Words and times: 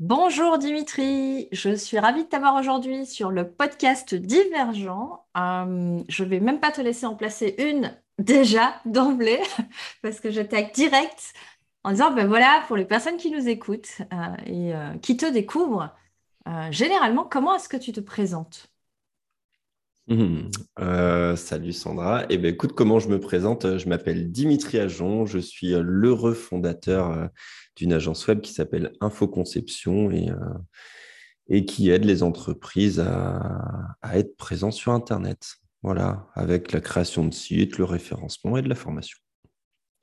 Bonjour 0.00 0.58
Dimitri, 0.58 1.46
je 1.52 1.72
suis 1.72 2.00
ravie 2.00 2.24
de 2.24 2.28
t'avoir 2.28 2.56
aujourd'hui 2.56 3.06
sur 3.06 3.30
le 3.30 3.48
podcast 3.48 4.12
Divergent. 4.12 5.24
Euh, 5.36 6.02
je 6.08 6.24
ne 6.24 6.28
vais 6.28 6.40
même 6.40 6.58
pas 6.58 6.72
te 6.72 6.80
laisser 6.80 7.06
en 7.06 7.14
placer 7.14 7.54
une 7.58 7.96
déjà 8.18 8.74
d'emblée 8.86 9.38
parce 10.02 10.18
que 10.18 10.32
j'attaque 10.32 10.74
direct 10.74 11.32
en 11.84 11.92
disant 11.92 12.12
ben 12.12 12.26
voilà 12.26 12.64
pour 12.66 12.76
les 12.76 12.84
personnes 12.84 13.18
qui 13.18 13.30
nous 13.30 13.48
écoutent 13.48 14.00
euh, 14.12 14.34
et 14.46 14.74
euh, 14.74 14.98
qui 14.98 15.16
te 15.16 15.30
découvrent, 15.30 15.94
généralement 16.70 17.22
comment 17.22 17.54
est-ce 17.54 17.68
que 17.68 17.76
tu 17.76 17.92
te 17.92 18.00
présentes? 18.00 18.66
Mmh. 20.08 20.50
salut 21.36 21.72
Sandra. 21.72 22.24
Eh 22.30 22.36
bien, 22.36 22.50
écoute, 22.50 22.72
comment 22.72 22.98
je 22.98 23.08
me 23.08 23.20
présente? 23.20 23.78
Je 23.78 23.88
m'appelle 23.88 24.32
Dimitri 24.32 24.80
Ajon, 24.80 25.24
je 25.24 25.38
suis 25.38 25.70
l'heureux 25.70 26.34
fondateur 26.34 27.30
d'une 27.76 27.92
agence 27.92 28.26
web 28.26 28.40
qui 28.40 28.52
s'appelle 28.52 28.92
Infoconception 29.00 30.10
et, 30.10 30.30
euh, 30.30 31.60
qui 31.62 31.90
aide 31.90 32.04
les 32.04 32.22
entreprises 32.22 33.00
à, 33.00 33.90
être 34.14 34.36
présents 34.36 34.70
sur 34.70 34.92
Internet. 34.92 35.56
Voilà, 35.82 36.28
avec 36.34 36.72
la 36.72 36.80
création 36.80 37.26
de 37.26 37.34
sites, 37.34 37.76
le 37.76 37.84
référencement 37.84 38.56
et 38.56 38.62
de 38.62 38.68
la 38.68 38.74
formation. 38.74 39.18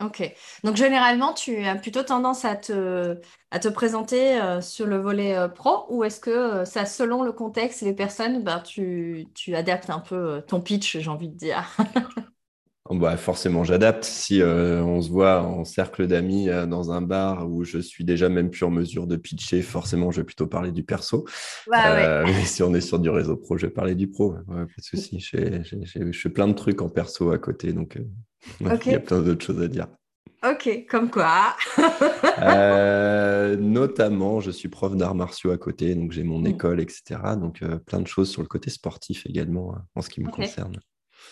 Ok. 0.04 0.34
Donc, 0.64 0.76
généralement, 0.76 1.34
tu 1.34 1.64
as 1.64 1.76
plutôt 1.76 2.04
tendance 2.04 2.44
à 2.44 2.56
te, 2.56 3.20
à 3.52 3.60
te 3.60 3.68
présenter 3.68 4.42
euh, 4.42 4.60
sur 4.60 4.88
le 4.88 4.98
volet 4.98 5.36
euh, 5.36 5.48
pro 5.48 5.86
ou 5.90 6.04
est-ce 6.04 6.20
que 6.20 6.66
ça, 6.66 6.86
selon 6.86 7.22
le 7.24 7.32
contexte 7.32 7.84
et 7.84 7.86
les 7.86 7.94
personnes, 7.94 8.44
ben, 8.44 8.60
tu, 8.60 9.28
tu 9.36 9.56
adaptes 9.56 9.92
un 9.92 10.00
peu 10.00 10.42
ton 10.48 10.60
pitch, 10.60 10.98
j'ai 10.98 11.10
envie 11.10 11.30
de 11.30 11.36
dire? 11.36 11.78
Bah, 12.90 13.16
forcément, 13.16 13.64
j'adapte. 13.64 14.04
Si 14.04 14.42
euh, 14.42 14.84
on 14.84 15.02
se 15.02 15.10
voit 15.10 15.44
en 15.44 15.64
cercle 15.64 16.08
d'amis 16.08 16.50
euh, 16.50 16.66
dans 16.66 16.92
un 16.92 17.02
bar 17.02 17.50
où 17.50 17.64
je 17.64 17.78
suis 17.78 18.04
déjà 18.04 18.28
même 18.28 18.50
plus 18.50 18.66
en 18.66 18.72
mesure 18.72 19.08
de 19.08 19.16
pitcher, 19.16 19.62
forcément, 19.62 20.12
je 20.12 20.22
vais 20.22 20.26
plutôt 20.26 20.48
parler 20.48 20.72
du 20.72 20.84
perso. 20.84 21.26
Euh, 21.74 22.24
mais 22.26 22.44
si 22.44 22.64
on 22.64 22.74
est 22.74 22.82
sur 22.82 23.00
du 23.00 23.10
réseau 23.10 23.38
pro, 23.38 23.58
je 23.58 23.68
vais 23.68 23.72
parler 23.72 23.96
du 23.96 24.08
pro. 24.10 24.34
pas 24.48 24.66
de 24.66 24.84
souci. 24.84 25.20
Je 25.32 26.12
fais 26.12 26.30
plein 26.30 26.48
de 26.48 26.54
trucs 26.54 26.82
en 26.82 26.90
perso 26.90 27.32
à 27.32 27.38
côté, 27.38 27.72
donc 27.72 27.98
il 28.60 28.92
y 28.92 28.96
a 28.96 29.00
plein 29.00 29.22
d'autres 29.22 29.46
choses 29.46 29.62
à 29.62 29.68
dire. 29.68 29.88
Ok, 30.44 30.86
comme 30.90 31.12
quoi 31.12 31.56
Notamment, 33.58 34.40
je 34.40 34.50
suis 34.50 34.70
prof 34.70 34.96
d'arts 34.96 35.14
martiaux 35.14 35.52
à 35.52 35.58
côté, 35.58 35.94
donc 35.94 36.12
j'ai 36.12 36.24
mon 36.24 36.40
mm. 36.40 36.48
école, 36.48 36.82
etc. 36.82 37.20
Donc 37.40 37.64
plein 37.86 38.02
de 38.02 38.08
choses 38.08 38.32
sur 38.32 38.42
le 38.42 38.48
côté 38.48 38.70
sportif 38.70 39.26
également 39.28 39.76
hein, 39.76 39.84
en 39.96 40.02
ce 40.02 40.10
qui 40.10 40.22
me 40.22 40.30
concerne. 40.30 40.80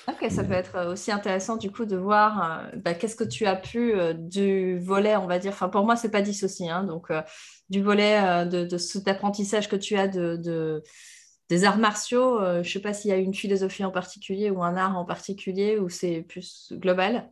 Ok, 0.09 0.31
ça 0.31 0.43
peut 0.43 0.53
être 0.53 0.75
euh, 0.75 0.93
aussi 0.93 1.11
intéressant 1.11 1.57
du 1.57 1.71
coup 1.71 1.85
de 1.85 1.97
voir 1.97 2.71
euh, 2.73 2.77
bah, 2.77 2.93
qu'est-ce 2.93 3.15
que 3.15 3.23
tu 3.23 3.45
as 3.45 3.55
pu 3.55 3.93
euh, 3.93 4.13
du 4.13 4.79
volet, 4.79 5.15
on 5.17 5.27
va 5.27 5.39
dire, 5.39 5.51
enfin 5.51 5.69
pour 5.69 5.85
moi 5.85 5.95
c'est 5.95 6.09
pas 6.09 6.21
dissocié, 6.21 6.69
hein, 6.69 6.83
donc 6.83 7.11
du 7.69 7.81
volet 7.81 8.45
de, 8.45 8.77
cet 8.77 9.07
apprentissage 9.07 9.69
que 9.69 9.75
tu 9.75 9.97
as 9.97 10.07
de, 10.07 10.81
des 11.49 11.63
arts 11.65 11.77
martiaux, 11.77 12.39
je 12.39 12.57
ne 12.59 12.63
sais 12.63 12.79
pas 12.79 12.93
s'il 12.93 13.11
y 13.11 13.13
a 13.13 13.17
une 13.17 13.33
philosophie 13.33 13.83
en 13.83 13.91
particulier 13.91 14.49
ou 14.49 14.63
un 14.63 14.75
art 14.75 14.97
en 14.97 15.05
particulier 15.05 15.77
ou 15.77 15.89
c'est 15.89 16.21
plus 16.21 16.73
global. 16.73 17.29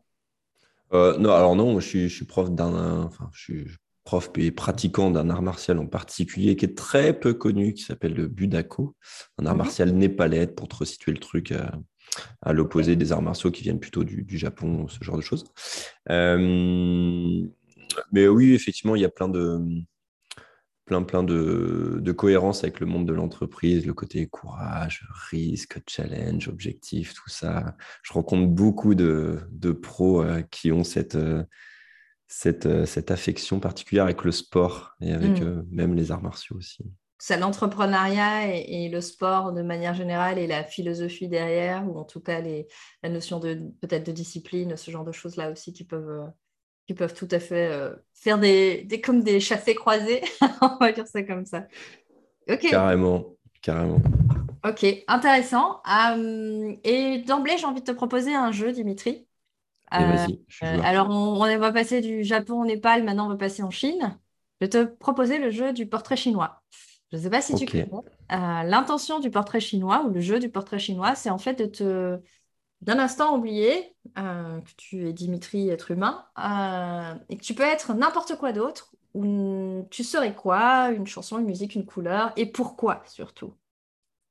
Non, 0.91 1.31
alors 1.31 1.55
non, 1.55 1.79
je 1.79 1.87
suis, 1.87 2.09
je 2.09 2.15
suis 2.15 2.25
prof 2.25 2.51
d'un, 2.51 3.03
enfin 3.03 3.29
je 3.33 3.41
suis 3.41 3.67
prof 4.03 4.29
et 4.37 4.51
pratiquant 4.51 5.11
d'un 5.11 5.29
art 5.29 5.41
martial 5.41 5.79
en 5.79 5.87
particulier 5.87 6.55
qui 6.55 6.65
est 6.65 6.77
très 6.77 7.17
peu 7.17 7.33
connu, 7.33 7.73
qui 7.73 7.83
s'appelle 7.83 8.13
le 8.13 8.27
Budako, 8.27 8.95
un 9.37 9.45
art 9.45 9.53
mhm. 9.53 9.57
martial 9.57 9.91
népalais 9.91 10.47
pour 10.47 10.67
te 10.67 10.75
resituer 10.75 11.11
le 11.11 11.19
truc 11.19 11.53
à 12.41 12.53
l'opposé 12.53 12.95
des 12.95 13.11
arts 13.11 13.21
martiaux 13.21 13.51
qui 13.51 13.63
viennent 13.63 13.79
plutôt 13.79 14.03
du, 14.03 14.37
Japon, 14.37 14.87
ce 14.87 15.03
genre 15.03 15.17
de 15.17 15.21
choses. 15.21 15.45
Euh, 16.09 17.47
mais 18.11 18.27
oui, 18.27 18.53
effectivement, 18.53 18.95
il 18.95 19.01
y 19.01 19.05
a 19.05 19.09
plein 19.09 19.29
de 19.29 19.59
plein 20.85 21.03
plein 21.03 21.21
de, 21.21 21.99
de 21.99 22.11
cohérence 22.13 22.63
avec 22.63 22.79
le 22.79 22.85
monde 22.85 23.05
de 23.05 23.13
l'entreprise, 23.13 23.85
le 23.85 23.93
côté 23.93 24.25
courage, 24.25 25.05
risque, 25.29 25.81
challenge, 25.85 26.47
objectif, 26.47 27.13
tout 27.13 27.29
ça. 27.29 27.75
Je 28.03 28.13
rencontre 28.13 28.47
beaucoup 28.47 28.95
de, 28.95 29.39
de 29.51 29.73
pros 29.73 30.23
euh, 30.23 30.41
qui 30.43 30.71
ont 30.71 30.85
cette, 30.85 31.15
euh, 31.15 31.43
cette, 32.27 32.85
cette, 32.85 33.11
affection 33.11 33.59
particulière 33.59 34.05
avec 34.05 34.23
le 34.23 34.31
sport 34.31 34.95
et 35.01 35.11
avec 35.11 35.41
mm. 35.41 35.65
même 35.69 35.93
les 35.93 36.09
arts 36.11 36.23
martiaux 36.23 36.55
aussi 36.55 36.85
c'est 37.19 37.37
l'entrepreneuriat 37.37 38.55
et, 38.55 38.89
le 38.89 39.01
sport 39.01 39.51
de 39.51 39.61
manière 39.61 39.93
générale 39.93 40.37
et 40.37 40.47
la 40.47 40.63
philosophie 40.63 41.27
derrière, 41.27 41.87
ou 41.87 41.97
en 41.97 42.03
tout 42.03 42.19
cas 42.19 42.41
les, 42.41 42.67
la 43.03 43.09
notion 43.09 43.39
de 43.39 43.55
peut-être 43.81 44.05
de 44.05 44.11
discipline, 44.11 44.77
ce 44.77 44.91
genre 44.91 45.03
de 45.03 45.11
choses-là 45.11 45.51
aussi 45.51 45.73
qui 45.73 45.83
peuvent, 45.83 46.09
euh, 46.09 46.27
qui 46.85 46.93
peuvent 46.93 47.13
tout 47.13 47.27
à 47.31 47.39
fait 47.39 47.71
euh, 47.71 47.95
faire 48.13 48.37
des, 48.37 48.83
des, 48.83 49.01
comme 49.01 49.23
des 49.23 49.39
chassés 49.39 49.75
croisés, 49.75 50.21
on 50.61 50.77
va 50.79 50.91
dire 50.91 51.07
ça 51.07 51.23
comme 51.23 51.45
ça. 51.45 51.67
Carrément, 52.69 53.35
carrément. 53.61 53.99
Ok, 54.63 54.85
intéressant. 55.07 55.81
Euh, 55.87 56.75
et 56.83 57.19
d'emblée, 57.19 57.57
j'ai 57.57 57.65
envie 57.65 57.81
de 57.81 57.85
te 57.85 57.91
proposer 57.91 58.33
un 58.33 58.51
jeu, 58.51 58.71
Dimitri. 58.71 59.27
alors, 60.61 61.09
on, 61.09 61.41
on 61.41 61.57
va 61.57 61.71
passer 61.71 62.01
du 62.01 62.23
Japon 62.23 62.61
au 62.61 62.65
Népal, 62.65 63.03
maintenant 63.03 63.25
on 63.25 63.29
va 63.29 63.37
passer 63.37 63.63
en 63.63 63.71
Chine. 63.71 64.17
Je 64.59 64.65
vais 64.65 64.69
te 64.69 64.83
proposer 64.85 65.37
le 65.37 65.51
jeu 65.51 65.73
du 65.73 65.87
portrait 65.87 66.17
chinois. 66.17 66.61
Je 67.11 67.17
ne 67.17 67.21
sais 67.21 67.29
pas 67.29 67.41
si 67.41 67.55
tu 67.55 67.65
connais. 67.67 67.89
Euh, 68.31 68.63
l'intention 68.63 69.19
du 69.19 69.31
portrait 69.31 69.59
chinois 69.61 70.03
ou 70.05 70.09
le 70.09 70.19
jeu 70.19 70.39
du 70.39 70.49
portrait 70.49 70.79
chinois, 70.79 71.15
c'est 71.15 71.29
en 71.29 71.37
fait 71.37 71.55
de 71.55 71.65
te, 71.65 72.19
d'un 72.81 72.99
instant 72.99 73.37
oublier 73.37 73.95
euh, 74.17 74.61
que 74.61 74.71
tu 74.77 75.07
es 75.07 75.13
Dimitri, 75.13 75.69
être 75.69 75.91
humain, 75.91 76.27
euh, 76.39 77.15
et 77.29 77.37
que 77.37 77.43
tu 77.43 77.55
peux 77.55 77.63
être 77.63 77.93
n'importe 77.95 78.37
quoi 78.37 78.53
d'autre. 78.53 78.93
Ou 79.13 79.87
tu 79.91 80.03
serais 80.03 80.35
quoi? 80.35 80.91
Une 80.91 81.07
chanson, 81.07 81.39
une 81.39 81.45
musique, 81.47 81.75
une 81.75 81.85
couleur, 81.85 82.33
et 82.37 82.45
pourquoi 82.45 83.03
surtout? 83.07 83.55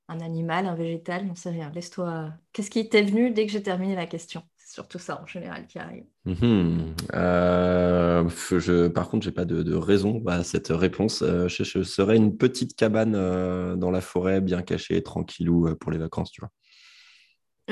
Un 0.08 0.20
animal, 0.20 0.66
un 0.66 0.74
végétal, 0.74 1.26
j'en 1.28 1.34
sais 1.36 1.50
rien. 1.50 1.70
Laisse-toi. 1.74 2.32
Qu'est-ce 2.52 2.70
qui 2.70 2.88
t'est 2.88 3.02
venu 3.02 3.30
dès 3.32 3.46
que 3.46 3.52
j'ai 3.52 3.62
terminé 3.62 3.94
la 3.96 4.06
question? 4.06 4.42
Surtout 4.76 4.98
ça 4.98 5.22
en 5.22 5.26
général 5.26 5.66
qui 5.66 5.78
arrive. 5.78 6.04
Mhm. 6.26 6.94
Euh, 7.14 8.28
je, 8.50 8.88
par 8.88 9.08
contre, 9.08 9.24
je 9.24 9.30
n'ai 9.30 9.34
pas 9.34 9.46
de, 9.46 9.74
raison 9.74 10.22
à 10.26 10.44
cette 10.44 10.68
réponse. 10.68 11.22
Euh, 11.22 11.48
je, 11.48 11.82
serais 11.82 12.18
une 12.18 12.36
petite 12.36 12.76
cabane 12.76 13.14
euh, 13.16 13.74
dans 13.74 13.90
la 13.90 14.02
forêt, 14.02 14.42
bien 14.42 14.60
cachée, 14.60 15.02
tranquillou 15.02 15.74
pour 15.80 15.90
les 15.90 15.96
vacances, 15.96 16.30
tu 16.30 16.42
vois. 16.42 16.50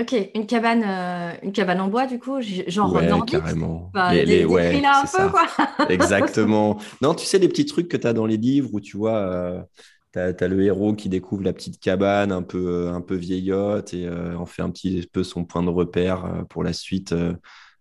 Ok, 0.01 0.17
une 0.35 0.47
cabane, 0.47 0.83
une 1.43 1.53
cabane 1.53 1.81
en 1.83 1.89
bois, 1.89 2.07
du 2.07 2.19
coup, 2.19 2.41
genre 2.41 2.93
ouais, 2.95 3.07
carrément. 3.27 3.93
les, 4.11 4.47
ouais, 4.47 4.83
un 4.83 5.05
peu, 5.05 5.29
quoi. 5.29 5.47
Exactement. 5.91 6.79
Non, 7.03 7.15
tu 7.15 7.27
sais, 7.27 7.39
les 7.39 7.49
petits 7.49 7.67
trucs 7.67 7.89
que 7.89 7.99
tu 7.99 8.07
as 8.07 8.15
dans 8.15 8.27
les 8.27 8.39
livres 8.39 8.71
où 8.73 8.81
tu 8.81 8.97
vois 8.97 9.67
tu 10.15 10.45
as, 10.45 10.49
le 10.49 10.63
héros 10.63 10.95
qui 10.95 11.09
découvre 11.09 11.43
la 11.43 11.53
petite 11.53 11.81
cabane 11.81 12.31
un 12.31 12.43
peu, 12.43 12.89
un 12.89 13.01
peu 13.01 13.17
vieillotte 13.17 13.95
et 13.95 14.07
euh, 14.07 14.37
en 14.37 14.47
fait 14.47 14.63
un 14.63 14.71
petit 14.71 15.09
peu 15.13 15.25
son 15.25 15.45
point 15.45 15.63
de 15.63 15.71
repère 15.71 16.25
euh, 16.25 16.43
pour 16.45 16.63
la 16.63 16.73
suite 16.73 17.13
euh, 17.13 17.35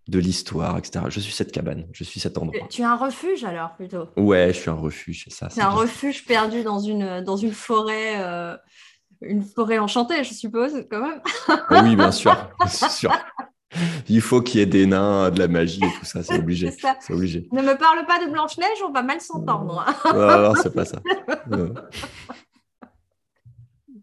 de 0.08 0.20
l'histoire, 0.20 0.78
etc. 0.78 1.06
Je 1.10 1.20
suis 1.20 1.32
cette 1.32 1.52
cabane, 1.52 1.88
je 1.94 2.04
suis 2.04 2.20
cet 2.20 2.38
endroit. 2.38 2.68
Tu 2.70 2.82
es 2.82 2.86
un 2.86 2.96
refuge 2.96 3.44
alors 3.44 3.76
plutôt? 3.76 4.08
Ouais, 4.18 4.48
je 4.48 4.60
suis 4.60 4.70
un 4.70 4.76
refuge, 4.76 5.26
c'est 5.26 5.34
ça. 5.34 5.50
C'est 5.50 5.62
un 5.62 5.70
refuge 5.70 6.26
perdu 6.26 6.64
dans 6.64 6.80
une, 6.80 7.22
dans 7.22 7.38
une 7.38 7.54
forêt. 7.54 8.58
Une 9.22 9.44
forêt 9.44 9.78
enchantée, 9.78 10.22
je 10.26 10.34
suppose, 10.34 10.86
quand 10.92 11.00
même. 11.00 11.22
oui, 11.72 11.96
bien 11.96 12.12
sûr, 12.12 12.36
bien 12.60 12.68
sûr. 12.90 13.12
Il 14.10 14.22
faut 14.22 14.42
qu'il 14.42 14.60
y 14.60 14.64
ait 14.64 14.68
des 14.68 14.86
nains, 14.86 15.30
de 15.32 15.40
la 15.40 15.48
magie 15.48 15.84
et 15.84 16.00
tout 16.00 16.06
ça, 16.06 16.24
c'est 16.24 16.38
obligé. 16.40 16.72
c'est 16.72 17.14
obligé. 17.14 17.48
Ne 17.52 17.62
me 17.62 17.78
parle 17.78 18.06
pas 18.06 18.24
de 18.26 18.32
Blanche-Neige, 18.32 18.84
on 18.88 18.92
va 18.92 19.02
mal 19.02 19.22
s'entendre. 19.22 19.86
non, 20.14 20.54
c'est 20.62 20.74
pas 20.74 20.86
ça. 20.86 21.02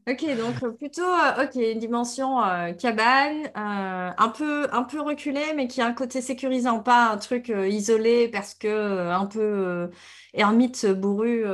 ok, 0.09 0.37
donc 0.37 0.77
plutôt 0.77 1.03
euh, 1.03 1.45
ok, 1.45 1.55
une 1.57 1.79
dimension 1.79 2.43
euh, 2.43 2.73
cabane, 2.73 3.47
euh, 3.57 4.11
un, 4.17 4.29
peu, 4.29 4.67
un 4.73 4.83
peu 4.83 5.01
reculée, 5.01 5.53
mais 5.57 5.69
qui 5.69 5.81
a 5.81 5.87
un 5.87 5.93
côté 5.93 6.21
sécurisant, 6.21 6.81
pas 6.81 7.11
un 7.11 7.17
truc 7.19 7.49
isolé 7.49 8.29
parce 8.29 8.55
que 8.55 9.11
un 9.11 9.27
peu 9.27 9.91
ermite 10.35 10.87
bourru, 10.87 11.45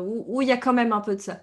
où 0.00 0.42
il 0.42 0.48
y 0.48 0.52
a 0.52 0.56
quand 0.56 0.74
même 0.74 0.92
un 0.92 1.00
peu 1.00 1.16
de 1.16 1.20
ça. 1.20 1.40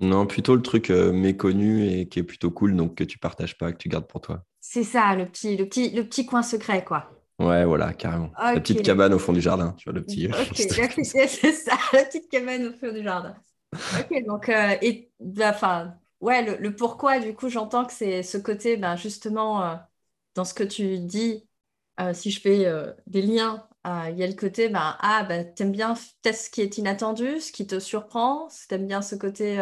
Non, 0.00 0.26
plutôt 0.26 0.56
le 0.56 0.62
truc 0.62 0.90
méconnu 0.90 1.86
et 1.86 2.08
qui 2.08 2.18
est 2.18 2.24
plutôt 2.24 2.50
cool, 2.50 2.74
donc 2.74 2.96
que 2.96 3.04
tu 3.04 3.18
partages 3.18 3.56
pas, 3.56 3.72
que 3.72 3.78
tu 3.78 3.88
gardes 3.88 4.08
pour 4.08 4.20
toi. 4.20 4.44
C'est 4.64 4.84
ça, 4.84 5.16
le 5.16 5.26
petit, 5.26 5.56
le, 5.56 5.66
petit, 5.66 5.90
le 5.90 6.04
petit 6.04 6.24
coin 6.24 6.42
secret, 6.42 6.84
quoi. 6.84 7.10
Ouais, 7.40 7.64
voilà, 7.64 7.92
carrément. 7.92 8.30
La 8.38 8.60
petite 8.60 8.82
cabane 8.82 9.12
au 9.12 9.18
fond 9.18 9.32
du 9.32 9.40
jardin, 9.40 9.72
tu 9.76 9.90
vois, 9.90 9.98
le 9.98 10.04
petit. 10.04 10.28
Ok, 10.28 10.54
c'est 11.04 11.52
ça, 11.52 11.76
la 11.92 12.04
petite 12.04 12.30
cabane 12.30 12.66
au 12.68 12.72
fond 12.72 12.92
du 12.92 13.02
jardin. 13.02 13.34
Ok, 13.98 14.24
donc, 14.24 14.48
euh, 14.48 14.76
et, 14.80 15.10
bah, 15.18 15.50
enfin, 15.50 15.94
ouais, 16.20 16.58
le, 16.60 16.76
pourquoi, 16.76 17.18
du 17.18 17.34
coup, 17.34 17.48
j'entends 17.48 17.84
que 17.84 17.92
c'est 17.92 18.22
ce 18.22 18.38
côté, 18.38 18.76
ben, 18.76 18.94
justement, 18.94 19.64
euh, 19.64 19.74
dans 20.36 20.44
ce 20.44 20.54
que 20.54 20.62
tu 20.62 21.00
dis, 21.00 21.48
euh, 22.00 22.14
si 22.14 22.30
je 22.30 22.40
fais 22.40 22.72
des 23.08 23.22
liens, 23.22 23.66
il 23.84 24.16
y 24.16 24.22
a 24.22 24.28
le 24.28 24.34
côté, 24.34 24.68
ben, 24.68 24.96
ah, 25.00 25.24
ben, 25.28 25.52
t'aimes 25.54 25.72
bien 25.72 25.94
peut-être 25.94 26.36
ce 26.36 26.50
qui 26.50 26.60
est 26.60 26.78
inattendu, 26.78 27.40
ce 27.40 27.50
qui 27.50 27.66
te 27.66 27.80
surprend, 27.80 28.46
t'aimes 28.68 28.86
bien 28.86 29.02
ce 29.02 29.16
côté, 29.16 29.56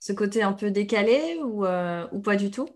ce 0.00 0.12
côté 0.14 0.42
un 0.42 0.54
peu 0.54 0.70
décalé 0.70 1.38
ou, 1.42 1.66
ou 1.66 2.20
pas 2.22 2.36
du 2.36 2.50
tout? 2.50 2.68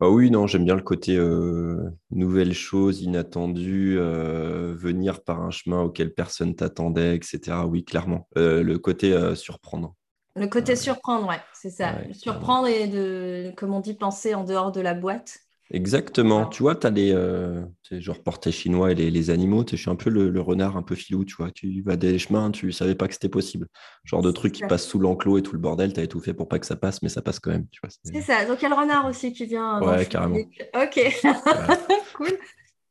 Ah 0.00 0.10
oui, 0.10 0.30
non, 0.30 0.46
j'aime 0.46 0.64
bien 0.64 0.74
le 0.74 0.82
côté 0.82 1.16
euh, 1.16 1.90
nouvelle 2.10 2.52
chose, 2.52 3.02
inattendue, 3.02 3.96
euh, 3.98 4.74
venir 4.76 5.22
par 5.22 5.42
un 5.42 5.50
chemin 5.50 5.82
auquel 5.82 6.12
personne 6.12 6.54
t'attendait, 6.54 7.16
etc. 7.16 7.66
Oui, 7.66 7.84
clairement. 7.84 8.28
Euh, 8.36 8.62
le 8.62 8.78
côté 8.78 9.34
surprendre. 9.34 9.94
Le 10.34 10.46
côté 10.46 10.76
surprendre, 10.76 11.28
ouais, 11.28 11.40
c'est 11.52 11.70
ça. 11.70 11.94
surprendre 12.12 12.66
et 12.66 12.88
de, 12.88 13.52
comme 13.56 13.74
on 13.74 13.80
dit, 13.80 13.94
penser 13.94 14.34
en 14.34 14.44
dehors 14.44 14.72
de 14.72 14.80
la 14.80 14.94
boîte. 14.94 15.38
Exactement. 15.72 16.46
Tu 16.46 16.62
vois, 16.62 16.74
tu 16.74 16.86
as 16.86 16.90
les 16.90 17.12
euh, 17.12 17.62
genre 17.90 18.22
portés 18.22 18.52
chinois 18.52 18.92
et 18.92 18.94
les, 18.94 19.30
animaux. 19.30 19.64
Je 19.68 19.76
suis 19.76 19.90
un 19.90 19.96
peu 19.96 20.10
le, 20.10 20.40
renard 20.40 20.76
un 20.76 20.82
peu 20.82 20.94
filou, 20.94 21.24
tu 21.24 21.34
vois. 21.36 21.50
Tu 21.50 21.82
vas 21.82 21.96
des 21.96 22.18
chemins, 22.18 22.50
tu 22.50 22.72
savais 22.72 22.94
pas 22.94 23.08
que 23.08 23.14
c'était 23.14 23.30
possible. 23.30 23.66
Genre 24.04 24.20
de 24.20 24.30
trucs 24.30 24.52
qui 24.52 24.62
passent 24.62 24.86
sous 24.86 24.98
l'enclos 24.98 25.38
et 25.38 25.42
tout 25.42 25.54
le 25.54 25.58
bordel, 25.58 25.94
tu 25.94 26.00
as 26.00 26.06
tout 26.06 26.20
fait 26.20 26.34
pour 26.34 26.46
pas 26.46 26.58
que 26.58 26.66
ça 26.66 26.76
passe, 26.76 27.02
mais 27.02 27.08
ça 27.08 27.22
passe 27.22 27.40
quand 27.40 27.50
même. 27.50 27.66
C'est 28.04 28.20
ça. 28.20 28.44
Donc 28.44 28.58
il 28.60 28.64
y 28.64 28.66
a 28.66 28.68
le 28.68 28.74
renard 28.74 29.06
aussi 29.06 29.32
qui 29.32 29.46
vient. 29.46 29.80
Ouais, 29.80 30.04
carrément. 30.04 30.36
Ok. 30.36 31.00
cool. 32.14 32.38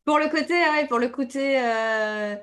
Pour 0.03 0.17
le 0.17 0.29
côté, 0.29 0.55
pour 0.89 0.97
le 0.97 1.09
côté 1.09 1.59
euh, 1.59 2.35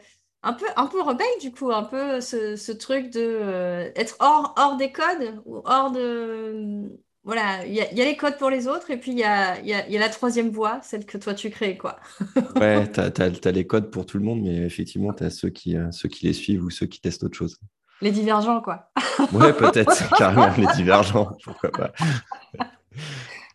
un 0.44 0.52
peu, 0.52 0.67
un 0.76 0.87
peu 0.87 1.02
rebelle 1.02 1.26
du 1.40 1.50
coup, 1.50 1.73
un 1.73 1.82
peu 1.82 2.20
ce, 2.20 2.73
truc 2.73 3.11
de 3.11 3.20
euh, 3.20 3.90
être 3.96 4.17
hors, 4.20 4.55
hors 4.56 4.76
des 4.76 4.93
codes 4.93 5.43
ou 5.44 5.61
hors 5.64 5.90
de 5.90 6.88
voilà, 7.29 7.67
il 7.67 7.75
y, 7.75 7.81
a 7.83 8.05
les 8.07 8.17
codes 8.17 8.39
pour 8.39 8.49
les 8.49 8.69
autres 8.69 8.91
et 8.91 8.97
puis 8.97 9.13
il 9.13 9.19
y 9.19 9.23
a, 9.23 9.61
la 9.87 10.09
troisième 10.09 10.49
voie, 10.49 10.81
celle 10.83 11.05
que 11.05 11.19
toi 11.19 11.35
tu 11.35 11.51
crées. 11.51 11.77
Quoi. 11.77 12.01
ouais, 12.57 12.91
tu 12.91 13.01
as, 13.01 13.53
les 13.53 13.67
codes 13.67 13.91
pour 13.91 14.07
tout 14.07 14.17
le 14.17 14.25
monde, 14.25 14.41
mais 14.41 14.57
effectivement, 14.57 15.13
tu 15.13 15.25
as 15.25 15.29
ceux 15.29 15.51
qui, 15.51 15.77
euh, 15.77 15.91
ceux 15.91 16.09
qui 16.09 16.25
les 16.25 16.33
suivent 16.33 16.65
ou 16.65 16.71
ceux 16.71 16.87
qui 16.87 17.03
testent 17.03 17.25
autre 17.25 17.37
chose. 17.37 17.59
Les 18.01 18.13
divergents, 18.13 18.63
quoi. 18.63 18.91
ouais, 19.35 19.53
peut-être, 19.53 20.09
carrément, 20.17 20.49
les 20.57 20.75
divergents, 20.75 21.37
pourquoi 21.45 21.71
pas. 21.71 21.93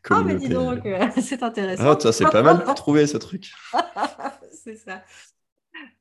Ah, 0.07 0.21
mais 0.23 0.35
dis 0.35 0.49
donc, 0.49 0.85
euh, 0.85 1.07
c'est 1.19 1.41
intéressant. 1.41 1.97
Ah, 1.99 2.11
c'est 2.11 2.29
pas 2.29 2.43
mal 2.43 2.63
pour 2.63 2.75
trouver 2.75 3.07
ce 3.07 3.17
truc. 3.17 3.53
c'est 4.51 4.75
ça. 4.75 5.01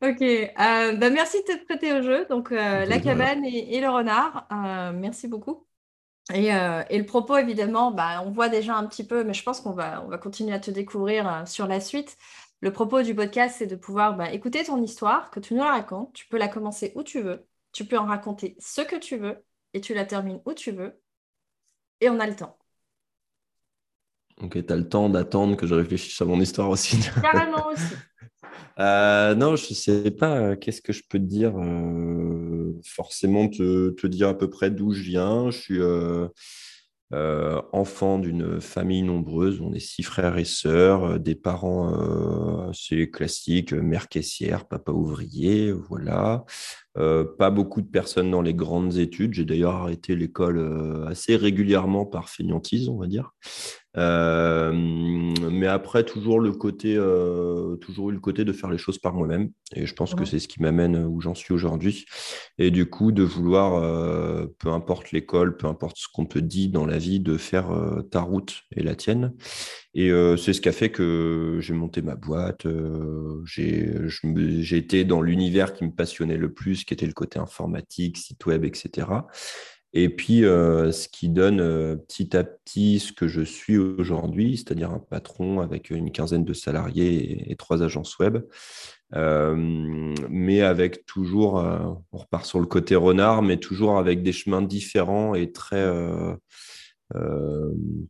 Ok, 0.02 0.20
euh, 0.20 0.92
bah, 0.92 1.08
merci 1.08 1.38
de 1.38 1.54
te 1.54 1.64
prêter 1.64 1.94
au 1.94 2.02
jeu. 2.02 2.26
Donc, 2.28 2.50
la 2.50 3.00
cabane 3.00 3.46
et, 3.46 3.80
le 3.80 3.88
renard, 3.88 4.46
merci 4.92 5.26
beaucoup. 5.26 5.64
Euh, 6.30 6.84
et, 6.88 6.98
le 6.98 7.04
propos, 7.04 7.36
évidemment, 7.36 7.90
bah, 7.90 8.22
on 8.24 8.30
voit 8.30 8.48
déjà 8.48 8.76
un 8.76 8.86
petit 8.86 9.04
peu, 9.04 9.24
mais 9.24 9.34
je 9.34 9.42
pense 9.42 9.60
qu'on 9.60 9.72
va, 9.72 10.02
on 10.04 10.08
va 10.08 10.18
continuer 10.18 10.54
à 10.54 10.60
te 10.60 10.70
découvrir 10.70 11.28
euh, 11.28 11.44
sur 11.46 11.66
la 11.66 11.80
suite. 11.80 12.16
Le 12.60 12.72
propos 12.72 13.02
du 13.02 13.14
podcast, 13.14 13.56
c'est 13.58 13.66
de 13.66 13.76
pouvoir 13.76 14.16
bah, 14.16 14.32
écouter 14.32 14.62
ton 14.64 14.80
histoire, 14.80 15.30
que 15.30 15.40
tu 15.40 15.54
nous 15.54 15.62
la 15.62 15.72
racontes. 15.72 16.12
Tu 16.12 16.26
peux 16.28 16.38
la 16.38 16.48
commencer 16.48 16.92
où 16.94 17.02
tu 17.02 17.20
veux. 17.20 17.46
Tu 17.72 17.84
peux 17.84 17.98
en 17.98 18.06
raconter 18.06 18.56
ce 18.60 18.82
que 18.82 18.96
tu 18.96 19.16
veux 19.16 19.44
et 19.74 19.80
tu 19.80 19.94
la 19.94 20.04
termines 20.04 20.40
où 20.44 20.52
tu 20.52 20.70
veux. 20.70 21.00
Et 22.00 22.08
on 22.08 22.20
a 22.20 22.26
le 22.26 22.36
temps. 22.36 22.56
Ok, 24.40 24.64
tu 24.64 24.72
as 24.72 24.76
le 24.76 24.88
temps 24.88 25.08
d'attendre 25.08 25.56
que 25.56 25.66
je 25.66 25.74
réfléchisse 25.74 26.20
à 26.20 26.24
mon 26.24 26.40
histoire 26.40 26.68
aussi. 26.70 26.98
Carrément 27.20 27.66
aussi. 27.68 27.94
Euh, 28.78 29.34
non, 29.34 29.54
je 29.54 29.66
ne 29.68 29.74
sais 29.74 30.10
pas. 30.10 30.56
Qu'est-ce 30.56 30.80
que 30.80 30.94
je 30.94 31.02
peux 31.06 31.18
te 31.18 31.24
dire 31.24 31.52
Forcément, 32.86 33.48
te, 33.48 34.06
dire 34.06 34.28
à 34.28 34.38
peu 34.38 34.50
près 34.50 34.70
d'où 34.70 34.92
je 34.92 35.02
viens. 35.02 35.50
Je 35.50 35.58
suis 35.58 35.80
enfant 37.72 38.18
d'une 38.18 38.60
famille 38.60 39.02
nombreuse. 39.02 39.60
On 39.60 39.74
est 39.74 39.80
six 39.80 40.02
frères 40.02 40.38
et 40.38 40.46
sœurs, 40.46 41.20
des 41.20 41.34
parents, 41.34 42.72
c'est 42.72 43.10
classique, 43.10 43.72
mère 43.72 44.08
caissière, 44.08 44.66
papa 44.66 44.92
ouvrier, 44.92 45.72
voilà. 45.72 46.44
pas 46.94 47.50
beaucoup 47.50 47.82
de 47.82 47.90
personnes 47.90 48.30
dans 48.30 48.42
les 48.42 48.54
grandes 48.54 48.96
études. 48.96 49.34
J'ai 49.34 49.44
d'ailleurs 49.44 49.74
arrêté 49.74 50.16
l'école 50.16 51.06
assez 51.06 51.36
régulièrement 51.36 52.06
par 52.06 52.30
fainéantise, 52.30 52.88
on 52.88 52.98
va 52.98 53.06
dire. 53.06 53.32
Euh, 53.98 54.72
mais 54.72 55.66
après, 55.66 56.04
toujours 56.04 56.40
le 56.40 56.52
côté, 56.52 56.94
euh, 56.96 57.76
toujours 57.76 58.10
eu 58.10 58.12
le 58.12 58.20
côté 58.20 58.44
de 58.44 58.52
faire 58.52 58.70
les 58.70 58.78
choses 58.78 58.98
par 58.98 59.14
moi-même. 59.14 59.50
Et 59.74 59.86
je 59.86 59.94
pense 59.94 60.14
que 60.14 60.24
c'est 60.24 60.38
ce 60.38 60.48
qui 60.48 60.62
m'amène 60.62 61.04
où 61.04 61.20
j'en 61.20 61.34
suis 61.34 61.52
aujourd'hui. 61.52 62.06
Et 62.58 62.70
du 62.70 62.86
coup, 62.86 63.12
de 63.12 63.22
vouloir, 63.22 63.74
euh, 63.74 64.46
peu 64.58 64.68
importe 64.68 65.12
l'école, 65.12 65.56
peu 65.56 65.66
importe 65.66 65.96
ce 65.98 66.08
qu'on 66.12 66.26
te 66.26 66.38
dit 66.38 66.68
dans 66.68 66.86
la 66.86 66.98
vie, 66.98 67.20
de 67.20 67.36
faire 67.36 67.68
ta 68.10 68.20
route 68.20 68.62
et 68.74 68.82
la 68.82 68.94
tienne. 68.94 69.34
Et 69.94 70.10
c'est 70.38 70.54
ce 70.54 70.60
qui 70.62 70.68
a 70.68 70.72
fait 70.72 70.90
que 70.90 71.58
j'ai 71.60 71.74
monté 71.74 72.00
ma 72.00 72.14
boîte. 72.14 72.66
j'ai 73.44 74.76
été 74.76 75.04
dans 75.04 75.20
l'univers 75.20 75.74
qui 75.74 75.84
me 75.84 75.92
passionnait 75.92 76.38
le 76.38 76.52
plus, 76.52 76.84
qui 76.84 76.94
était 76.94 77.06
le 77.06 77.12
côté 77.12 77.38
informatique, 77.38 78.16
site 78.16 78.44
web, 78.46 78.64
etc. 78.64 79.06
Et 79.94 80.08
puis, 80.08 80.44
euh, 80.44 80.90
ce 80.90 81.06
qui 81.08 81.28
donne 81.28 81.60
euh, 81.60 81.96
petit 81.96 82.34
à 82.36 82.44
petit 82.44 82.98
ce 82.98 83.12
que 83.12 83.28
je 83.28 83.42
suis 83.42 83.76
aujourd'hui, 83.76 84.56
c'est-à-dire 84.56 84.90
un 84.90 84.98
patron 84.98 85.60
avec 85.60 85.90
une 85.90 86.10
quinzaine 86.12 86.44
de 86.44 86.54
salariés 86.54 87.50
et, 87.50 87.56
trois 87.56 87.82
agences 87.82 88.18
web, 88.18 88.38
euh, 89.14 89.54
mais 90.30 90.62
avec 90.62 91.04
toujours, 91.04 91.54
on 92.12 92.18
repart 92.18 92.46
sur 92.46 92.60
le 92.60 92.66
côté 92.66 92.96
renard, 92.96 93.42
mais 93.42 93.58
toujours 93.58 93.98
avec 93.98 94.22
des 94.22 94.32
chemins 94.32 94.62
différents 94.62 95.34
et 95.34 95.52
très 95.52 95.86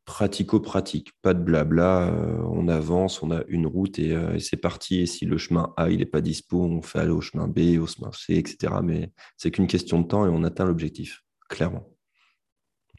pratico-pratiques. 0.04 1.10
Pas 1.22 1.34
de 1.34 1.42
blabla, 1.42 2.14
on 2.48 2.68
avance, 2.68 3.20
on 3.22 3.32
a 3.32 3.42
une 3.48 3.66
route 3.66 3.98
et, 3.98 4.16
c'est 4.38 4.56
parti. 4.56 5.00
Et 5.00 5.06
si 5.06 5.26
le 5.26 5.38
chemin 5.38 5.72
A, 5.76 5.90
il 5.90 5.98
n'est 5.98 6.06
pas 6.06 6.20
dispo, 6.20 6.62
on 6.62 6.82
fait 6.82 7.00
aller 7.00 7.10
au 7.10 7.20
chemin 7.20 7.48
B, 7.48 7.80
au 7.80 7.86
chemin 7.88 8.12
C, 8.12 8.34
etc. 8.34 8.74
Mais 8.84 9.10
c'est 9.36 9.50
qu'une 9.50 9.66
question 9.66 10.00
de 10.00 10.06
temps 10.06 10.24
et 10.26 10.28
on 10.28 10.44
atteint 10.44 10.64
l'objectif 10.64 11.22
clairement. 11.52 11.86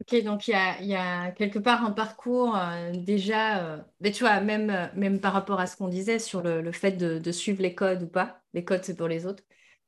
Ok, 0.01 0.23
donc 0.23 0.47
il 0.47 0.53
y 0.85 0.95
a, 0.95 1.31
quelque 1.31 1.59
part 1.59 1.85
un 1.85 1.91
parcours 1.91 2.57
euh, 2.57 2.91
déjà, 2.91 3.63
euh, 3.63 3.77
tu 4.03 4.23
vois, 4.23 4.41
même, 4.41 4.69
euh, 4.69 4.88
même 4.95 5.19
par 5.21 5.33
rapport 5.33 5.59
à 5.59 5.67
ce 5.67 5.77
qu'on 5.77 5.88
disait 5.88 6.19
sur 6.19 6.41
le, 6.41 6.71
fait 6.71 6.94
de, 6.94 7.31
suivre 7.31 7.61
les 7.61 7.75
codes 7.75 8.03
ou 8.03 8.07
pas, 8.07 8.41
les 8.53 8.65
codes 8.65 8.83
c'est 8.83 8.95
pour 8.97 9.07
les 9.07 9.25
autres. 9.27 9.44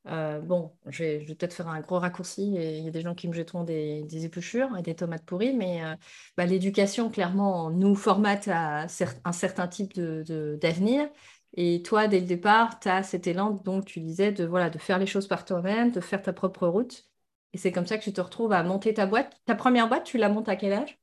bon, 0.06 0.71
je 0.88 1.03
vais, 1.03 1.25
peut-être 1.25 1.53
faire 1.53 1.67
un 1.67 1.81
gros 1.81 2.00
raccourci 2.00 2.56
et 2.56 2.77
il 2.77 2.85
y 2.85 2.88
a 2.88 2.91
des 2.91 3.01
gens 3.01 3.15
qui 3.15 3.27
me 3.27 3.33
jetteront 3.33 3.63
des, 3.63 4.03
des 4.03 4.25
épluchures 4.25 4.69
et 4.77 4.83
des 4.83 4.95
tomates 4.95 5.25
pourries, 5.25 5.53
mais 5.53 5.81
bah, 6.38 6.45
l'éducation 6.45 7.09
clairement 7.09 7.71
nous 7.71 7.95
formate 7.95 8.47
à 8.47 8.83
un 9.25 9.31
certain 9.31 9.68
type 9.68 10.00
d'avenir. 10.00 11.09
Et 11.57 11.81
toi, 11.83 12.07
dès 12.07 12.19
le 12.19 12.25
départ, 12.27 12.79
tu 12.79 12.89
as 12.89 13.03
cet 13.03 13.27
élan, 13.27 13.51
donc 13.51 13.85
tu 13.85 14.00
disais, 14.01 14.31
de 14.31 14.47
faire 14.79 15.00
les 15.00 15.07
choses 15.07 15.27
par 15.27 15.45
toi-même, 15.45 15.91
de 15.91 16.01
faire 16.01 16.21
ta 16.21 16.33
propre 16.33 16.68
route. 16.68 17.09
Et 17.56 17.57
c'est 17.57 17.72
comme 17.72 17.86
ça 17.86 17.98
que 17.98 18.04
tu 18.04 18.12
te 18.12 18.19
retrouves 18.19 18.52
à 18.52 18.63
monter 18.63 18.94
ta 18.94 19.06
boîte. 19.06 19.31
Ta 19.46 19.56
première 19.56 19.88
boîte, 19.88 20.04
tu 20.04 20.18
la 20.18 20.28
montes 20.28 20.50
à 20.50 20.57
quel 20.57 20.74
âge? 20.74 21.00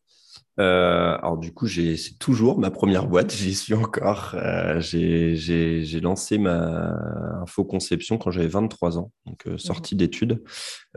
Euh, 0.61 1.17
alors 1.17 1.39
du 1.39 1.55
coup, 1.55 1.67
c'est 1.67 2.19
toujours 2.19 2.59
ma 2.59 2.71
première 2.71 3.07
boîte, 3.07 3.33
j'y 3.35 3.55
suis 3.55 3.73
encore. 3.73 4.35
Euh, 4.35 4.79
j'ai 4.79 6.01
lancé 6.03 6.37
ma 6.37 6.93
infoconception 7.41 8.19
quand 8.19 8.31
j'avais 8.31 8.49
23 8.49 8.99
ans, 8.99 9.13
donc 9.25 9.47
euh, 9.47 9.57
sortie 9.57 9.97
d'études. 9.97 10.43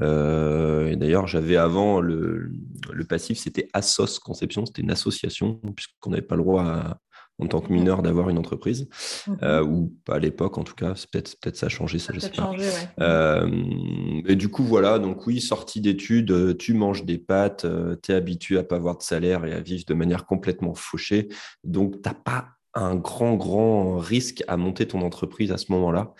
et 0.01 0.95
d'ailleurs, 0.97 1.25
j'avais 1.25 1.55
avant 1.55 2.01
le, 2.01 2.51
le 2.91 3.05
passif, 3.05 3.37
c'était 3.37 3.69
Assos 3.71 4.19
Conception, 4.21 4.65
c'était 4.65 4.81
une 4.81 4.91
association, 4.91 5.61
puisqu'on 5.73 6.09
n'avait 6.09 6.21
pas 6.21 6.35
le 6.35 6.43
droit 6.43 6.63
à, 6.63 6.97
en 7.39 7.47
tant 7.47 7.59
que 7.59 7.71
mineur 7.71 8.01
d'avoir 8.01 8.29
une 8.29 8.37
entreprise, 8.37 8.87
mhm. 9.27 9.37
euh, 9.43 9.63
ou 9.63 9.93
à 10.07 10.19
l'époque 10.19 10.57
en 10.57 10.63
tout 10.63 10.75
cas, 10.75 10.93
peut-être 11.11 11.39
peut 11.41 11.51
ça 11.53 11.65
a 11.65 11.69
changé, 11.69 11.99
ça, 11.99 12.13
je 12.13 12.19
sais 12.19 12.29
pas. 12.29 12.51
Euh, 12.99 14.21
et 14.25 14.35
du 14.35 14.49
coup, 14.49 14.63
voilà, 14.63 14.99
donc 14.99 15.27
oui, 15.27 15.41
sortie 15.41 15.81
d'études, 15.81 16.31
euh, 16.31 16.53
tu 16.53 16.73
manges 16.73 17.03
des 17.03 17.17
pâtes, 17.17 17.65
tu 18.01 18.11
es 18.11 18.15
habitué 18.15 18.57
à 18.57 18.63
pas 18.63 18.77
avoir 18.77 18.97
de 18.97 19.03
salaire 19.03 19.45
et 19.45 19.53
à 19.53 19.59
vivre 19.59 19.83
de 19.85 19.93
manière 19.93 20.25
complètement 20.25 20.75
fauchée, 20.75 21.27
donc 21.63 22.01
tu 22.01 22.09
n'as 22.09 22.15
pas 22.15 22.47
un 22.73 22.95
grand, 22.95 23.35
grand 23.35 23.97
risque 23.97 24.43
à 24.47 24.57
monter 24.57 24.85
ton 24.85 25.01
entreprise 25.01 25.51
à 25.51 25.57
ce 25.57 25.71
moment-là. 25.71 26.13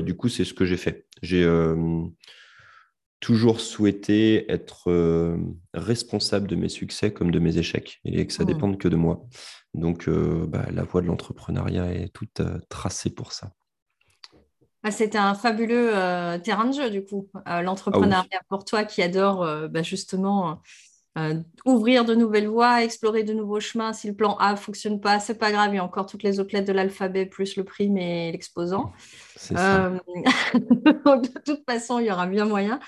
du 0.00 0.14
coup, 0.14 0.28
c'est 0.28 0.44
ce 0.44 0.54
que 0.54 0.64
j'ai 0.64 0.76
fait. 0.76 1.06
J'ai 1.22 1.44
toujours 3.24 3.60
souhaité 3.60 4.52
être 4.52 5.34
responsable 5.72 6.46
de 6.46 6.56
mes 6.56 6.68
succès 6.68 7.10
comme 7.10 7.30
de 7.30 7.38
mes 7.38 7.56
échecs 7.56 8.02
et 8.04 8.26
que 8.26 8.32
ça 8.34 8.44
mmh. 8.44 8.46
dépende 8.46 8.78
que 8.78 8.88
de 8.88 8.96
moi. 8.96 9.26
Donc, 9.74 10.08
euh, 10.08 10.46
bah, 10.46 10.66
la 10.72 10.84
voie 10.84 11.00
de 11.00 11.06
l'entrepreneuriat 11.06 11.92
est 11.92 12.08
toute 12.12 12.40
euh, 12.40 12.58
tracée 12.68 13.10
pour 13.10 13.32
ça. 13.32 13.50
Ah, 14.84 14.90
C'était 14.90 15.18
un 15.18 15.34
fabuleux 15.34 15.90
euh, 15.96 16.38
terrain 16.38 16.66
de 16.66 16.74
jeu, 16.74 16.90
du 16.90 17.04
coup, 17.04 17.30
l'entrepreneuriat 17.46 18.28
ah 18.32 18.44
pour 18.48 18.64
toi 18.66 18.84
qui 18.84 19.02
adore 19.02 19.46
bah, 19.70 19.82
justement 19.82 20.60
ouvrir 21.64 22.04
de 22.04 22.14
nouvelles 22.14 22.48
voies, 22.48 22.82
explorer 22.84 23.22
de 23.22 23.32
nouveaux 23.32 23.60
chemins. 23.60 23.94
Si 23.94 24.08
le 24.08 24.14
plan 24.14 24.36
A 24.36 24.52
ne 24.52 24.56
fonctionne 24.56 25.00
pas, 25.00 25.20
c'est 25.20 25.38
pas 25.38 25.52
grave, 25.52 25.72
il 25.72 25.76
y 25.76 25.78
a 25.78 25.84
encore 25.84 26.04
toutes 26.04 26.22
les 26.22 26.38
autres 26.38 26.54
lettres 26.54 26.66
de 26.66 26.72
l'alphabet, 26.72 27.24
plus 27.24 27.56
le 27.56 27.64
prime 27.64 27.96
et 27.96 28.30
l'exposant. 28.30 28.92
de 29.50 31.38
toute 31.44 31.64
façon, 31.66 31.98
il 31.98 32.06
y 32.06 32.10
aura 32.10 32.26
bien 32.26 32.44
moyen. 32.44 32.78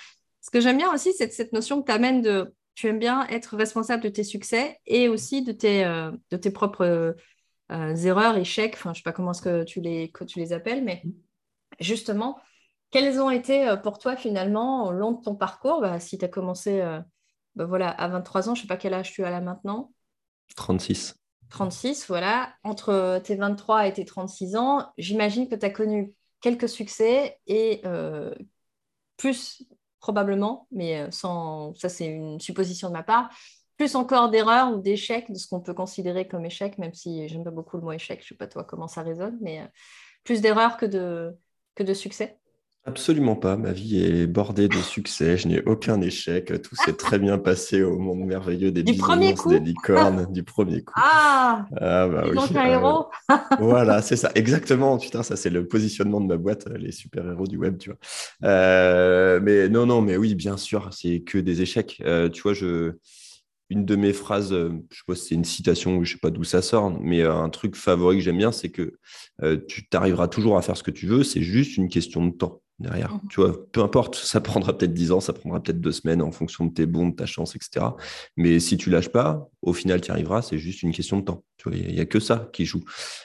Ce 0.47 0.51
que 0.53 0.61
j'aime 0.61 0.77
bien 0.77 0.95
aussi, 0.95 1.13
c'est 1.13 1.33
cette 1.33 1.53
notion 1.53 1.83
que 1.83 1.87
tu 1.87 1.93
amènes 1.93 2.23
de 2.23 2.55
tu 2.77 2.87
aimes 2.87 3.01
bien 3.01 3.27
être 3.29 3.57
responsable 3.57 4.05
de 4.05 4.11
tes 4.11 4.23
succès 4.23 4.79
et 4.87 5.09
aussi 5.09 5.43
de 5.43 5.51
tes, 5.51 5.85
euh, 5.85 6.13
de 6.31 6.37
tes 6.37 6.53
propres 6.53 7.17
euh, 7.73 7.97
erreurs, 7.97 8.37
échecs, 8.37 8.75
enfin, 8.75 8.93
je 8.93 8.99
ne 8.99 9.03
sais 9.03 9.03
pas 9.03 9.13
comment 9.13 9.33
est-ce 9.33 9.43
que 9.43 9.65
tu 9.65 9.81
les, 9.81 10.13
que 10.13 10.23
tu 10.23 10.39
les 10.39 10.53
appelles, 10.53 10.85
mais 10.85 11.03
justement, 11.81 12.39
quels 12.93 13.19
ont 13.19 13.31
été 13.31 13.67
euh, 13.67 13.77
pour 13.77 13.99
toi 13.99 14.15
finalement 14.15 14.87
au 14.87 14.93
long 14.93 15.13
de 15.13 15.21
ton 15.21 15.35
parcours? 15.35 15.81
Bah, 15.81 15.99
Si 15.99 16.17
tu 16.17 16.25
as 16.25 16.29
commencé 16.29 16.81
bah, 17.57 17.65
voilà, 17.65 17.89
à 17.89 18.07
23 18.07 18.51
ans, 18.51 18.55
je 18.55 18.61
ne 18.61 18.63
sais 18.63 18.69
pas 18.69 18.77
quel 18.77 18.95
âge 18.95 19.11
tu 19.13 19.25
as 19.25 19.31
là 19.31 19.41
maintenant. 19.41 19.91
36. 20.55 21.17
36, 21.51 22.07
voilà. 22.07 22.55
Entre 22.63 23.21
tes 23.25 23.35
23 23.35 23.89
et 23.89 23.93
tes 23.95 24.05
36 24.05 24.55
ans, 24.55 24.93
j'imagine 24.97 25.49
que 25.49 25.57
tu 25.57 25.67
as 25.67 25.71
connu 25.71 26.13
quelques 26.41 26.69
succès 26.69 27.39
et 27.47 27.81
euh, 27.85 28.33
plus 29.17 29.65
probablement, 30.01 30.67
mais 30.71 31.01
euh, 31.01 31.11
sans 31.11 31.75
ça 31.75 31.89
c'est 31.89 32.07
une 32.07 32.41
supposition 32.41 32.89
de 32.89 32.93
ma 32.93 33.03
part, 33.03 33.31
plus 33.77 33.95
encore 33.95 34.31
d'erreurs 34.31 34.73
ou 34.73 34.81
d'échecs, 34.81 35.31
de 35.31 35.39
ce 35.39 35.47
qu'on 35.47 35.61
peut 35.61 35.75
considérer 35.75 36.27
comme 36.27 36.45
échec, 36.45 36.79
même 36.79 36.95
si 36.95 37.29
j'aime 37.29 37.45
pas 37.45 37.51
beaucoup 37.51 37.77
le 37.77 37.83
mot 37.83 37.93
échec, 37.93 38.21
je 38.23 38.29
sais 38.29 38.35
pas 38.35 38.47
toi 38.47 38.65
comment 38.65 38.89
ça 38.89 39.03
résonne, 39.03 39.39
mais 39.41 39.61
euh, 39.61 39.67
plus 40.25 40.41
d'erreurs 40.41 40.77
que 40.77 40.87
de, 40.87 41.37
que 41.75 41.83
de 41.83 41.95
succès. 41.95 42.39
Absolument 42.89 43.35
pas. 43.35 43.57
Ma 43.57 43.73
vie 43.73 44.01
est 44.01 44.29
bordée 44.29 44.69
de 44.69 44.77
succès. 44.77 45.37
Je 45.37 45.49
n'ai 45.49 45.61
aucun 45.65 46.01
échec. 46.01 46.53
Tout 46.63 46.77
s'est 46.77 46.93
très 46.93 47.19
bien 47.19 47.37
passé 47.37 47.83
au 47.83 47.99
monde 47.99 48.21
merveilleux 48.21 48.71
des 48.71 48.85
bisounours, 48.85 49.49
des 49.49 49.59
licornes, 49.59 50.33
du 50.33 50.45
premier 50.45 50.83
coup. 50.83 50.95
Ah, 50.95 51.67
ah 51.81 52.07
bah 52.07 52.27
oui. 52.31 52.39
un 52.57 52.65
héros. 52.65 53.07
voilà, 53.59 54.03
c'est 54.03 54.15
ça. 54.15 54.31
Exactement. 54.37 54.99
Putain, 54.99 55.25
ça, 55.25 55.35
c'est 55.35 55.51
le 55.51 55.67
positionnement 55.67 56.21
de 56.21 56.27
ma 56.27 56.37
boîte, 56.37 56.69
les 56.79 56.93
super-héros 56.93 57.49
du 57.49 57.57
web, 57.57 57.77
tu 57.77 57.91
vois. 57.91 57.99
Euh, 58.45 59.41
mais 59.43 59.69
non, 59.69 59.87
non, 59.87 60.01
mais 60.01 60.17
oui, 60.17 60.37
bien 60.37 60.57
sûr, 60.57 60.89
c'est 60.93 61.21
que 61.23 61.39
des 61.39 61.63
échecs. 61.63 62.01
Euh, 62.07 62.29
tu 62.29 62.43
vois, 62.43 62.55
je 62.55 62.93
une 63.69 63.85
de 63.85 63.97
mes 63.97 64.13
phrases, 64.13 64.53
euh, 64.53 64.71
je 64.93 64.99
sais 64.99 65.03
pas 65.09 65.17
si 65.17 65.27
c'est 65.27 65.35
une 65.35 65.45
citation, 65.45 66.05
je 66.05 66.13
sais 66.13 66.19
pas 66.19 66.31
d'où 66.31 66.45
ça 66.45 66.63
sort, 66.63 66.97
mais 67.01 67.25
un 67.25 67.49
truc 67.49 67.75
favori 67.75 68.19
que 68.19 68.23
j'aime 68.23 68.39
bien, 68.39 68.53
c'est 68.53 68.69
que 68.69 68.95
tu 69.67 69.89
t'arriveras 69.89 70.29
toujours 70.29 70.57
à 70.57 70.63
faire 70.63 70.77
ce 70.77 70.85
que 70.85 70.93
tu 70.93 71.09
veux, 71.09 71.25
c'est 71.25 71.43
juste 71.43 71.77
une 71.77 71.89
question 71.89 72.25
de 72.25 72.31
temps 72.31 72.63
derrière. 72.79 73.15
Mmh. 73.15 73.21
Tu 73.31 73.41
vois, 73.41 73.71
peu 73.73 73.83
importe, 73.83 74.15
ça 74.23 74.41
prendra 74.41 74.77
peut-être 74.77 74.95
10 74.95 75.13
ans, 75.13 75.21
ça 75.21 75.33
prendra 75.33 75.63
peut-être 75.63 75.81
deux 75.81 75.93
semaines 75.93 76.23
en 76.23 76.31
fonction 76.31 76.67
de 76.67 76.73
tes 76.73 76.87
bons, 76.87 77.09
de 77.09 77.15
ta 77.15 77.27
chance, 77.27 77.57
etc. 77.57 77.87
Mais 78.37 78.61
si 78.61 78.77
tu 78.77 78.91
lâches 78.91 79.09
pas, 79.09 79.49
au 79.63 79.73
final, 79.73 80.01
tu 80.01 80.09
y 80.09 80.11
arriveras, 80.11 80.43
c'est 80.43 80.59
juste 80.59 80.83
une 80.83 80.93
question 80.93 81.19
de 81.19 81.25
temps. 81.25 81.43
Tu 81.57 81.69
vois, 81.69 81.79
il 81.79 81.95
n'y 81.95 82.01
a, 82.01 82.05
que 82.05 82.21
ça 82.21 82.51
qui 82.53 82.67
joue. 82.67 82.85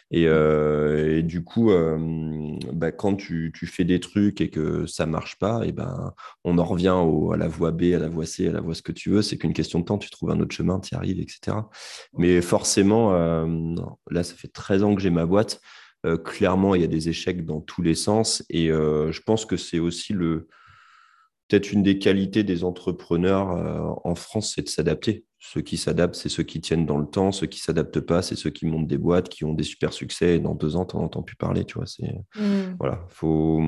Et, 0.10 0.25
euh, 0.27 1.22
du 1.22 1.43
coup, 1.43 1.72
euh, 1.72 2.58
bah, 2.74 2.91
quand 2.91 3.15
tu, 3.15 3.51
fais 3.65 3.84
des 3.84 4.00
trucs 4.00 4.41
et 4.41 4.50
que 4.50 4.86
ça 4.86 5.05
marche 5.05 5.38
pas, 5.38 5.65
et 5.65 5.72
ben, 5.72 6.13
on 6.43 6.58
en 6.58 6.63
revient 6.63 6.96
à 7.34 7.38
la 7.38 7.48
voie 7.48 7.72
B, 7.72 7.93
à 7.93 8.00
la 8.00 8.10
voie 8.10 8.25
C, 8.25 8.48
à 8.48 8.51
la 8.51 8.62
voie 8.62 8.74
ce 8.74 8.81
que 8.81 8.91
tu 8.91 9.10
veux. 9.10 9.22
C'est 9.22 9.38
qu'une 9.38 9.53
question 9.53 9.79
de 9.79 9.86
temps, 9.86 9.98
tu 9.98 10.10
trouves 10.10 10.31
un 10.31 10.39
autre 10.39 10.55
chemin, 10.55 10.79
tu 10.79 10.96
y 10.96 10.98
arrives, 10.98 11.20
etc. 11.20 11.58
Mais 12.17 12.41
forcément, 12.41 13.13
euh, 13.13 13.75
là, 14.10 14.24
ça 14.24 14.36
fait 14.36 14.48
13 14.48 14.84
ans 14.84 14.96
que 14.96 15.01
j'ai 15.01 15.10
ma 15.10 15.25
boîte. 15.25 15.62
Euh, 16.05 16.17
clairement, 16.17 16.75
il 16.75 16.81
y 16.81 16.84
a 16.84 16.88
des 16.88 17.10
échecs 17.10 17.46
dans 17.46 17.62
tous 17.62 17.81
les 17.81 17.96
sens. 17.96 18.43
Et 18.50 18.72
euh, 18.72 19.12
je 19.12 19.22
pense 19.22 19.46
que 19.46 19.58
c'est 19.58 19.79
aussi 19.79 20.13
le 20.13 20.48
peut-être 21.48 21.74
une 21.74 21.84
des 21.84 22.00
qualités 22.00 22.43
des 22.43 22.63
entrepreneurs 22.63 23.51
euh, 23.51 23.93
en 24.05 24.15
France, 24.15 24.53
c'est 24.55 24.62
de 24.62 24.70
s'adapter. 24.70 25.25
Ceux 25.38 25.62
qui 25.62 25.75
s'adaptent, 25.75 26.15
c'est 26.15 26.29
ceux 26.29 26.43
qui 26.43 26.62
tiennent 26.62 26.86
dans 26.86 26.98
le 26.98 27.05
temps. 27.05 27.31
Ceux 27.31 27.48
qui 27.48 27.60
s'adaptent 27.60 28.00
pas, 28.00 28.22
c'est 28.22 28.38
ceux 28.38 28.51
qui 28.51 28.65
montent 28.65 28.88
des 28.88 28.98
boîtes, 28.98 29.27
qui 29.27 29.43
ont 29.43 29.53
des 29.53 29.63
super 29.63 29.91
succès. 29.91 30.36
Et 30.36 30.39
dans 30.39 30.55
deux 30.55 30.75
ans, 30.75 30.86
tu 30.86 30.96
n'en 30.96 31.03
entends 31.03 31.24
plus 31.24 31.36
parler. 31.36 31.65
Tu 31.65 31.74
vois, 31.77 31.88
c'est 31.88 32.13
mmh. 32.36 32.75
voilà, 32.79 33.05
faut 33.10 33.62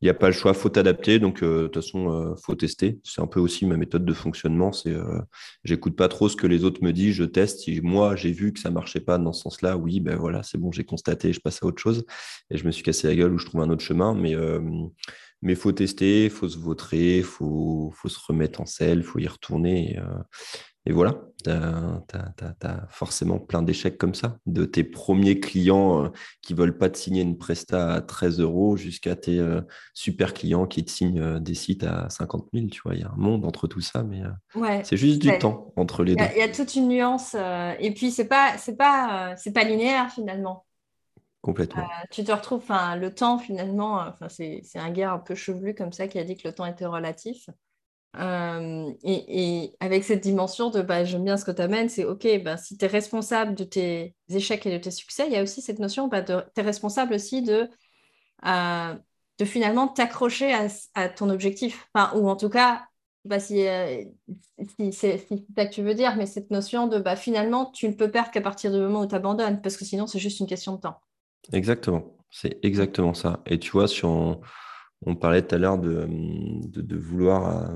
il 0.00 0.04
n'y 0.04 0.10
a 0.10 0.14
pas 0.14 0.28
le 0.28 0.32
choix, 0.32 0.54
faut 0.54 0.68
t'adapter. 0.68 1.18
Donc, 1.18 1.42
de 1.42 1.66
toute 1.66 1.82
façon, 1.82 2.34
il 2.36 2.42
faut 2.42 2.54
tester. 2.54 3.00
C'est 3.04 3.20
un 3.20 3.26
peu 3.26 3.40
aussi 3.40 3.66
ma 3.66 3.76
méthode 3.76 4.04
de 4.04 4.12
fonctionnement. 4.12 4.72
C'est, 4.72 4.94
j'écoute 5.64 5.96
pas 5.96 6.08
trop 6.08 6.28
ce 6.28 6.36
que 6.36 6.46
les 6.46 6.64
autres 6.64 6.82
me 6.84 6.92
disent, 6.92 7.14
je 7.14 7.24
teste. 7.24 7.60
Si 7.60 7.80
moi, 7.80 8.14
j'ai 8.14 8.32
vu 8.32 8.52
que 8.52 8.60
ça 8.60 8.70
marchait 8.70 9.00
pas 9.00 9.18
dans 9.18 9.32
ce 9.32 9.42
sens-là, 9.42 9.76
oui, 9.76 10.00
ben 10.00 10.16
voilà, 10.16 10.42
c'est 10.42 10.58
bon, 10.58 10.70
j'ai 10.70 10.84
constaté, 10.84 11.32
je 11.32 11.40
passe 11.40 11.62
à 11.62 11.66
autre 11.66 11.82
chose. 11.82 12.04
Et 12.50 12.58
je 12.58 12.64
me 12.64 12.70
suis 12.70 12.82
cassé 12.82 13.08
la 13.08 13.16
gueule 13.16 13.32
ou 13.32 13.38
je 13.38 13.46
trouve 13.46 13.60
un 13.60 13.70
autre 13.70 13.82
chemin. 13.82 14.14
Mais 14.14 14.36
mais 15.42 15.54
faut 15.54 15.72
tester, 15.72 16.28
faut 16.28 16.48
se 16.48 16.58
vautrer, 16.58 17.22
faut, 17.22 17.92
faut, 17.94 18.08
se 18.08 18.18
remettre 18.26 18.60
en 18.60 18.66
selle, 18.66 19.02
faut 19.04 19.18
y 19.20 19.26
retourner. 19.26 19.92
Et, 19.94 19.98
et 20.86 20.92
voilà, 20.92 21.27
tu 21.44 21.50
as, 21.50 22.86
forcément 22.90 23.38
plein 23.38 23.62
d'échecs 23.62 23.98
comme 23.98 24.14
ça, 24.14 24.38
de 24.46 24.64
tes 24.64 24.84
premiers 24.84 25.40
clients 25.40 26.04
euh, 26.04 26.08
qui 26.42 26.54
ne 26.54 26.58
veulent 26.58 26.78
pas 26.78 26.90
te 26.90 26.98
signer 26.98 27.22
une 27.22 27.38
presta 27.38 27.94
à 27.94 28.00
13 28.00 28.40
euros 28.40 28.76
jusqu'à 28.76 29.14
tes 29.14 29.38
euh, 29.38 29.60
super 29.94 30.34
clients 30.34 30.66
qui 30.66 30.84
te 30.84 30.90
signent 30.90 31.20
euh, 31.20 31.38
des 31.38 31.54
sites 31.54 31.84
à 31.84 32.08
50 32.10 32.48
000. 32.52 32.66
Tu 32.68 32.80
vois, 32.84 32.94
il 32.94 33.00
y 33.00 33.04
a 33.04 33.10
un 33.10 33.16
monde 33.16 33.44
entre 33.44 33.66
tout 33.66 33.80
ça, 33.80 34.02
mais 34.02 34.22
c'est 34.84 34.96
juste 34.96 35.20
du 35.20 35.36
temps 35.38 35.72
entre 35.76 36.04
les 36.04 36.16
deux. 36.16 36.24
Il 36.34 36.38
y, 36.38 36.42
a 36.42 36.48
toute 36.48 36.74
une 36.74 36.88
nuance. 36.88 37.34
et 37.34 37.92
puis, 37.94 38.10
ce 38.10 38.22
n'est 38.22 38.28
pas, 38.28 38.56
pas, 38.76 39.34
pas 39.54 39.64
linéaire 39.64 40.10
finalement. 40.10 40.64
Complètement. 41.40 41.86
tu 42.10 42.24
te 42.24 42.32
retrouves, 42.32 42.64
le 42.68 43.08
temps 43.14 43.38
finalement, 43.38 44.12
c'est 44.28 44.62
un 44.74 44.90
gars 44.90 45.12
un 45.12 45.18
peu 45.18 45.36
chevelu 45.36 45.74
comme 45.74 45.92
ça 45.92 46.08
qui 46.08 46.18
a 46.18 46.24
dit 46.24 46.36
que 46.36 46.48
le 46.48 46.52
temps 46.52 46.66
était 46.66 46.84
relatif. 46.84 47.48
Et, 48.14 49.74
avec 49.80 50.04
cette 50.04 50.22
dimension 50.22 50.70
de 50.70 50.82
bah, 50.82 51.04
j'aime 51.04 51.24
bien 51.24 51.36
ce 51.36 51.44
que 51.44 51.50
tu 51.50 51.62
amènes, 51.62 51.88
c'est 51.88 52.04
OK, 52.04 52.26
bah, 52.42 52.56
si 52.56 52.76
tu 52.76 52.84
es 52.84 52.88
responsable 52.88 53.54
de 53.54 53.64
tes 53.64 54.14
échecs 54.30 54.66
et 54.66 54.72
de 54.72 54.82
tes 54.82 54.90
succès, 54.90 55.26
il 55.26 55.32
y 55.32 55.36
a 55.36 55.42
aussi 55.42 55.62
cette 55.62 55.78
notion 55.78 56.08
bah, 56.08 56.22
de 56.22 56.42
tu 56.54 56.60
es 56.60 56.64
responsable 56.64 57.14
aussi 57.14 57.42
de, 57.42 57.68
euh, 58.46 58.94
de 59.38 59.44
finalement 59.44 59.88
t'accrocher 59.88 60.52
à, 60.94 61.08
ton 61.08 61.30
objectif. 61.30 61.88
Ou 62.14 62.28
en 62.28 62.36
tout 62.36 62.48
cas, 62.48 62.84
bah, 63.24 63.38
si, 63.38 63.66
euh, 63.66 64.04
si 64.78 64.92
c'est 64.92 65.26
ça 65.56 65.66
que 65.66 65.72
tu 65.72 65.82
veux 65.82 65.94
dire, 65.94 66.16
mais 66.16 66.26
cette 66.26 66.50
notion 66.50 66.86
de 66.88 66.98
bah, 66.98 67.14
finalement, 67.16 67.66
tu 67.66 67.88
ne 67.88 67.94
peux 67.94 68.10
perdre 68.10 68.30
qu'à 68.30 68.40
partir 68.40 68.72
du 68.72 68.78
moment 68.78 69.02
où 69.02 69.06
tu 69.06 69.14
abandonnes, 69.14 69.60
parce 69.60 69.76
que 69.76 69.84
sinon, 69.84 70.06
c'est 70.06 70.18
juste 70.18 70.40
une 70.40 70.46
question 70.46 70.74
de 70.74 70.80
temps. 70.80 70.98
Exactement, 71.52 72.16
c'est 72.30 72.58
exactement 72.62 73.14
ça. 73.14 73.42
Et 73.46 73.58
tu 73.58 73.70
vois, 73.70 73.86
si 73.86 74.04
on 75.06 75.16
parlait 75.16 75.42
tout 75.46 75.54
à 75.54 75.58
l'heure 75.58 75.78
de, 75.78 76.06
de, 76.08 76.96
vouloir 76.96 77.70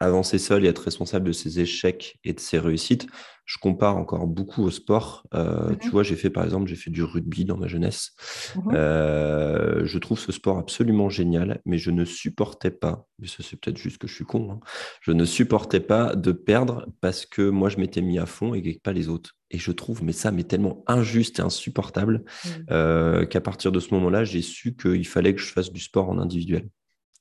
avancer 0.00 0.38
seul 0.38 0.64
et 0.64 0.68
être 0.68 0.82
responsable 0.82 1.26
de 1.26 1.32
ses 1.32 1.60
échecs 1.60 2.18
et 2.24 2.32
de 2.32 2.40
ses 2.40 2.58
réussites, 2.58 3.06
je 3.44 3.58
compare 3.58 3.96
encore 3.96 4.26
beaucoup 4.26 4.62
au 4.62 4.70
sport. 4.70 5.26
Euh, 5.34 5.70
mhm. 5.70 5.78
Tu 5.78 5.90
vois, 5.90 6.02
j'ai 6.02 6.16
fait 6.16 6.30
par 6.30 6.44
exemple, 6.44 6.66
j'ai 6.66 6.76
fait 6.76 6.90
du 6.90 7.02
rugby 7.02 7.44
dans 7.44 7.56
ma 7.56 7.66
jeunesse. 7.66 8.12
Mhm. 8.56 8.72
Euh, 8.74 9.84
je 9.84 9.98
trouve 9.98 10.18
ce 10.18 10.32
sport 10.32 10.58
absolument 10.58 11.08
génial, 11.08 11.60
mais 11.66 11.78
je 11.78 11.90
ne 11.90 12.04
supportais 12.04 12.70
pas, 12.70 13.06
mais 13.18 13.26
ça 13.26 13.42
c'est 13.42 13.60
peut-être 13.60 13.76
juste 13.76 13.98
que 13.98 14.08
je 14.08 14.14
suis 14.14 14.24
con, 14.24 14.50
hein, 14.50 14.60
je 15.02 15.12
ne 15.12 15.24
supportais 15.24 15.80
pas 15.80 16.16
de 16.16 16.32
perdre 16.32 16.86
parce 17.00 17.26
que 17.26 17.48
moi 17.48 17.68
je 17.68 17.78
m'étais 17.78 18.00
mis 18.00 18.18
à 18.18 18.26
fond 18.26 18.54
et 18.54 18.80
pas 18.82 18.92
les 18.92 19.08
autres. 19.08 19.36
Et 19.50 19.58
je 19.58 19.70
trouve, 19.70 20.02
mais 20.02 20.12
ça, 20.12 20.32
mais 20.32 20.42
tellement 20.42 20.82
injuste 20.88 21.38
et 21.38 21.42
insupportable 21.42 22.24
euh, 22.70 23.24
qu'à 23.24 23.40
partir 23.40 23.70
de 23.70 23.78
ce 23.78 23.94
moment-là, 23.94 24.24
j'ai 24.24 24.42
su 24.42 24.74
qu'il 24.74 25.06
fallait 25.06 25.34
que 25.34 25.40
je 25.40 25.52
fasse 25.52 25.70
du 25.70 25.80
sport 25.80 26.08
en 26.08 26.18
individuel. 26.18 26.68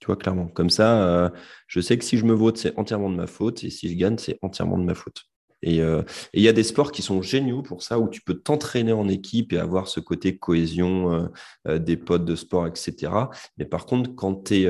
Tu 0.03 0.07
vois, 0.07 0.17
clairement. 0.17 0.47
Comme 0.47 0.69
ça, 0.69 1.31
je 1.67 1.79
sais 1.79 1.97
que 1.97 2.03
si 2.03 2.17
je 2.17 2.25
me 2.25 2.33
vote, 2.33 2.57
c'est 2.57 2.77
entièrement 2.77 3.09
de 3.09 3.15
ma 3.15 3.25
faute. 3.25 3.63
Et 3.63 3.69
si 3.69 3.87
je 3.87 3.95
gagne, 3.95 4.17
c'est 4.17 4.37
entièrement 4.41 4.77
de 4.77 4.83
ma 4.83 4.95
faute. 4.95 5.23
Euh, 5.65 6.03
et 6.33 6.39
il 6.39 6.43
y 6.43 6.47
a 6.47 6.53
des 6.53 6.63
sports 6.63 6.91
qui 6.91 7.01
sont 7.01 7.21
géniaux 7.21 7.61
pour 7.61 7.83
ça, 7.83 7.99
où 7.99 8.09
tu 8.09 8.21
peux 8.21 8.35
t'entraîner 8.35 8.93
en 8.93 9.07
équipe 9.07 9.53
et 9.53 9.57
avoir 9.57 9.87
ce 9.87 9.99
côté 9.99 10.37
cohésion, 10.37 11.13
euh, 11.13 11.27
euh, 11.67 11.79
des 11.79 11.97
potes 11.97 12.25
de 12.25 12.35
sport, 12.35 12.67
etc. 12.67 13.11
Mais 13.57 13.65
par 13.65 13.85
contre, 13.85 14.13
quand 14.15 14.45
tu 14.45 14.63
es, 14.63 14.69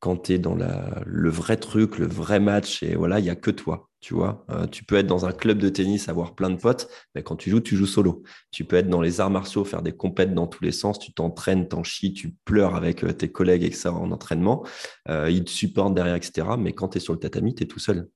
quand 0.00 0.30
es 0.30 0.38
dans 0.38 0.54
la, 0.54 1.02
le 1.06 1.30
vrai 1.30 1.56
truc, 1.56 1.98
le 1.98 2.06
vrai 2.06 2.40
match, 2.40 2.82
et 2.82 2.94
voilà, 2.94 3.18
il 3.18 3.24
n'y 3.24 3.30
a 3.30 3.36
que 3.36 3.50
toi. 3.50 3.88
Tu 4.00 4.14
vois, 4.14 4.46
tu 4.70 4.84
peux 4.84 4.94
être 4.94 5.08
dans 5.08 5.26
un 5.26 5.32
club 5.32 5.58
de 5.58 5.68
tennis, 5.68 6.08
avoir 6.08 6.36
plein 6.36 6.50
de 6.50 6.56
potes, 6.56 6.88
mais 7.16 7.24
quand 7.24 7.34
tu 7.34 7.50
joues, 7.50 7.58
tu 7.58 7.74
joues 7.74 7.84
solo. 7.84 8.22
Tu 8.52 8.64
peux 8.64 8.76
être 8.76 8.88
dans 8.88 9.00
les 9.00 9.20
arts 9.20 9.30
martiaux, 9.30 9.64
faire 9.64 9.82
des 9.82 9.90
compètes 9.90 10.34
dans 10.34 10.46
tous 10.46 10.62
les 10.62 10.70
sens, 10.70 11.00
tu 11.00 11.12
t'entraînes, 11.12 11.66
t'en 11.66 11.82
chies, 11.82 12.12
tu 12.12 12.36
pleures 12.44 12.76
avec 12.76 13.04
tes 13.18 13.32
collègues 13.32 13.64
et 13.64 13.72
ça 13.72 13.92
en 13.92 14.12
entraînement. 14.12 14.64
ils 15.08 15.42
te 15.42 15.50
supportent 15.50 15.94
derrière, 15.94 16.14
etc. 16.14 16.46
Mais 16.56 16.74
quand 16.74 16.90
tu 16.90 16.98
es 16.98 17.00
sur 17.00 17.12
le 17.12 17.18
tatami, 17.18 17.56
tu 17.56 17.64
es 17.64 17.66
tout 17.66 17.80
seul. 17.80 18.08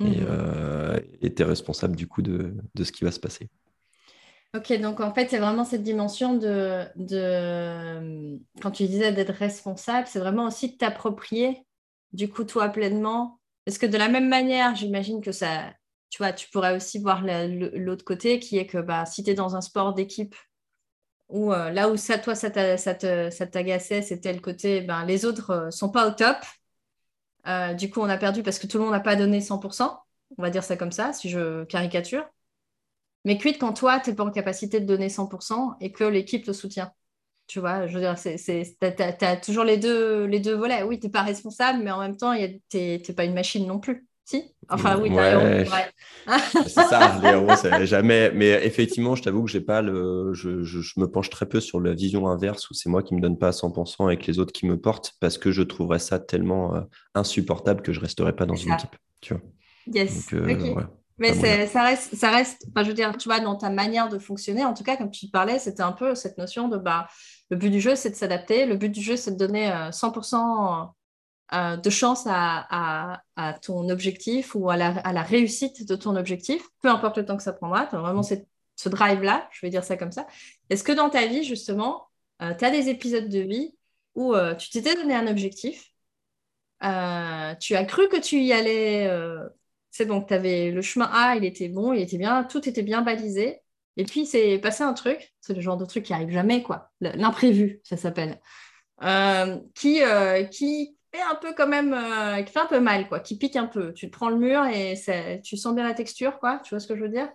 Et 0.00 0.04
mmh. 0.04 0.26
euh, 0.28 1.00
tu 1.22 1.42
es 1.42 1.44
responsable 1.44 1.94
du 1.94 2.06
coup 2.06 2.22
de, 2.22 2.54
de, 2.74 2.84
ce 2.84 2.92
qui 2.92 3.04
va 3.04 3.10
se 3.10 3.20
passer. 3.20 3.48
Ok, 4.54 4.72
donc 4.80 4.98
en 5.00 5.14
fait, 5.14 5.28
c'est 5.30 5.38
vraiment 5.38 5.64
cette 5.64 5.84
dimension 5.84 6.34
de, 6.34 6.84
de 6.96 8.38
quand 8.60 8.72
tu 8.72 8.84
disais 8.86 9.12
d'être 9.12 9.32
responsable, 9.32 10.08
c'est 10.08 10.18
vraiment 10.18 10.46
aussi 10.46 10.72
de 10.72 10.76
t'approprier 10.76 11.64
du 12.12 12.28
coup 12.28 12.42
toi 12.44 12.68
pleinement. 12.68 13.40
Parce 13.64 13.78
que 13.78 13.86
de 13.86 13.96
la 13.96 14.08
même 14.08 14.28
manière, 14.28 14.74
j'imagine 14.74 15.20
que 15.20 15.30
ça, 15.32 15.72
tu 16.08 16.18
vois, 16.18 16.32
tu 16.32 16.48
pourrais 16.50 16.74
aussi 16.74 16.98
voir 16.98 17.22
l'autre 17.24 18.04
côté 18.04 18.40
qui 18.40 18.58
est 18.58 18.66
que 18.66 18.78
bah, 18.78 19.06
si 19.06 19.22
tu 19.22 19.30
es 19.30 19.34
dans 19.34 19.54
un 19.54 19.60
sport 19.60 19.94
d'équipe 19.94 20.34
où 21.28 21.52
euh, 21.52 21.70
là 21.70 21.88
où 21.88 21.96
ça, 21.96 22.18
toi, 22.18 22.34
ça 22.34 22.50
t'agaçait, 22.50 24.02
c'était 24.02 24.32
le 24.32 24.40
côté, 24.40 24.80
ben, 24.80 25.04
les 25.04 25.24
autres 25.24 25.54
ne 25.54 25.60
euh, 25.68 25.70
sont 25.70 25.90
pas 25.90 26.08
au 26.08 26.10
top, 26.12 26.36
euh, 27.46 27.74
du 27.74 27.90
coup, 27.90 28.00
on 28.00 28.08
a 28.08 28.18
perdu 28.18 28.42
parce 28.42 28.58
que 28.58 28.66
tout 28.66 28.78
le 28.78 28.84
monde 28.84 28.92
n'a 28.92 29.00
pas 29.00 29.16
donné 29.16 29.40
100%. 29.40 29.98
On 30.38 30.42
va 30.42 30.50
dire 30.50 30.64
ça 30.64 30.76
comme 30.76 30.92
ça, 30.92 31.12
si 31.12 31.28
je 31.30 31.64
caricature. 31.64 32.24
Mais 33.24 33.38
quid 33.38 33.58
quand 33.58 33.72
toi, 33.72 34.00
tu 34.00 34.10
n'es 34.10 34.16
pas 34.16 34.24
en 34.24 34.30
capacité 34.30 34.80
de 34.80 34.86
donner 34.86 35.08
100% 35.08 35.76
et 35.80 35.92
que 35.92 36.04
l'équipe 36.04 36.44
te 36.44 36.52
soutient 36.52 36.92
Tu 37.46 37.60
vois, 37.60 37.86
je 37.86 37.94
veux 37.94 38.00
dire, 38.00 38.16
tu 38.18 39.24
as, 39.24 39.36
toujours 39.36 39.64
les 39.64 39.76
deux, 39.76 40.24
les 40.24 40.40
deux 40.40 40.54
volets. 40.54 40.82
Oui, 40.82 40.98
tu 40.98 41.06
n'es 41.06 41.10
pas 41.12 41.22
responsable, 41.22 41.82
mais 41.82 41.90
en 41.90 42.00
même 42.00 42.16
temps, 42.16 42.34
tu 42.70 42.78
n'es 42.78 43.14
pas 43.14 43.24
une 43.24 43.34
machine 43.34 43.66
non 43.66 43.78
plus. 43.78 44.06
Si? 44.24 44.54
Enfin, 44.68 44.96
oui, 45.00 45.10
ouais. 45.14 45.64
c'est 46.62 46.68
ça, 46.68 47.18
les 47.20 47.30
héros, 47.30 47.84
jamais. 47.84 48.30
Mais 48.30 48.64
effectivement, 48.64 49.16
je 49.16 49.24
t'avoue 49.24 49.42
que 49.42 49.50
j'ai 49.50 49.60
pas 49.60 49.82
le. 49.82 50.32
Je, 50.34 50.62
je, 50.62 51.00
me 51.00 51.06
penche 51.06 51.30
très 51.30 51.46
peu 51.46 51.58
sur 51.58 51.80
la 51.80 51.94
vision 51.94 52.28
inverse 52.28 52.70
où 52.70 52.74
c'est 52.74 52.88
moi 52.88 53.02
qui 53.02 53.16
me 53.16 53.20
donne 53.20 53.38
pas 53.38 53.48
à 53.48 53.50
100% 53.50 54.04
avec 54.04 54.28
les 54.28 54.38
autres 54.38 54.52
qui 54.52 54.66
me 54.66 54.78
portent 54.78 55.14
parce 55.18 55.36
que 55.36 55.50
je 55.50 55.62
trouverais 55.62 55.98
ça 55.98 56.20
tellement 56.20 56.76
euh, 56.76 56.82
insupportable 57.16 57.82
que 57.82 57.92
je 57.92 57.98
resterais 57.98 58.36
pas 58.36 58.46
dans 58.46 58.54
une 58.54 58.72
équipe. 58.72 58.94
Tu 59.20 59.34
vois. 59.34 59.42
Yes. 59.88 60.28
Euh, 60.32 60.84
Mais 61.20 61.66
ça 61.66 61.82
reste, 61.82 62.16
ça 62.16 62.30
reste, 62.30 62.66
je 62.74 62.82
veux 62.82 62.94
dire, 62.94 63.14
tu 63.18 63.28
vois, 63.28 63.40
dans 63.40 63.54
ta 63.54 63.68
manière 63.68 64.08
de 64.08 64.18
fonctionner, 64.18 64.64
en 64.64 64.72
tout 64.72 64.82
cas, 64.82 64.96
comme 64.96 65.10
tu 65.10 65.28
parlais, 65.28 65.58
c'était 65.58 65.82
un 65.82 65.92
peu 65.92 66.14
cette 66.14 66.38
notion 66.38 66.66
de, 66.68 66.78
bah, 66.78 67.08
le 67.50 67.58
but 67.58 67.68
du 67.68 67.78
jeu, 67.78 67.94
c'est 67.94 68.08
de 68.08 68.14
s'adapter. 68.14 68.64
Le 68.64 68.76
but 68.76 68.88
du 68.88 69.02
jeu, 69.02 69.16
c'est 69.16 69.32
de 69.32 69.36
donner 69.36 69.68
100% 69.90 70.86
euh, 71.52 71.56
euh, 71.56 71.76
de 71.76 71.90
chance 71.90 72.24
à, 72.26 73.20
ton 73.60 73.90
objectif 73.90 74.54
ou 74.54 74.70
à 74.70 74.78
la, 74.78 75.22
réussite 75.22 75.86
de 75.86 75.94
ton 75.94 76.16
objectif, 76.16 76.62
peu 76.80 76.88
importe 76.88 77.18
le 77.18 77.26
temps 77.26 77.36
que 77.36 77.42
ça 77.42 77.52
prendra. 77.52 77.86
Tu 77.86 77.96
as 77.96 77.98
vraiment 77.98 78.22
ce 78.22 78.88
drive-là, 78.88 79.46
je 79.52 79.60
vais 79.60 79.70
dire 79.70 79.84
ça 79.84 79.98
comme 79.98 80.12
ça. 80.12 80.26
Est-ce 80.70 80.82
que 80.82 80.92
dans 80.92 81.10
ta 81.10 81.26
vie, 81.26 81.44
justement, 81.44 82.08
euh, 82.40 82.54
tu 82.54 82.64
as 82.64 82.70
des 82.70 82.88
épisodes 82.88 83.28
de 83.28 83.40
vie 83.40 83.74
où 84.14 84.34
tu 84.58 84.70
t'étais 84.70 84.94
donné 84.94 85.14
un 85.14 85.26
objectif, 85.26 85.92
tu 86.80 86.86
as 86.86 87.84
cru 87.86 88.08
que 88.08 88.18
tu 88.18 88.40
y 88.40 88.52
allais 88.52 89.08
c'est 89.90 90.06
bon, 90.06 90.22
tu 90.22 90.34
avais 90.34 90.70
le 90.70 90.82
chemin 90.82 91.10
A, 91.12 91.36
il 91.36 91.44
était 91.44 91.68
bon, 91.68 91.92
il 91.92 92.00
était 92.00 92.18
bien, 92.18 92.44
tout 92.44 92.68
était 92.68 92.82
bien 92.82 93.02
balisé. 93.02 93.60
Et 93.96 94.04
puis, 94.04 94.26
c'est 94.26 94.58
passé 94.58 94.82
un 94.84 94.94
truc, 94.94 95.34
c'est 95.40 95.54
le 95.54 95.60
genre 95.60 95.76
de 95.76 95.84
truc 95.84 96.04
qui 96.04 96.12
arrive 96.12 96.30
jamais, 96.30 96.62
quoi. 96.62 96.90
L'imprévu, 97.00 97.80
ça 97.84 97.96
s'appelle. 97.96 98.40
Euh, 99.02 99.58
qui, 99.74 100.02
euh, 100.02 100.44
qui 100.44 100.96
fait 101.12 101.22
un 101.22 101.34
peu 101.34 101.54
quand 101.56 101.66
même, 101.66 101.92
euh, 101.94 102.42
qui 102.42 102.52
fait 102.52 102.60
un 102.60 102.66
peu 102.66 102.80
mal, 102.80 103.08
quoi, 103.08 103.20
qui 103.20 103.36
pique 103.36 103.56
un 103.56 103.66
peu. 103.66 103.92
Tu 103.92 104.08
prends 104.10 104.28
le 104.30 104.36
mur 104.36 104.64
et 104.66 104.94
tu 105.42 105.56
sens 105.56 105.74
bien 105.74 105.84
la 105.84 105.94
texture, 105.94 106.38
quoi. 106.38 106.60
Tu 106.64 106.70
vois 106.70 106.80
ce 106.80 106.86
que 106.86 106.96
je 106.96 107.02
veux 107.02 107.08
dire? 107.08 107.28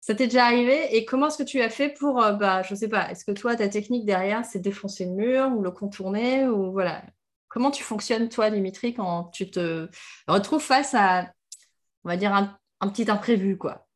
Ça 0.00 0.14
t'est 0.14 0.26
déjà 0.26 0.46
arrivé? 0.46 0.96
Et 0.96 1.04
comment 1.04 1.28
est-ce 1.28 1.38
que 1.38 1.48
tu 1.48 1.60
as 1.60 1.70
fait 1.70 1.90
pour, 1.90 2.14
bah, 2.14 2.62
je 2.62 2.74
sais 2.74 2.88
pas, 2.88 3.10
est-ce 3.10 3.24
que 3.24 3.32
toi, 3.32 3.56
ta 3.56 3.68
technique 3.68 4.04
derrière, 4.04 4.44
c'est 4.44 4.58
défoncer 4.58 5.04
le 5.06 5.12
mur 5.12 5.52
ou 5.56 5.62
le 5.62 5.70
contourner 5.70 6.46
ou 6.46 6.72
voilà 6.72 7.02
Comment 7.48 7.70
tu 7.70 7.82
fonctionnes, 7.82 8.28
toi, 8.28 8.50
Dimitri, 8.50 8.94
quand 8.94 9.24
tu 9.24 9.50
te 9.50 9.88
retrouves 10.26 10.62
face 10.62 10.94
à 10.94 11.32
on 12.04 12.08
va 12.08 12.16
dire, 12.16 12.34
un, 12.34 12.88
petit 12.88 13.10
imprévu, 13.10 13.56
quoi. 13.56 13.86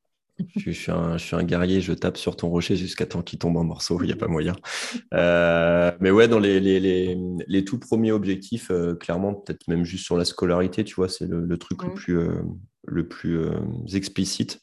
Je, 0.55 0.71
suis 0.71 0.93
un, 0.93 1.17
je, 1.17 1.25
suis 1.25 1.37
un, 1.37 1.43
guerrier, 1.43 1.81
je 1.81 1.95
tape 1.95 2.19
sur 2.19 2.37
ton 2.37 2.49
rocher 2.49 2.77
jusqu'à 2.77 3.07
temps 3.07 3.23
qu'il 3.23 3.39
tombe 3.39 3.57
en 3.57 3.65
morceaux, 3.65 3.99
il 4.03 4.07
n'y 4.07 4.13
a 4.13 4.17
pas 4.17 4.29
moyen. 4.29 4.55
Euh, 5.15 5.93
mais 6.01 6.11
ouais, 6.11 6.29
dans 6.29 6.39
les, 6.39 6.61
les, 6.61 6.79
les, 6.81 7.17
les 7.47 7.65
tout 7.65 7.79
premiers 7.79 8.13
objectifs, 8.13 8.71
euh, 8.71 8.95
clairement, 8.95 9.35
peut-être 9.35 9.67
même 9.69 9.85
juste 9.85 10.05
sur 10.05 10.17
la 10.17 10.25
scolarité, 10.25 10.85
tu 10.85 10.95
vois, 10.97 11.09
c'est 11.09 11.27
le, 11.27 11.57
truc 11.57 11.83
le 11.83 11.89
mmh. 11.89 11.95
plus, 11.95 12.19
euh, 12.19 12.43
le 12.87 13.07
plus 13.07 13.38
euh, 13.38 13.59
explicite. 13.93 14.61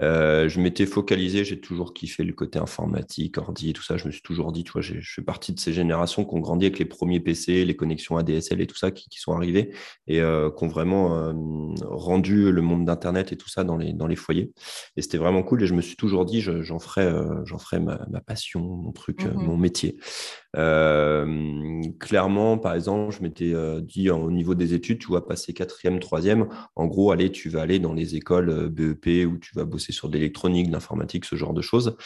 Euh, 0.00 0.48
je 0.48 0.60
m'étais 0.60 0.86
focalisé, 0.86 1.44
j'ai 1.44 1.60
toujours 1.60 1.94
kiffé 1.94 2.24
le 2.24 2.32
côté 2.32 2.58
informatique, 2.58 3.38
ordi 3.38 3.70
et 3.70 3.72
tout 3.72 3.82
ça. 3.82 3.96
Je 3.96 4.06
me 4.06 4.12
suis 4.12 4.22
toujours 4.22 4.52
dit, 4.52 4.64
tu 4.64 4.72
vois, 4.72 4.82
je 4.82 4.94
fais 5.02 5.22
partie 5.22 5.52
de 5.52 5.60
ces 5.60 5.72
générations 5.72 6.24
qui 6.24 6.34
ont 6.34 6.40
grandi 6.40 6.66
avec 6.66 6.78
les 6.78 6.84
premiers 6.84 7.20
PC, 7.20 7.64
les 7.64 7.76
connexions 7.76 8.16
ADSL 8.16 8.60
et 8.60 8.66
tout 8.66 8.76
ça 8.76 8.90
qui, 8.90 9.08
sont 9.18 9.32
arrivés 9.32 9.72
et 10.06 10.20
euh, 10.20 10.50
qui 10.50 10.64
ont 10.64 10.68
vraiment 10.68 11.32
rendu 11.82 12.50
le 12.50 12.62
monde 12.62 12.84
d'Internet 12.84 13.32
et 13.32 13.36
tout 13.36 13.48
ça 13.48 13.64
dans 13.64 13.76
les, 13.76 13.92
dans 13.92 14.06
les 14.06 14.16
foyers. 14.16 14.52
Et 14.96 15.02
c'était 15.02 15.18
vraiment 15.18 15.42
cool. 15.42 15.62
Et 15.62 15.66
je 15.66 15.74
me 15.74 15.80
suis 15.80 15.96
toujours 15.96 16.24
dit, 16.24 16.40
j'en 16.40 16.78
ferai, 16.78 17.10
j'en 17.44 17.58
ferai 17.58 17.80
ma, 17.80 17.98
passion, 18.26 18.60
mon 18.60 18.92
truc, 18.92 19.24
mmh 19.24 19.34
mon 19.34 19.56
métier. 19.56 19.98
Clairement, 20.54 22.58
par 22.58 22.74
exemple, 22.74 23.14
je 23.14 23.22
m'étais 23.22 23.54
dit 23.82 24.10
au 24.10 24.30
niveau 24.30 24.54
des 24.54 24.74
études, 24.74 24.98
tu 24.98 25.08
vois, 25.08 25.26
passer 25.26 25.52
quatrième, 25.52 26.00
troisième, 26.00 26.48
en 26.76 26.86
gros, 26.86 27.12
allez, 27.12 27.30
tu 27.30 27.48
vas 27.48 27.62
aller 27.62 27.78
dans 27.78 27.92
les 27.92 28.16
écoles 28.16 28.50
euh, 28.50 28.68
BEP 28.68 29.26
où 29.26 29.38
tu 29.38 29.54
vas 29.54 29.64
bosser 29.64 29.92
sur 29.92 30.08
de 30.08 30.14
l'électronique, 30.14 30.68
de 30.68 30.72
l'informatique, 30.72 31.24
ce 31.24 31.36
genre 31.36 31.54
de 31.54 31.62
choses. 31.62 31.96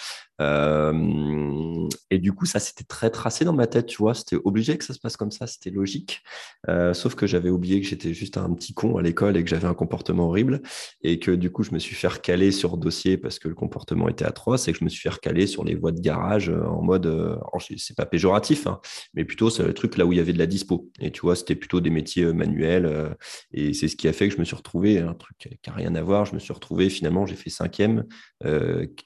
Euh, 0.41 1.89
et 2.11 2.19
du 2.19 2.33
coup, 2.33 2.47
ça, 2.47 2.59
c'était 2.59 2.85
très 2.85 3.11
tracé 3.11 3.45
dans 3.45 3.53
ma 3.53 3.67
tête, 3.67 3.87
tu 3.87 3.99
vois. 3.99 4.15
C'était 4.15 4.37
obligé 4.45 4.79
que 4.79 4.85
ça 4.85 4.95
se 4.95 4.99
passe 4.99 5.17
comme 5.17 5.31
ça, 5.31 5.47
c'était 5.47 5.71
logique. 5.71 6.23
Euh, 6.69 6.95
sauf 6.95 7.15
que 7.15 7.27
j'avais 7.27 7.51
oublié 7.51 7.81
que 7.81 7.87
j'étais 7.87 8.15
juste 8.15 8.37
un 8.37 8.53
petit 8.55 8.75
con 8.75 8.97
à 8.97 9.03
l'école 9.03 9.37
et 9.37 9.45
que 9.45 9.51
j'avais 9.51 9.67
un 9.67 9.75
comportement 9.75 10.29
horrible. 10.29 10.63
Et 11.03 11.19
que 11.19 11.31
du 11.31 11.51
coup, 11.51 11.63
je 11.63 11.73
me 11.73 11.79
suis 11.79 11.95
fait 11.95 12.09
recaler 12.09 12.53
sur 12.53 12.77
dossier 12.77 13.17
parce 13.19 13.39
que 13.39 13.49
le 13.49 13.55
comportement 13.55 14.09
était 14.09 14.25
atroce 14.25 14.69
et 14.69 14.73
que 14.73 14.79
je 14.79 14.85
me 14.85 14.89
suis 14.89 15.01
fait 15.01 15.11
recaler 15.11 15.47
sur 15.47 15.65
les 15.65 15.75
voies 15.75 15.93
de 15.93 16.01
garage 16.01 16.49
en 16.51 16.83
mode, 16.83 17.39
c'est 17.77 17.97
pas 17.97 18.07
péjoratif, 18.07 18.67
hein, 18.67 18.81
mais 19.15 19.25
plutôt 19.25 19.51
c'est 19.51 19.63
le 19.63 19.75
truc 19.75 19.97
là 19.97 20.07
où 20.07 20.13
il 20.13 20.17
y 20.17 20.21
avait 20.21 20.33
de 20.33 20.39
la 20.39 20.47
dispo. 20.47 20.91
Et 21.01 21.11
tu 21.11 21.21
vois, 21.23 21.37
c'était 21.37 21.55
plutôt 21.55 21.81
des 21.81 21.91
métiers 21.91 22.33
manuels. 22.33 23.17
et 23.53 23.73
c'est 23.75 23.89
ce 23.89 23.97
qui 23.97 24.09
a 24.09 24.13
fait 24.13 24.29
que 24.29 24.35
je 24.35 24.41
me 24.41 24.45
suis 24.45 24.57
retrouvé, 24.57 24.99
un 24.99 25.15
truc 25.15 25.37
qui 25.39 25.71
n'a 25.71 25.77
rien 25.77 25.95
à 25.95 26.03
voir, 26.03 26.25
je 26.25 26.35
me 26.35 26.39
suis 26.39 26.53
retrouvé 26.53 26.91
finalement, 26.91 27.27
j'ai 27.27 27.37
fait 27.37 27.51
cinquième, 27.51 28.05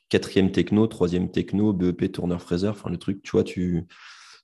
quatrième 0.08 0.52
techno, 0.52 0.86
troisième 0.86 1.21
techno, 1.30 1.72
BEP, 1.72 2.10
tourneur 2.12 2.40
fraiseur, 2.40 2.74
enfin 2.74 2.90
le 2.90 2.98
truc, 2.98 3.22
tu 3.22 3.32
vois, 3.32 3.44
tu, 3.44 3.86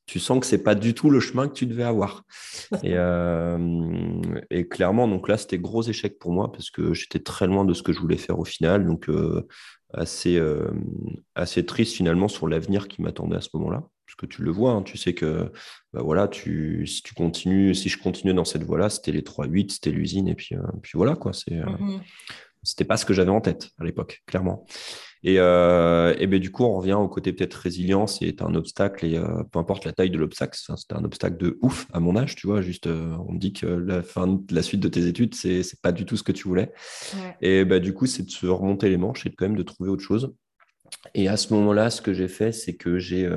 tu 0.08 0.18
sens 0.18 0.40
que 0.40 0.46
c'est 0.46 0.62
pas 0.62 0.74
du 0.74 0.94
tout 0.94 1.10
le 1.10 1.20
chemin 1.20 1.48
que 1.48 1.52
tu 1.52 1.66
devais 1.66 1.84
avoir. 1.84 2.24
Et, 2.82 2.94
euh, 2.94 4.20
et 4.50 4.66
clairement, 4.66 5.06
donc 5.06 5.28
là, 5.28 5.36
c'était 5.36 5.58
gros 5.58 5.82
échec 5.82 6.18
pour 6.18 6.32
moi 6.32 6.50
parce 6.50 6.70
que 6.70 6.94
j'étais 6.94 7.18
très 7.18 7.46
loin 7.46 7.64
de 7.66 7.74
ce 7.74 7.82
que 7.82 7.92
je 7.92 8.00
voulais 8.00 8.16
faire 8.16 8.38
au 8.38 8.44
final. 8.44 8.86
Donc, 8.86 9.10
euh, 9.10 9.46
assez, 9.92 10.36
euh, 10.36 10.70
assez 11.34 11.64
triste 11.64 11.94
finalement 11.94 12.28
sur 12.28 12.48
l'avenir 12.48 12.88
qui 12.88 13.02
m'attendait 13.02 13.36
à 13.36 13.42
ce 13.42 13.50
moment-là. 13.54 13.84
Parce 14.06 14.16
que 14.16 14.24
tu 14.24 14.42
le 14.42 14.50
vois, 14.50 14.72
hein, 14.72 14.82
tu 14.82 14.96
sais 14.96 15.12
que 15.12 15.52
bah 15.92 16.00
voilà, 16.02 16.26
tu, 16.26 16.86
si 16.86 17.02
tu 17.02 17.12
continues, 17.12 17.74
si 17.74 17.90
je 17.90 17.98
continuais 17.98 18.32
dans 18.32 18.46
cette 18.46 18.64
voie-là, 18.64 18.88
c'était 18.88 19.12
les 19.12 19.20
3-8, 19.20 19.72
c'était 19.72 19.90
l'usine, 19.90 20.28
et 20.28 20.34
puis, 20.34 20.56
puis 20.82 20.92
voilà, 20.94 21.14
quoi. 21.14 21.34
C'est, 21.34 21.60
mm-hmm. 21.60 22.00
C'était 22.62 22.84
pas 22.84 22.96
ce 22.96 23.04
que 23.04 23.12
j'avais 23.12 23.30
en 23.30 23.42
tête 23.42 23.70
à 23.78 23.84
l'époque, 23.84 24.22
clairement. 24.26 24.66
Et, 25.24 25.36
euh, 25.38 26.14
et 26.18 26.26
ben, 26.26 26.38
du 26.38 26.50
coup, 26.50 26.64
on 26.64 26.76
revient 26.76 26.94
au 26.94 27.08
côté 27.08 27.32
peut-être 27.32 27.54
résilience 27.54 28.18
c'est 28.20 28.42
un 28.42 28.54
obstacle 28.54 29.04
et 29.04 29.16
euh, 29.16 29.42
peu 29.50 29.58
importe 29.58 29.84
la 29.84 29.92
taille 29.92 30.10
de 30.10 30.18
l'obstacle, 30.18 30.58
c'était 30.58 30.94
un 30.94 31.04
obstacle 31.04 31.36
de 31.36 31.58
ouf 31.62 31.86
à 31.92 32.00
mon 32.00 32.16
âge, 32.16 32.36
tu 32.36 32.46
vois. 32.46 32.62
Juste, 32.62 32.86
euh, 32.86 33.16
on 33.28 33.32
me 33.32 33.38
dit 33.38 33.52
que 33.52 33.66
la 33.66 34.02
fin, 34.02 34.40
la 34.50 34.62
suite 34.62 34.80
de 34.80 34.88
tes 34.88 35.06
études, 35.06 35.34
c'est 35.34 35.80
pas 35.82 35.92
du 35.92 36.04
tout 36.04 36.16
ce 36.16 36.22
que 36.22 36.32
tu 36.32 36.46
voulais. 36.46 36.72
Et 37.40 37.64
ben, 37.64 37.80
du 37.80 37.92
coup, 37.92 38.06
c'est 38.06 38.24
de 38.24 38.30
se 38.30 38.46
remonter 38.46 38.88
les 38.88 38.96
manches 38.96 39.26
et 39.26 39.30
quand 39.30 39.46
même 39.46 39.56
de 39.56 39.62
trouver 39.62 39.90
autre 39.90 40.02
chose. 40.02 40.34
Et 41.14 41.28
à 41.28 41.36
ce 41.36 41.52
moment-là, 41.54 41.90
ce 41.90 42.00
que 42.00 42.12
j'ai 42.14 42.28
fait, 42.28 42.52
c'est 42.52 42.74
que 42.74 42.98
j'ai 42.98 43.28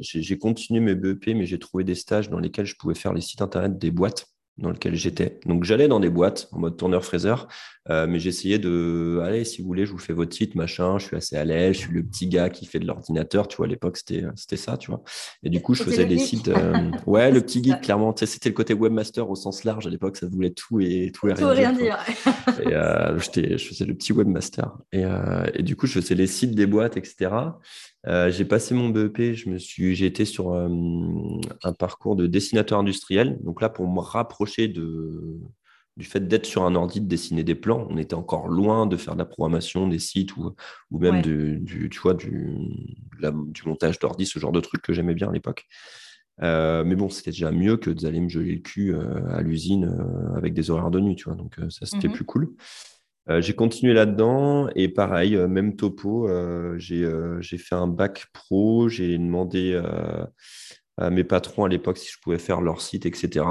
j'ai 0.00 0.38
continué 0.38 0.80
mes 0.80 0.94
BEP, 0.94 1.28
mais 1.28 1.46
j'ai 1.46 1.58
trouvé 1.58 1.84
des 1.84 1.94
stages 1.94 2.30
dans 2.30 2.38
lesquels 2.38 2.66
je 2.66 2.76
pouvais 2.76 2.94
faire 2.94 3.12
les 3.14 3.20
sites 3.20 3.42
internet 3.42 3.78
des 3.78 3.90
boîtes 3.90 4.31
dans 4.58 4.70
lequel 4.70 4.94
j'étais. 4.94 5.40
Donc 5.46 5.64
j'allais 5.64 5.88
dans 5.88 6.00
des 6.00 6.10
boîtes 6.10 6.48
en 6.52 6.58
mode 6.58 6.76
tourneur-fraiseur, 6.76 7.48
euh, 7.88 8.06
mais 8.06 8.18
j'essayais 8.18 8.58
de, 8.58 9.20
allez, 9.24 9.44
si 9.44 9.62
vous 9.62 9.66
voulez, 9.66 9.86
je 9.86 9.92
vous 9.92 9.98
fais 9.98 10.12
votre 10.12 10.34
site, 10.34 10.54
machin, 10.54 10.98
je 10.98 11.06
suis 11.06 11.16
assez 11.16 11.36
à 11.36 11.44
l'aise, 11.44 11.74
je 11.74 11.78
suis 11.80 11.92
le 11.92 12.02
petit 12.02 12.28
gars 12.28 12.50
qui 12.50 12.66
fait 12.66 12.78
de 12.78 12.86
l'ordinateur, 12.86 13.48
tu 13.48 13.56
vois, 13.56 13.66
à 13.66 13.68
l'époque 13.68 13.96
c'était, 13.96 14.24
c'était 14.36 14.58
ça, 14.58 14.76
tu 14.76 14.90
vois. 14.90 15.02
Et 15.42 15.50
du 15.50 15.60
coup, 15.60 15.74
je 15.74 15.82
faisais 15.82 16.04
des 16.04 16.18
sites, 16.18 16.48
euh, 16.48 16.90
ouais, 17.06 17.30
le 17.30 17.40
petit 17.40 17.64
geek, 17.64 17.80
clairement, 17.80 18.14
c'était 18.14 18.50
le 18.50 18.54
côté 18.54 18.74
webmaster 18.74 19.28
au 19.28 19.34
sens 19.34 19.64
large 19.64 19.86
à 19.86 19.90
l'époque, 19.90 20.16
ça 20.16 20.26
voulait 20.26 20.50
tout 20.52 20.80
et 20.80 21.10
tout 21.14 21.28
et 21.28 21.32
rien, 21.32 21.72
dire. 21.72 21.98
et 22.62 22.74
euh, 22.74 23.18
je 23.18 23.56
faisais 23.56 23.86
le 23.86 23.94
petit 23.94 24.12
webmaster. 24.12 24.70
Et, 24.92 25.04
et 25.54 25.62
du 25.62 25.76
coup, 25.76 25.86
je 25.86 26.00
faisais 26.00 26.14
les 26.14 26.26
sites 26.26 26.54
des 26.54 26.66
boîtes, 26.66 26.96
etc. 26.96 27.30
Euh, 28.08 28.30
j'ai 28.30 28.44
passé 28.44 28.74
mon 28.74 28.88
BEP, 28.88 29.34
je 29.34 29.48
me 29.48 29.58
suis, 29.58 29.94
j'ai 29.94 30.06
été 30.06 30.24
sur 30.24 30.52
euh, 30.52 30.68
un 31.62 31.72
parcours 31.72 32.16
de 32.16 32.26
dessinateur 32.26 32.78
industriel. 32.78 33.38
Donc 33.42 33.60
là, 33.62 33.68
pour 33.68 33.88
me 33.88 34.00
rapprocher 34.00 34.66
de, 34.66 35.38
du 35.96 36.04
fait 36.04 36.26
d'être 36.26 36.46
sur 36.46 36.64
un 36.64 36.74
ordi, 36.74 37.00
de 37.00 37.06
dessiner 37.06 37.44
des 37.44 37.54
plans, 37.54 37.86
on 37.90 37.96
était 37.98 38.14
encore 38.14 38.48
loin 38.48 38.86
de 38.86 38.96
faire 38.96 39.14
de 39.14 39.20
la 39.20 39.24
programmation 39.24 39.86
des 39.86 40.00
sites 40.00 40.36
ou, 40.36 40.52
ou 40.90 40.98
même 40.98 41.22
du, 41.22 41.88
tu 41.90 42.00
vois, 42.00 42.14
du, 42.14 42.58
du 43.20 43.62
montage 43.66 43.98
d'ordi, 44.00 44.26
ce 44.26 44.38
genre 44.38 44.52
de 44.52 44.60
truc 44.60 44.82
que 44.82 44.92
j'aimais 44.92 45.14
bien 45.14 45.28
à 45.28 45.32
l'époque. 45.32 45.66
Euh, 46.42 46.82
mais 46.82 46.96
bon, 46.96 47.08
c'était 47.08 47.30
déjà 47.30 47.52
mieux 47.52 47.76
que 47.76 47.90
d'aller 47.90 48.20
me 48.20 48.28
geler 48.28 48.54
le 48.54 48.60
cul 48.62 48.96
à 49.30 49.42
l'usine 49.42 49.96
avec 50.34 50.54
des 50.54 50.70
horaires 50.70 50.90
de 50.90 50.98
nuit, 50.98 51.14
tu 51.14 51.24
vois. 51.24 51.36
Donc 51.36 51.54
ça, 51.68 51.86
c'était 51.86 52.08
mmh 52.08 52.12
plus 52.12 52.24
cool. 52.24 52.56
Euh, 53.28 53.40
j'ai 53.40 53.54
continué 53.54 53.92
là-dedans 53.92 54.68
et 54.74 54.88
pareil, 54.88 55.36
euh, 55.36 55.46
même 55.46 55.76
topo, 55.76 56.28
euh, 56.28 56.76
j'ai 56.78 57.58
fait 57.58 57.74
un 57.74 57.86
bac 57.86 58.26
pro, 58.32 58.88
j'ai 58.88 59.16
demandé 59.16 59.80
à 60.98 61.10
mes 61.10 61.24
patrons 61.24 61.64
à 61.64 61.68
l'époque 61.68 61.98
si 61.98 62.10
je 62.10 62.18
pouvais 62.20 62.38
faire 62.38 62.60
leur 62.60 62.80
site, 62.80 63.06
etc. 63.06 63.46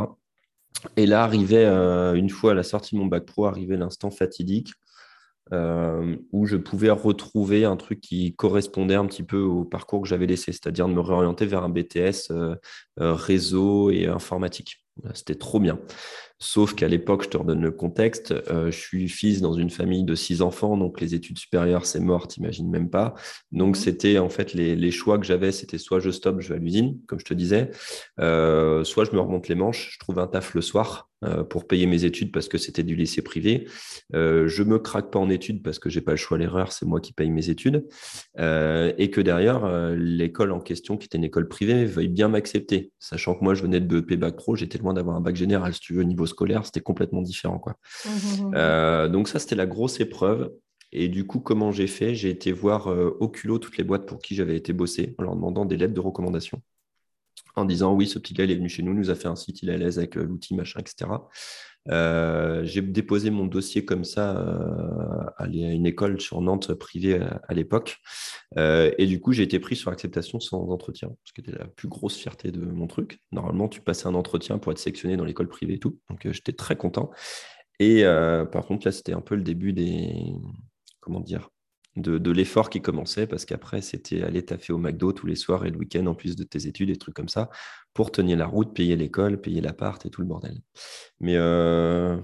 Et 0.97 1.05
là 1.05 1.23
arrivait, 1.23 1.65
une 1.65 2.29
fois 2.29 2.51
à 2.51 2.53
la 2.53 2.63
sortie 2.63 2.95
de 2.95 2.99
mon 2.99 3.07
bac 3.07 3.25
pro, 3.25 3.45
arrivait 3.45 3.77
l'instant 3.77 4.11
fatidique 4.11 4.73
où 5.51 6.45
je 6.45 6.55
pouvais 6.55 6.91
retrouver 6.91 7.65
un 7.65 7.75
truc 7.75 7.99
qui 7.99 8.35
correspondait 8.35 8.95
un 8.95 9.05
petit 9.05 9.23
peu 9.23 9.41
au 9.41 9.65
parcours 9.65 10.01
que 10.01 10.07
j'avais 10.07 10.27
laissé, 10.27 10.51
c'est-à-dire 10.51 10.87
de 10.87 10.93
me 10.93 11.01
réorienter 11.01 11.45
vers 11.45 11.63
un 11.63 11.69
BTS 11.69 12.31
réseau 12.97 13.89
et 13.89 14.07
informatique. 14.07 14.85
C'était 15.13 15.35
trop 15.35 15.59
bien. 15.59 15.79
Sauf 16.43 16.73
qu'à 16.73 16.87
l'époque, 16.87 17.25
je 17.25 17.29
te 17.29 17.37
redonne 17.37 17.61
le 17.61 17.69
contexte, 17.69 18.31
euh, 18.49 18.71
je 18.71 18.77
suis 18.77 19.07
fils 19.07 19.41
dans 19.41 19.53
une 19.53 19.69
famille 19.69 20.03
de 20.03 20.15
six 20.15 20.41
enfants, 20.41 20.75
donc 20.75 20.99
les 20.99 21.13
études 21.13 21.37
supérieures, 21.37 21.85
c'est 21.85 21.99
mort, 21.99 22.27
t'imagines 22.27 22.67
même 22.67 22.89
pas. 22.89 23.13
Donc 23.51 23.75
mmh. 23.75 23.79
c'était 23.79 24.17
en 24.17 24.27
fait 24.27 24.55
les, 24.55 24.91
choix 24.91 25.19
que 25.19 25.25
j'avais, 25.25 25.51
c'était 25.51 25.77
soit 25.77 25.99
je 25.99 26.09
stoppe, 26.09 26.41
je 26.41 26.49
vais 26.49 26.55
à 26.55 26.57
l'usine, 26.57 26.97
comme 27.05 27.19
je 27.19 27.25
te 27.25 27.35
disais, 27.35 27.69
euh, 28.19 28.83
soit 28.83 29.05
je 29.05 29.11
me 29.11 29.19
remonte 29.19 29.49
les 29.49 29.55
manches, 29.55 29.91
je 29.93 29.99
trouve 29.99 30.17
un 30.17 30.25
taf 30.25 30.55
le 30.55 30.61
soir 30.61 31.09
euh, 31.23 31.43
pour 31.43 31.67
payer 31.67 31.85
mes 31.85 32.05
études 32.05 32.31
parce 32.31 32.47
que 32.47 32.57
c'était 32.57 32.81
du 32.81 32.95
lycée 32.95 33.21
privé. 33.21 33.67
je 34.11 34.63
me 34.63 34.79
craque 34.79 35.11
pas 35.11 35.19
en 35.19 35.29
études 35.29 35.61
parce 35.61 35.77
que 35.77 35.91
j'ai 35.91 36.01
pas 36.01 36.11
le 36.11 36.17
choix 36.17 36.37
à 36.37 36.39
l'erreur, 36.39 36.71
c'est 36.71 36.87
moi 36.87 36.99
qui 36.99 37.13
paye 37.13 37.29
mes 37.29 37.51
études. 37.51 37.85
et 38.39 39.11
que 39.11 39.21
derrière, 39.21 39.93
l'école 39.95 40.51
en 40.51 40.59
question, 40.59 40.97
qui 40.97 41.05
était 41.05 41.19
une 41.19 41.23
école 41.23 41.47
privée, 41.47 41.85
veuille 41.85 42.09
bien 42.09 42.29
m'accepter, 42.29 42.91
sachant 42.97 43.35
que 43.35 43.43
moi 43.43 43.53
je 43.53 43.61
venais 43.61 43.79
de 43.79 43.85
BEP 43.85 44.19
bac 44.19 44.35
pro, 44.35 44.55
j'étais 44.55 44.79
loin 44.79 44.95
d'avoir 44.95 45.15
un 45.15 45.21
bac 45.21 45.35
général, 45.35 45.75
si 45.75 45.79
tu 45.79 45.93
veux, 45.93 46.01
niveau 46.01 46.25
scolaire, 46.31 46.65
c'était 46.65 46.81
complètement 46.81 47.21
différent. 47.21 47.59
Quoi. 47.59 47.75
Mmh, 48.05 48.49
mmh, 48.49 49.07
donc 49.09 49.27
ça, 49.27 49.39
c'était 49.39 49.55
la 49.55 49.67
grosse 49.67 49.99
épreuve. 49.99 50.51
Et 50.93 51.07
du 51.07 51.25
coup, 51.25 51.39
comment 51.39 51.71
j'ai 51.71 51.87
fait? 51.87 52.15
J'ai 52.15 52.29
été 52.29 52.51
voir 52.51 52.87
au 52.87 53.29
culot 53.29 53.59
toutes 53.59 53.77
les 53.77 53.85
boîtes 53.85 54.05
pour 54.05 54.19
qui 54.19 54.35
j'avais 54.35 54.57
été 54.57 54.73
bossé 54.73 55.15
en 55.19 55.23
leur 55.23 55.35
demandant 55.35 55.63
des 55.63 55.77
lettres 55.77 55.93
de 55.93 56.01
recommandation 56.01 56.61
en 57.55 57.65
disant 57.65 57.93
oui, 57.93 58.07
ce 58.07 58.19
petit 58.19 58.33
gars, 58.33 58.43
il 58.43 58.51
est 58.51 58.55
venu 58.55 58.69
chez 58.69 58.83
nous, 58.83 58.93
nous 58.93 59.09
a 59.09 59.15
fait 59.15 59.27
un 59.27 59.35
site, 59.35 59.61
il 59.61 59.69
est 59.69 59.73
à 59.73 59.77
l'aise 59.77 59.97
avec 59.97 60.15
l'outil, 60.15 60.55
machin, 60.55 60.79
etc. 60.79 61.09
Euh, 61.89 62.63
j'ai 62.63 62.81
déposé 62.81 63.31
mon 63.31 63.45
dossier 63.45 63.85
comme 63.85 64.03
ça 64.03 64.37
euh, 64.37 65.25
à 65.37 65.47
une 65.47 65.85
école 65.85 66.21
sur 66.21 66.41
Nantes 66.41 66.73
privée 66.73 67.19
à, 67.47 67.53
l'époque. 67.53 67.97
Euh, 68.57 68.91
et 68.97 69.07
du 69.07 69.19
coup, 69.19 69.31
j'ai 69.33 69.43
été 69.43 69.59
pris 69.59 69.75
sur 69.75 69.91
acceptation 69.91 70.39
sans 70.39 70.69
entretien, 70.69 71.09
ce 71.23 71.33
qui 71.33 71.41
était 71.41 71.57
la 71.57 71.67
plus 71.67 71.87
grosse 71.87 72.17
fierté 72.17 72.51
de 72.51 72.61
mon 72.61 72.87
truc. 72.87 73.19
Normalement, 73.31 73.67
tu 73.67 73.81
passais 73.81 74.07
un 74.07 74.15
entretien 74.15 74.59
pour 74.59 74.71
être 74.71 74.79
sélectionné 74.79 75.17
dans 75.17 75.25
l'école 75.25 75.47
privée 75.47 75.75
et 75.75 75.79
tout. 75.79 75.97
Donc, 76.09 76.27
j'étais 76.31 76.53
très 76.53 76.75
content. 76.75 77.11
Et 77.79 78.03
par 78.51 78.65
contre, 78.67 78.85
là, 78.85 78.91
c'était 78.91 79.13
un 79.13 79.21
peu 79.21 79.35
le 79.35 79.41
début 79.43 79.73
des. 79.73 80.13
Comment 80.99 81.19
dire 81.19 81.49
de, 81.97 82.31
l'effort 82.31 82.69
qui 82.69 82.81
commençait, 82.81 83.27
parce 83.27 83.45
qu'après, 83.45 83.81
c'était 83.81 84.23
aller 84.23 84.43
taffer 84.43 84.73
au 84.73 84.77
McDo 84.77 85.11
tous 85.11 85.27
les 85.27 85.35
soirs 85.35 85.65
et 85.65 85.69
le 85.69 85.77
week-end 85.77 86.05
en 86.05 86.15
plus 86.15 86.35
de 86.35 86.43
tes 86.43 86.67
études 86.67 86.89
et 86.89 86.95
trucs 86.95 87.15
comme 87.15 87.29
ça, 87.29 87.49
pour 87.93 88.11
tenir 88.11 88.37
la 88.37 88.45
route, 88.45 88.73
payer 88.73 88.95
l'école, 88.95 89.41
payer 89.41 89.61
l'appart 89.61 90.05
et 90.05 90.09
tout 90.09 90.21
le 90.21 90.27
bordel. 90.27 90.61
Mais 91.19 91.35
euh, 91.35 92.17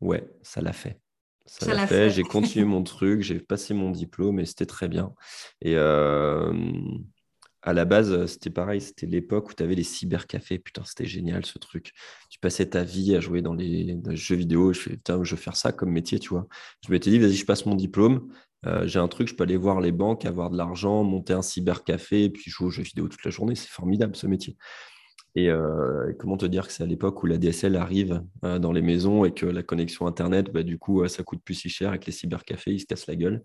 ouais, 0.00 0.28
ça 0.42 0.60
l'a 0.60 0.72
fait. 0.72 1.00
Ça, 1.46 1.74
l'a 1.74 1.86
fait. 1.86 2.10
J'ai 2.10 2.22
continué 2.22 2.64
mon 2.64 2.84
truc, 2.84 3.22
j'ai 3.22 3.40
passé 3.40 3.74
mon 3.74 3.90
diplôme 3.90 4.38
et 4.38 4.46
c'était 4.46 4.66
très 4.66 4.86
bien. 4.86 5.12
Et 5.62 5.74
euh, 5.74 6.52
à 7.62 7.72
la 7.72 7.84
base, 7.84 8.26
c'était 8.26 8.50
pareil, 8.50 8.80
c'était 8.80 9.06
l'époque 9.06 9.50
où 9.50 9.52
tu 9.52 9.62
avais 9.62 9.74
les 9.74 9.82
cybercafés. 9.82 10.58
Putain, 10.58 10.82
c'était 10.84 11.06
génial 11.06 11.44
ce 11.44 11.58
truc. 11.58 11.92
Tu 12.30 12.38
passais 12.38 12.66
ta 12.66 12.84
vie 12.84 13.14
à 13.16 13.20
jouer 13.20 13.42
dans 13.42 13.54
les, 13.54 13.98
jeux 14.12 14.36
vidéo. 14.36 14.72
Je 14.72 14.80
fais, 14.80 14.90
putain, 14.90 15.22
je 15.24 15.34
veux 15.34 15.40
faire 15.40 15.56
ça 15.56 15.72
comme 15.72 15.90
métier, 15.90 16.18
tu 16.20 16.30
vois. 16.30 16.46
Je 16.86 16.92
m'étais 16.92 17.10
dit, 17.10 17.18
vas-y, 17.18 17.34
je 17.34 17.44
passe 17.44 17.66
mon 17.66 17.74
diplôme. 17.74 18.32
Euh, 18.66 18.86
j'ai 18.86 18.98
un 18.98 19.08
truc, 19.08 19.28
je 19.28 19.34
peux 19.34 19.44
aller 19.44 19.56
voir 19.56 19.80
les 19.80 19.92
banques, 19.92 20.24
avoir 20.26 20.50
de 20.50 20.56
l'argent, 20.56 21.02
monter 21.04 21.32
un 21.32 21.42
cybercafé, 21.42 22.24
et 22.24 22.30
puis 22.30 22.50
jouer 22.50 22.66
aux 22.66 22.70
jeux 22.70 22.82
vidéo 22.82 23.08
toute 23.08 23.24
la 23.24 23.30
journée. 23.30 23.54
C'est 23.54 23.68
formidable 23.68 24.16
ce 24.16 24.26
métier. 24.26 24.56
Euh, 25.38 26.10
et 26.10 26.16
comment 26.16 26.36
te 26.36 26.44
dire 26.44 26.66
que 26.66 26.72
c'est 26.72 26.82
à 26.82 26.86
l'époque 26.86 27.22
où 27.22 27.26
la 27.26 27.38
DSL 27.38 27.76
arrive 27.76 28.20
euh, 28.44 28.58
dans 28.58 28.72
les 28.72 28.82
maisons 28.82 29.24
et 29.24 29.32
que 29.32 29.46
la 29.46 29.62
connexion 29.62 30.08
Internet, 30.08 30.52
bah, 30.52 30.64
du 30.64 30.76
coup, 30.76 31.06
ça 31.06 31.22
coûte 31.22 31.40
plus 31.44 31.54
si 31.54 31.68
cher 31.68 31.94
et 31.94 32.00
que 32.00 32.06
les 32.06 32.12
cybercafés, 32.12 32.72
ils 32.72 32.80
se 32.80 32.86
cassent 32.86 33.06
la 33.06 33.16
gueule. 33.16 33.42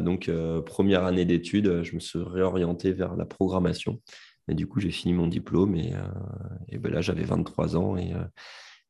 donc, 0.00 0.30
première 0.66 1.04
année 1.04 1.24
d'études, 1.24 1.82
je 1.82 1.94
me 1.94 2.00
suis 2.00 2.20
réorienté 2.20 2.92
vers 2.92 3.16
la 3.16 3.26
programmation. 3.26 4.00
Et 4.48 4.54
du 4.54 4.66
coup, 4.66 4.80
j'ai 4.80 4.90
fini 4.90 5.14
mon 5.14 5.26
diplôme 5.26 5.74
et, 5.74 5.92
et 6.68 6.78
ben 6.78 6.92
là, 6.92 7.00
j'avais 7.00 7.24
23 7.24 7.76
ans 7.76 7.96
et, 7.96 8.12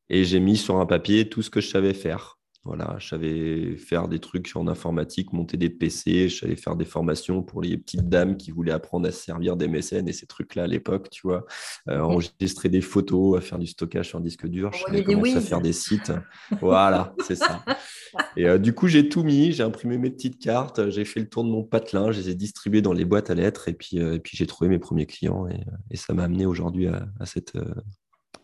et 0.09 0.23
j'ai 0.25 0.39
mis 0.39 0.57
sur 0.57 0.77
un 0.77 0.85
papier 0.85 1.29
tout 1.29 1.41
ce 1.41 1.49
que 1.49 1.61
je 1.61 1.67
savais 1.67 1.93
faire. 1.93 2.37
Voilà, 2.65 2.95
je 2.97 3.07
savais 3.07 3.77
faire 3.77 4.07
des 4.07 4.17
trucs 4.17 4.51
en 4.55 4.67
informatique, 4.67 5.33
monter 5.33 5.55
des 5.55 5.69
PC, 5.69 6.29
je 6.29 6.39
savais 6.39 6.55
faire 6.55 6.75
des 6.75 6.83
formations 6.83 7.43
pour 7.43 7.61
les 7.61 7.77
petites 7.77 8.09
dames 8.09 8.37
qui 8.37 8.49
voulaient 8.49 8.71
apprendre 8.71 9.07
à 9.07 9.11
se 9.11 9.23
servir 9.23 9.55
des 9.55 9.67
mécènes 9.67 10.09
et 10.09 10.13
ces 10.13 10.25
trucs-là 10.25 10.63
à 10.63 10.67
l'époque, 10.67 11.11
tu 11.11 11.27
vois, 11.27 11.45
euh, 11.89 11.99
enregistrer 11.99 12.69
des 12.69 12.81
photos, 12.81 13.37
à 13.37 13.41
faire 13.41 13.59
du 13.59 13.67
stockage 13.67 14.07
sur 14.09 14.17
un 14.17 14.21
disque 14.21 14.47
dur, 14.47 14.71
je 14.73 14.83
savais 14.83 15.03
commencer 15.03 15.35
à 15.35 15.41
faire 15.41 15.61
des 15.61 15.73
sites. 15.73 16.11
voilà, 16.59 17.13
c'est 17.27 17.35
ça. 17.35 17.63
Et 18.35 18.47
euh, 18.47 18.57
du 18.57 18.73
coup, 18.73 18.87
j'ai 18.87 19.09
tout 19.09 19.23
mis, 19.23 19.51
j'ai 19.51 19.63
imprimé 19.63 19.99
mes 19.99 20.09
petites 20.09 20.39
cartes, 20.39 20.89
j'ai 20.89 21.05
fait 21.05 21.19
le 21.19 21.29
tour 21.29 21.43
de 21.43 21.49
mon 21.49 21.63
patelin, 21.63 22.11
je 22.11 22.19
les 22.19 22.29
ai 22.31 22.35
distribuées 22.35 22.81
dans 22.81 22.93
les 22.93 23.05
boîtes 23.05 23.29
à 23.29 23.35
lettres 23.35 23.67
et 23.67 23.73
puis, 23.73 23.99
euh, 23.99 24.15
et 24.15 24.19
puis 24.19 24.35
j'ai 24.35 24.47
trouvé 24.47 24.71
mes 24.71 24.79
premiers 24.79 25.05
clients 25.05 25.47
et, 25.47 25.59
et 25.91 25.97
ça 25.97 26.15
m'a 26.15 26.23
amené 26.23 26.47
aujourd'hui 26.47 26.87
à, 26.87 27.05
à, 27.19 27.27
cette, 27.27 27.53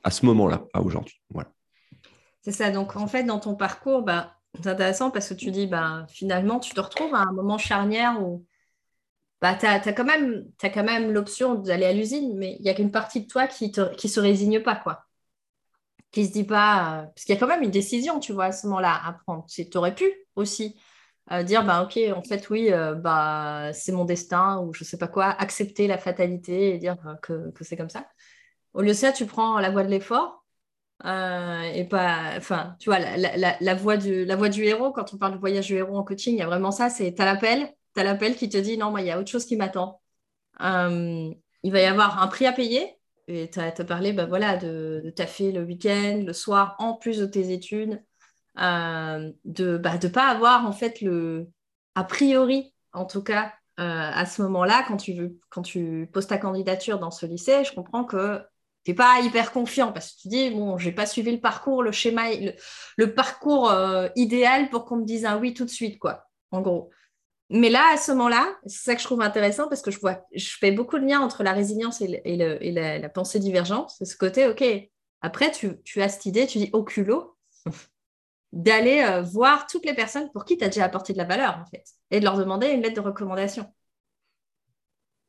à 0.04 0.12
ce 0.12 0.28
moment-là, 0.28 0.66
à 0.74 0.84
aujourd'hui. 0.84 1.22
Voilà. 1.32 1.52
C'est 2.42 2.52
ça. 2.52 2.72
Donc, 2.72 2.96
en 2.96 3.08
fait, 3.08 3.24
dans 3.24 3.40
ton 3.40 3.56
parcours, 3.56 4.02
bah, 4.02 4.36
c'est 4.56 4.68
intéressant 4.68 5.12
parce 5.12 5.30
que 5.30 5.34
tu 5.34 5.52
dis, 5.52 5.68
bah, 5.68 6.06
finalement, 6.10 6.60
tu 6.60 6.74
te 6.74 6.82
retrouves 6.82 7.14
à 7.16 7.20
un 7.20 7.32
moment 7.34 7.58
charnière 7.58 8.22
où 8.22 8.46
bah, 9.42 9.56
tu 9.56 9.66
as, 9.66 9.80
quand 9.94 10.04
même, 10.04 11.12
l'option 11.12 11.56
d'aller 11.56 11.86
à 11.86 11.94
l'usine, 11.94 12.38
mais 12.38 12.58
il 12.60 12.64
n'y 12.64 12.70
a 12.70 12.74
qu'une 12.76 12.92
partie 12.92 13.22
de 13.22 13.28
toi 13.28 13.48
qui 13.48 13.72
ne 13.72 14.08
se 14.10 14.20
résigne 14.20 14.62
pas, 14.62 14.76
quoi. 14.76 15.06
Qui 16.12 16.26
se 16.28 16.32
dit 16.32 16.44
pas. 16.44 17.02
Euh, 17.04 17.06
parce 17.08 17.26
qu'il 17.26 17.34
y 17.34 17.38
a 17.38 17.40
quand 17.40 17.48
même 17.48 17.64
une 17.64 17.72
décision, 17.72 18.20
tu 18.20 18.34
vois, 18.34 18.46
à 18.46 18.52
ce 18.52 18.68
moment-là, 18.68 19.00
à 19.06 19.14
prendre. 19.14 19.46
Tu 19.48 19.66
aurais 19.76 19.96
pu 19.96 20.06
aussi 20.36 20.80
euh, 21.32 21.44
dire, 21.44 21.64
bah, 21.66 21.84
OK, 21.84 21.98
en 22.16 22.24
fait, 22.24 22.50
oui, 22.50 22.72
euh, 22.72 23.72
c'est 23.74 23.92
mon 23.92 24.06
destin, 24.06 24.60
ou 24.60 24.74
je 24.74 24.84
ne 24.84 24.88
sais 24.88 24.98
pas 24.98 25.08
quoi, 25.08 25.26
accepter 25.26 25.88
la 25.88 25.98
fatalité 25.98 26.76
et 26.76 26.78
dire 26.80 26.98
que 27.22 27.52
c'est 27.62 27.78
comme 27.78 27.90
ça. 27.90 28.08
Au 28.74 28.82
lieu 28.82 28.90
de 28.90 28.94
ça, 28.94 29.12
tu 29.12 29.26
prends 29.26 29.60
la 29.60 29.70
voie 29.72 29.84
de 29.84 29.90
l'effort 29.90 30.41
euh, 31.06 31.64
et 31.74 31.86
pas, 31.86 32.34
enfin, 32.38 32.76
tu 32.80 32.90
vois, 32.90 33.00
la, 33.00 33.76
voix 33.76 33.98
du, 33.98 34.26
la 34.26 34.36
voix 34.36 34.50
du 34.50 34.64
héros, 34.64 34.92
quand 34.92 35.14
on 35.14 35.18
parle 35.18 35.34
de 35.34 35.40
voyage 35.40 35.68
du 35.68 35.76
héros 35.76 35.98
en 35.98 36.04
coaching, 36.04 36.36
il 36.36 36.40
y 36.40 36.44
a 36.44 36.46
vraiment 36.46 36.72
ça, 36.72 36.90
c'est 36.90 37.14
tu 37.16 37.22
as 37.22 37.26
l'appel, 37.26 37.74
tu 37.96 38.04
l'appel 38.04 38.36
qui 38.36 38.50
te 38.50 38.58
dit 38.58 38.78
non, 38.78 38.92
moi, 38.92 39.02
il 39.02 39.08
y 39.08 39.12
a 39.12 39.20
autre 39.20 39.30
chose 39.30 39.46
qui 39.46 39.56
m'attend. 39.56 40.02
Euh, 40.62 41.34
il 41.64 41.72
va 41.72 41.82
y 41.82 41.86
avoir 41.86 42.22
un 42.22 42.28
prix 42.28 42.46
à 42.46 42.52
payer. 42.52 42.98
Et 43.28 43.50
tu 43.50 43.60
as, 43.60 43.72
parlé 43.72 44.14
bah, 44.14 44.26
voilà, 44.26 44.58
de, 44.58 45.02
de 45.04 45.10
taffer 45.10 45.52
le 45.52 45.64
week-end, 45.64 46.24
le 46.26 46.34
soir, 46.34 46.76
en 46.80 46.96
plus 46.96 47.20
de 47.20 47.26
tes 47.26 47.52
études, 47.52 48.04
euh, 48.60 49.32
de 49.46 49.74
ne 49.74 49.78
bah, 49.78 49.98
de 49.98 50.08
pas 50.08 50.28
avoir 50.28 50.66
en 50.66 50.72
fait 50.74 51.02
le, 51.02 51.48
a 51.96 52.04
priori, 52.04 52.74
en 52.94 53.06
tout 53.06 53.24
cas, 53.24 53.54
à 53.78 54.28
ce 54.28 54.44
moment-là, 54.44 54.86
quand 54.88 54.98
tu, 54.98 55.40
quand 55.50 55.64
tu 55.64 56.08
poses 56.14 56.28
ta 56.28 56.38
candidature 56.38 57.00
dans 57.00 57.10
ce 57.10 57.26
lycée, 57.26 57.64
je 57.64 57.74
comprends 57.74 58.04
que 58.04 58.40
n'es 58.88 58.94
pas 58.94 59.20
hyper 59.22 59.52
confiant 59.52 59.92
parce 59.92 60.12
que 60.12 60.22
tu 60.22 60.28
dis 60.28 60.50
bon 60.50 60.78
j'ai 60.78 60.92
pas 60.92 61.06
suivi 61.06 61.32
le 61.32 61.40
parcours 61.40 61.84
le 61.84 61.92
schéma 61.92 62.30
le, 62.98 63.14
parcours 63.14 63.70
euh, 63.70 64.08
idéal 64.16 64.70
pour 64.70 64.86
qu'on 64.86 64.98
me 64.98 65.06
dise 65.06 65.26
un 65.26 65.38
oui 65.38 65.54
tout 65.54 65.66
de 65.66 65.70
suite 65.70 66.00
quoi 66.00 66.28
en 66.52 66.62
gros. 66.62 66.90
Mais 67.50 67.70
là 67.70 67.94
à 67.94 67.98
ce 67.98 68.12
moment-là 68.12 68.56
c'est 68.66 68.84
ça 68.84 68.96
que 68.96 69.02
je 69.02 69.06
trouve 69.06 69.22
intéressant 69.22 69.68
parce 69.68 69.82
que 69.82 69.92
je 69.92 70.00
vois 70.00 70.26
je 70.34 70.58
fais 70.60 70.72
beaucoup 70.72 70.98
de 70.98 71.06
liens 71.06 71.22
entre 71.22 71.44
la 71.44 71.54
résilience 71.54 72.02
et, 72.02 72.72
la, 73.02 73.10
pensée 73.10 73.40
divergente. 73.40 73.92
C'est 73.98 74.06
ce 74.06 74.18
côté 74.18 74.48
ok 74.48 74.64
après 75.22 75.52
tu, 75.52 76.02
as 76.02 76.10
cette 76.10 76.26
idée 76.26 76.48
tu 76.48 76.58
dis 76.58 76.70
au 76.74 76.84
culot 76.84 77.38
d'aller 78.52 79.04
euh, 79.04 79.22
voir 79.22 79.68
toutes 79.68 79.86
les 79.86 79.94
personnes 79.94 80.32
pour 80.32 80.46
qui 80.46 80.58
tu 80.58 80.64
as 80.64 80.70
déjà 80.70 80.86
apporté 80.86 81.14
de 81.14 81.20
la 81.20 81.26
valeur 81.26 81.60
en 81.60 81.66
fait 81.66 81.84
et 82.10 82.20
de 82.20 82.26
leur 82.26 82.38
demander 82.38 82.70
une 82.70 82.82
lettre 82.82 82.96
de 82.96 83.08
recommandation. 83.08 83.72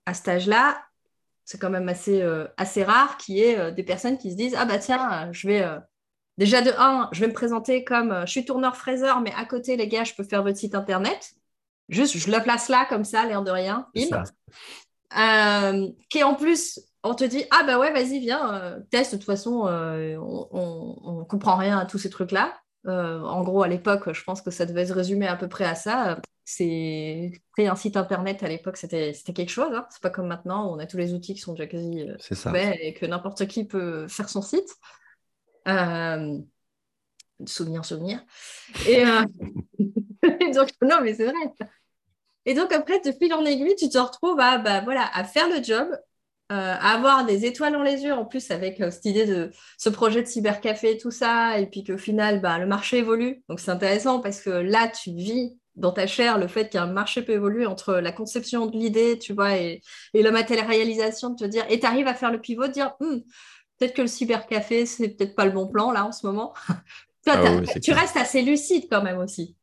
À 0.06 0.14
cet 0.14 0.28
âge-là 0.28 0.82
c'est 1.52 1.58
quand 1.58 1.70
même 1.70 1.88
assez, 1.90 2.22
euh, 2.22 2.46
assez 2.56 2.82
rare 2.82 3.18
qu'il 3.18 3.36
y 3.36 3.42
ait 3.42 3.58
euh, 3.58 3.70
des 3.70 3.82
personnes 3.82 4.16
qui 4.16 4.30
se 4.30 4.36
disent 4.36 4.56
Ah 4.58 4.64
bah 4.64 4.78
tiens, 4.78 5.30
je 5.32 5.46
vais. 5.46 5.62
Euh, 5.62 5.78
déjà 6.38 6.62
de 6.62 6.70
un, 6.78 7.10
je 7.12 7.20
vais 7.20 7.26
me 7.26 7.34
présenter 7.34 7.84
comme 7.84 8.22
je 8.24 8.30
suis 8.30 8.46
tourneur 8.46 8.74
fraiseur, 8.74 9.20
mais 9.20 9.32
à 9.36 9.44
côté, 9.44 9.76
les 9.76 9.86
gars, 9.86 10.04
je 10.04 10.14
peux 10.14 10.24
faire 10.24 10.42
votre 10.42 10.56
site 10.56 10.74
internet. 10.74 11.34
Juste, 11.90 12.16
je 12.16 12.30
le 12.30 12.42
place 12.42 12.70
là, 12.70 12.86
comme 12.88 13.04
ça, 13.04 13.26
l'air 13.26 13.42
de 13.42 13.50
rien. 13.50 13.86
qui 16.08 16.22
en 16.22 16.34
plus, 16.34 16.80
on 17.02 17.14
te 17.14 17.24
dit 17.24 17.44
Ah 17.50 17.64
bah 17.64 17.78
ouais, 17.78 17.92
vas-y, 17.92 18.18
viens, 18.18 18.78
teste. 18.90 19.12
De 19.12 19.18
toute 19.18 19.26
façon, 19.26 19.66
on 19.66 21.18
ne 21.18 21.24
comprend 21.24 21.56
rien 21.56 21.78
à 21.78 21.84
tous 21.84 21.98
ces 21.98 22.08
trucs-là. 22.08 22.54
en 22.86 23.42
gros, 23.42 23.62
à 23.62 23.68
l'époque, 23.68 24.10
je 24.10 24.24
pense 24.24 24.40
que 24.40 24.50
ça 24.50 24.64
devait 24.64 24.86
se 24.86 24.94
résumer 24.94 25.28
à 25.28 25.36
peu 25.36 25.48
près 25.48 25.66
à 25.66 25.74
ça 25.74 26.18
c'est 26.44 27.32
créer 27.52 27.68
un 27.68 27.76
site 27.76 27.96
internet 27.96 28.42
à 28.42 28.48
l'époque, 28.48 28.76
c'était 28.76 29.12
quelque 29.12 29.48
chose. 29.48 29.72
Hein. 29.72 29.86
C'est 29.90 30.02
pas 30.02 30.10
comme 30.10 30.26
maintenant 30.26 30.68
où 30.68 30.74
on 30.74 30.78
a 30.78 30.86
tous 30.86 30.96
les 30.96 31.14
outils 31.14 31.34
qui 31.34 31.40
sont 31.40 31.52
déjà 31.52 31.66
quasi 31.66 32.02
euh, 32.08 32.72
et 32.80 32.94
que 32.94 33.06
n'importe 33.06 33.46
qui 33.46 33.64
peut 33.64 34.08
faire 34.08 34.28
son 34.28 34.42
site. 34.42 34.76
Euh... 35.68 36.38
Souvenir, 37.46 37.84
souvenir. 37.84 38.24
Et 38.86 39.04
euh, 39.04 39.24
donc, 40.54 40.70
non, 40.80 41.00
mais 41.02 41.14
c'est 41.14 41.24
vrai. 41.24 41.34
Et 42.44 42.54
donc, 42.54 42.72
après, 42.72 43.00
de 43.00 43.12
fil 43.12 43.32
en 43.34 43.44
aiguille, 43.44 43.74
tu 43.76 43.88
te 43.88 43.98
retrouves 43.98 44.38
à, 44.38 44.58
bah, 44.58 44.80
voilà, 44.82 45.08
à 45.12 45.24
faire 45.24 45.48
le 45.48 45.62
job, 45.62 45.88
euh, 45.90 45.96
à 46.50 46.94
avoir 46.94 47.24
des 47.24 47.44
étoiles 47.44 47.72
dans 47.72 47.82
les 47.82 48.02
yeux, 48.04 48.12
en 48.12 48.24
plus 48.24 48.50
avec 48.52 48.78
cette 48.78 49.04
idée 49.06 49.26
de 49.26 49.50
ce 49.76 49.88
projet 49.88 50.22
de 50.22 50.28
cybercafé 50.28 50.92
et 50.92 50.98
tout 50.98 51.10
ça, 51.10 51.58
et 51.58 51.66
puis 51.66 51.82
qu'au 51.82 51.98
final, 51.98 52.40
bah, 52.40 52.58
le 52.58 52.66
marché 52.66 52.98
évolue. 52.98 53.42
Donc, 53.48 53.58
c'est 53.58 53.70
intéressant 53.70 54.20
parce 54.20 54.40
que 54.40 54.50
là, 54.50 54.88
tu 54.88 55.10
vis 55.10 55.58
dans 55.76 55.92
ta 55.92 56.06
chair 56.06 56.38
le 56.38 56.48
fait 56.48 56.68
qu'un 56.68 56.86
marché 56.86 57.22
peut 57.22 57.32
évoluer 57.32 57.66
entre 57.66 57.94
la 57.94 58.12
conception 58.12 58.66
de 58.66 58.76
l'idée, 58.76 59.18
tu 59.18 59.32
vois, 59.32 59.56
et, 59.56 59.80
la 60.14 60.30
matérialisation, 60.30 61.30
de 61.30 61.36
te 61.36 61.44
dire, 61.44 61.64
et 61.68 61.80
tu 61.80 61.86
arrives 61.86 62.06
à 62.06 62.14
faire 62.14 62.30
le 62.30 62.40
pivot, 62.40 62.66
de 62.66 62.72
dire, 62.72 62.94
hmm, 63.00 63.18
peut-être 63.78 63.94
que 63.94 64.02
le 64.02 64.08
cybercafé, 64.08 64.86
c'est 64.86 65.08
peut-être 65.08 65.34
pas 65.34 65.44
le 65.44 65.52
bon 65.52 65.66
plan 65.66 65.90
là 65.90 66.04
en 66.04 66.12
ce 66.12 66.26
moment. 66.26 66.54
Ah 67.24 67.60
tu 67.80 67.92
restes 67.92 68.16
assez 68.16 68.42
lucide 68.42 68.88
quand 68.90 69.00
même 69.00 69.18
aussi. 69.18 69.54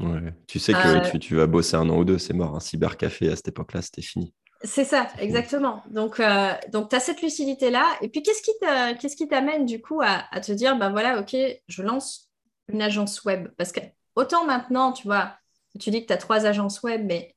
Ouais. 0.00 0.32
Tu 0.46 0.58
sais 0.58 0.72
que 0.72 0.78
euh, 0.78 1.18
tu, 1.18 1.36
vas 1.36 1.46
bosser 1.46 1.76
un 1.76 1.86
an 1.90 1.98
ou 1.98 2.04
deux, 2.06 2.16
c'est 2.16 2.32
mort. 2.32 2.56
Un 2.56 2.60
cybercafé 2.60 3.30
à 3.30 3.36
cette 3.36 3.48
époque-là, 3.48 3.82
c'était 3.82 4.00
fini. 4.00 4.32
C'est 4.64 4.84
ça, 4.84 5.08
exactement. 5.18 5.82
Donc, 5.90 6.18
euh, 6.18 6.52
donc 6.72 6.88
tu 6.88 6.96
as 6.96 7.00
cette 7.00 7.20
lucidité-là. 7.20 7.84
Et 8.00 8.08
puis, 8.08 8.22
qu'est-ce 8.22 9.16
qui 9.16 9.28
t'amène 9.28 9.66
du 9.66 9.82
coup 9.82 10.00
à, 10.00 10.24
à, 10.30 10.40
te 10.40 10.50
dire, 10.52 10.78
ben 10.78 10.90
voilà, 10.90 11.20
OK, 11.20 11.36
je 11.68 11.82
lance 11.82 12.30
une 12.68 12.80
agence 12.80 13.22
web? 13.24 13.48
Parce 13.58 13.72
que 13.72 13.80
autant 14.16 14.44
maintenant, 14.44 14.92
tu 14.92 15.06
vois, 15.06 15.36
tu 15.80 15.90
dis 15.90 16.02
que 16.02 16.06
tu 16.06 16.12
as 16.12 16.18
trois 16.18 16.46
agences 16.46 16.82
web, 16.82 17.04
mais 17.04 17.34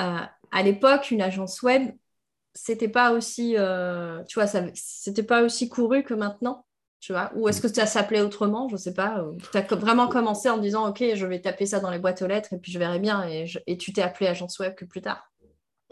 euh, 0.00 0.20
à 0.50 0.62
l'époque, 0.62 1.10
une 1.10 1.22
agence 1.22 1.62
web, 1.62 1.90
c'était 2.54 2.88
pas 2.88 3.12
aussi, 3.12 3.56
euh, 3.56 4.22
c'était 4.74 5.22
pas 5.22 5.42
aussi 5.42 5.68
couru 5.68 6.02
que 6.04 6.14
maintenant. 6.14 6.66
tu 7.00 7.12
vois 7.12 7.32
Ou 7.34 7.48
est-ce 7.48 7.60
que 7.60 7.68
ça 7.68 7.86
s'appelait 7.86 8.20
autrement 8.20 8.68
Je 8.68 8.74
ne 8.74 8.78
sais 8.78 8.94
pas. 8.94 9.24
Tu 9.52 9.58
as 9.58 9.62
vraiment 9.76 10.08
commencé 10.08 10.48
en 10.48 10.58
disant, 10.58 10.88
OK, 10.88 11.02
je 11.14 11.26
vais 11.26 11.40
taper 11.40 11.66
ça 11.66 11.80
dans 11.80 11.90
les 11.90 11.98
boîtes 11.98 12.22
aux 12.22 12.26
lettres 12.26 12.52
et 12.52 12.58
puis 12.58 12.72
je 12.72 12.78
verrai 12.78 12.98
bien. 12.98 13.28
Et, 13.28 13.46
et 13.66 13.76
tu 13.76 13.92
t'es 13.92 14.02
appelé 14.02 14.28
agence 14.28 14.58
web 14.58 14.74
que 14.74 14.84
plus 14.84 15.02
tard 15.02 15.30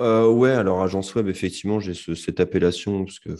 euh, 0.02 0.28
ouais, 0.28 0.50
alors 0.50 0.82
agence 0.82 1.14
web, 1.14 1.28
effectivement, 1.28 1.80
j'ai 1.80 1.94
cette 1.94 2.40
appellation 2.40 3.04
parce 3.04 3.18
que 3.18 3.30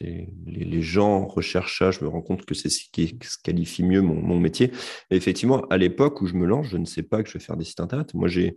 les, 0.00 0.28
les, 0.46 0.82
gens 0.82 1.26
recherchent 1.26 1.78
ça. 1.78 1.90
Je 1.90 2.04
me 2.04 2.08
rends 2.08 2.22
compte 2.22 2.44
que 2.44 2.54
c'est 2.54 2.68
ce 2.68 2.84
qui 2.90 3.18
qualifie 3.42 3.82
mieux 3.82 4.02
mon, 4.02 4.14
mon, 4.14 4.38
métier. 4.38 4.70
Et 5.10 5.16
effectivement, 5.16 5.62
à 5.70 5.76
l'époque 5.78 6.20
où 6.20 6.26
je 6.26 6.34
me 6.34 6.46
lance, 6.46 6.66
je 6.68 6.76
ne 6.76 6.84
sais 6.84 7.02
pas 7.02 7.22
que 7.22 7.28
je 7.28 7.34
vais 7.34 7.44
faire 7.44 7.56
des 7.56 7.64
sites 7.64 7.80
internet. 7.80 8.14
Moi, 8.14 8.28
j'ai, 8.28 8.56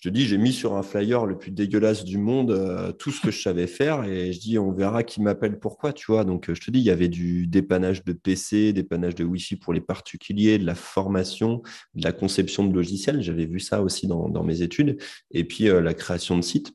je 0.00 0.08
te 0.08 0.14
dis, 0.14 0.24
j'ai 0.24 0.38
mis 0.38 0.54
sur 0.54 0.76
un 0.76 0.82
flyer 0.82 1.26
le 1.26 1.36
plus 1.36 1.50
dégueulasse 1.50 2.04
du 2.04 2.16
monde 2.16 2.52
euh, 2.52 2.90
tout 2.90 3.10
ce 3.10 3.20
que 3.20 3.30
je 3.30 3.42
savais 3.42 3.66
faire 3.66 4.04
et 4.04 4.32
je 4.32 4.40
dis, 4.40 4.58
on 4.58 4.72
verra 4.72 5.02
qui 5.02 5.20
m'appelle 5.20 5.58
pourquoi, 5.58 5.92
tu 5.92 6.10
vois. 6.10 6.24
Donc, 6.24 6.48
euh, 6.48 6.54
je 6.54 6.62
te 6.62 6.70
dis, 6.70 6.78
il 6.78 6.84
y 6.84 6.90
avait 6.90 7.08
du 7.08 7.46
dépannage 7.46 8.02
de 8.04 8.14
PC, 8.14 8.72
dépannage 8.72 9.14
de 9.14 9.24
Wi-Fi 9.24 9.56
pour 9.56 9.74
les 9.74 9.82
particuliers, 9.82 10.58
de 10.58 10.64
la 10.64 10.74
formation, 10.74 11.60
de 11.94 12.02
la 12.02 12.12
conception 12.12 12.64
de 12.64 12.72
logiciels. 12.72 13.20
J'avais 13.20 13.44
vu 13.44 13.60
ça 13.60 13.82
aussi 13.82 14.06
dans, 14.06 14.42
mes 14.42 14.62
études. 14.62 14.96
Et 15.32 15.44
puis, 15.44 15.68
euh, 15.68 15.82
la 15.82 15.92
création 15.92 16.38
de 16.38 16.42
sites. 16.42 16.72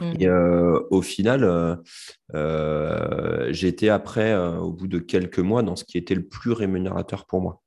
Mmh. 0.00 0.12
Et 0.20 0.28
au 0.28 1.00
final, 1.00 1.78
été 3.50 3.88
après, 3.88 4.34
au 4.34 4.72
bout 4.72 4.88
de 4.88 4.98
quelques 4.98 5.38
mois, 5.38 5.62
dans 5.62 5.76
ce 5.76 5.84
qui 5.84 5.96
était 5.96 6.14
le 6.14 6.26
plus 6.26 6.52
rémunérateur 6.52 7.24
pour 7.24 7.40
moi. 7.40 7.61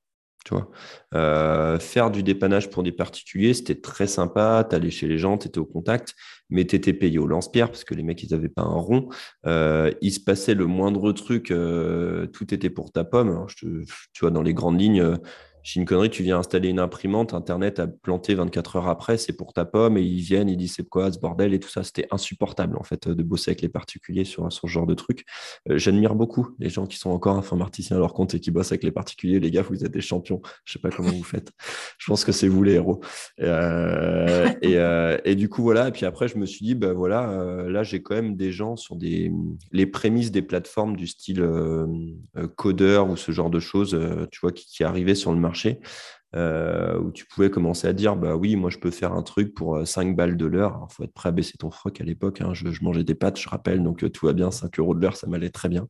Tu 0.46 0.54
vois, 0.54 0.70
euh, 1.16 1.80
faire 1.80 2.12
du 2.12 2.22
dépannage 2.22 2.70
pour 2.70 2.84
des 2.84 2.92
particuliers, 2.92 3.56
c'était 3.56 3.82
très 3.82 4.06
sympa. 4.06 4.66
Tu 4.70 4.76
allais 4.76 4.92
chez 4.92 5.08
les 5.08 5.18
gens, 5.18 5.40
tu 5.40 5.48
étais 5.48 5.58
au 5.58 5.66
contact, 5.66 6.14
mais 6.52 6.66
tu 6.66 6.76
étais 6.76 6.94
payé 6.94 7.18
au 7.18 7.26
lance-pierre 7.26 7.70
parce 7.70 7.84
que 7.84 7.96
les 7.96 8.04
mecs, 8.04 8.22
ils 8.22 8.32
n'avaient 8.32 8.48
pas 8.48 8.62
un 8.62 8.76
rond. 8.76 9.10
Euh, 9.48 9.92
il 10.02 10.12
se 10.12 10.20
passait 10.20 10.54
le 10.54 10.68
moindre 10.68 11.12
truc, 11.14 11.50
euh, 11.50 12.28
tout 12.28 12.54
était 12.54 12.70
pour 12.70 12.92
ta 12.92 13.04
pomme. 13.04 13.48
tu 13.58 13.86
vois, 14.22 14.30
dans 14.30 14.44
les 14.44 14.54
grandes 14.54 14.80
lignes, 14.80 15.18
j'ai 15.66 15.80
une 15.80 15.88
connerie, 15.88 16.12
tu 16.12 16.22
viens 16.22 16.38
installer 16.38 16.70
une 16.70 16.80
imprimante, 16.80 17.34
Internet 17.34 17.80
a 17.80 17.88
planté 17.88 18.36
24 18.36 18.76
heures 18.76 18.88
après, 18.88 19.18
c'est 19.18 19.34
pour 19.34 19.52
ta 19.52 19.66
pomme, 19.66 19.98
et 19.98 20.04
ils 20.04 20.22
viennent, 20.22 20.48
ils 20.48 20.58
disent 20.58 20.76
c'est 20.76 20.88
quoi 20.88 21.12
ce 21.12 21.18
bordel 21.18 21.56
et 21.56 21.60
tout 21.60 21.70
ça. 21.70 21.84
C'était 21.84 22.08
insupportable 22.12 22.78
en 22.78 22.84
fait 22.84 23.08
de 23.10 23.24
bosser 23.24 23.50
avec 23.50 23.64
les 23.64 23.70
particuliers 23.70 24.26
sur, 24.26 24.52
ce 24.54 24.68
genre 24.68 24.86
de 24.86 24.94
truc. 24.94 25.26
Euh, 25.72 25.80
j'admire 25.80 26.14
beaucoup 26.14 26.50
les 26.60 26.70
gens 26.70 26.86
qui 26.86 26.98
sont 26.98 27.10
encore 27.10 27.36
informaticiens 27.36 27.98
à 27.98 28.00
leur 28.00 28.14
compte 28.14 28.36
et 28.36 28.40
qui 28.40 28.52
bossent 28.52 28.72
avec 28.72 28.84
les 28.84 28.92
particuliers. 28.92 29.40
Les 29.40 29.50
gars, 29.50 29.64
vous 29.64 29.84
êtes 29.84 29.92
des 29.92 30.02
champions. 30.02 30.40
Je 30.66 30.74
sais 30.74 30.80
pas 30.80 30.92
comment 30.92 31.10
vous 31.10 31.24
faites. 31.24 31.52
Je 31.98 32.06
pense 32.06 32.24
que 32.24 32.32
c'est 32.32 32.48
vous 32.48 32.62
les 32.62 32.74
héros. 32.74 33.02
Euh, 33.42 34.48
euh, 34.64 35.18
et, 35.26 35.34
du 35.34 35.50
coup, 35.50 35.64
voilà. 35.64 35.88
Et 35.88 35.92
puis 35.92 36.06
après, 36.06 36.28
je 36.28 36.38
me 36.38 36.46
suis 36.46 36.64
dit, 36.64 36.76
bah 36.76 36.94
voilà, 36.94 37.66
là, 37.68 37.82
j'ai 37.82 38.04
quand 38.04 38.14
même 38.14 38.36
des 38.36 38.52
gens 38.52 38.76
sur 38.76 38.96
des, 38.96 39.32
les 39.72 39.88
prémices 39.88 40.32
des 40.32 40.44
plateformes 40.44 40.96
du 40.96 41.08
style 41.08 41.44
codeur 42.56 43.10
ou 43.10 43.18
ce 43.18 43.32
genre 43.32 43.50
de 43.50 43.60
choses, 43.60 43.98
tu 44.32 44.40
vois, 44.42 44.52
qui, 44.52 44.68
qui 44.68 44.84
arrivaient 44.84 45.16
sur 45.16 45.32
le 45.32 45.40
marché 45.40 45.55
euh, 46.36 47.00
où 47.00 47.12
tu 47.12 47.26
pouvais 47.26 47.50
commencer 47.50 47.88
à 47.88 47.94
dire 47.94 48.18
bah 48.18 48.36
oui, 48.36 48.58
moi 48.58 48.70
je 48.70 48.78
peux 48.78 48.92
faire 48.92 49.14
un 49.14 49.24
truc 49.24 49.54
pour 49.54 49.88
5 49.88 50.10
euh, 50.10 50.14
balles 50.14 50.36
de 50.36 50.46
l'heure. 50.46 50.86
Il 50.90 50.94
faut 50.94 51.04
être 51.04 51.14
prêt 51.14 51.30
à 51.30 51.32
baisser 51.32 51.58
ton 51.58 51.72
froc 51.72 52.02
à 52.02 52.04
l'époque. 52.04 52.42
Hein. 52.42 52.54
Je, 52.54 52.66
mangeais 52.84 53.06
des 53.06 53.16
pâtes, 53.16 53.40
je 53.40 53.48
rappelle, 53.48 53.82
donc 53.82 54.04
euh, 54.04 54.10
tout 54.10 54.26
va 54.26 54.34
bien, 54.34 54.52
5 54.52 54.78
euros 54.80 54.94
de 54.94 55.02
l'heure, 55.02 55.16
ça 55.16 55.28
m'allait 55.28 55.50
très 55.50 55.70
bien. 55.70 55.88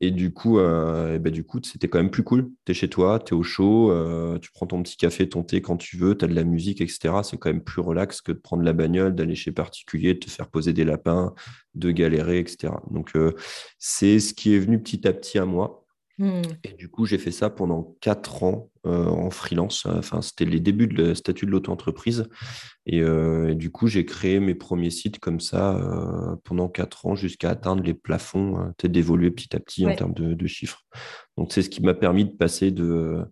et 0.00 0.10
du 0.10 0.32
coup, 0.32 0.58
bah, 0.58 1.30
du 1.30 1.44
coup, 1.44 1.58
c'était 1.62 1.88
quand 1.88 1.98
même 1.98 2.10
plus 2.10 2.22
cool. 2.22 2.48
Tu 2.64 2.72
es 2.72 2.74
chez 2.74 2.88
toi, 2.88 3.18
tu 3.18 3.34
es 3.34 3.36
au 3.36 3.42
chaud, 3.42 3.92
tu 4.40 4.50
prends 4.52 4.66
ton 4.66 4.82
petit 4.82 4.96
café, 4.96 5.28
ton 5.28 5.42
thé 5.42 5.60
quand 5.60 5.76
tu 5.76 5.96
veux, 5.96 6.16
tu 6.16 6.24
as 6.24 6.28
de 6.28 6.34
la 6.34 6.44
musique, 6.44 6.80
etc. 6.80 7.14
C'est 7.24 7.36
quand 7.36 7.50
même 7.50 7.64
plus 7.64 7.82
relax 7.82 8.20
que 8.20 8.32
de 8.32 8.38
prendre 8.38 8.62
la 8.62 8.72
bagnole, 8.72 9.14
d'aller 9.14 9.34
chez 9.34 9.50
particulier, 9.50 10.14
de 10.14 10.20
te 10.20 10.30
faire 10.30 10.48
poser 10.48 10.72
des 10.72 10.84
lapins, 10.84 11.34
de 11.74 11.90
galérer, 11.90 12.38
etc. 12.38 12.74
Donc, 12.90 13.12
c'est 13.78 14.20
ce 14.20 14.32
qui 14.34 14.54
est 14.54 14.60
venu 14.60 14.80
petit 14.80 15.06
à 15.08 15.12
petit 15.12 15.38
à 15.38 15.46
moi. 15.46 15.85
Mmh. 16.18 16.42
Et 16.64 16.72
du 16.72 16.88
coup, 16.88 17.04
j'ai 17.04 17.18
fait 17.18 17.30
ça 17.30 17.50
pendant 17.50 17.94
quatre 18.00 18.42
ans 18.42 18.70
euh, 18.86 19.04
en 19.06 19.30
freelance. 19.30 19.86
Enfin, 19.86 20.22
c'était 20.22 20.46
les 20.46 20.60
débuts 20.60 20.86
de 20.86 21.12
statut 21.12 21.44
de 21.44 21.50
l'auto-entreprise. 21.50 22.28
Euh, 22.92 23.48
et, 23.48 23.54
du 23.54 23.70
coup, 23.70 23.86
j'ai 23.86 24.06
créé 24.06 24.40
mes 24.40 24.54
premiers 24.54 24.90
sites 24.90 25.18
comme 25.18 25.40
ça 25.40 25.76
euh, 25.76 26.36
pendant 26.44 26.68
quatre 26.68 27.04
ans 27.06 27.14
jusqu'à 27.14 27.50
atteindre 27.50 27.82
les 27.82 27.94
plafonds, 27.94 28.72
peut-être 28.78 28.92
d'évoluer 28.92 29.30
petit 29.30 29.54
à 29.54 29.60
petit 29.60 29.86
en 29.86 29.94
termes 29.94 30.14
de, 30.14 30.32
de, 30.34 30.46
chiffres. 30.46 30.82
Donc, 31.36 31.52
c'est 31.52 31.62
ce 31.62 31.68
qui 31.68 31.82
m'a 31.82 31.94
permis 31.94 32.24
de 32.24 32.32
passer 32.32 32.70
de 32.70 33.22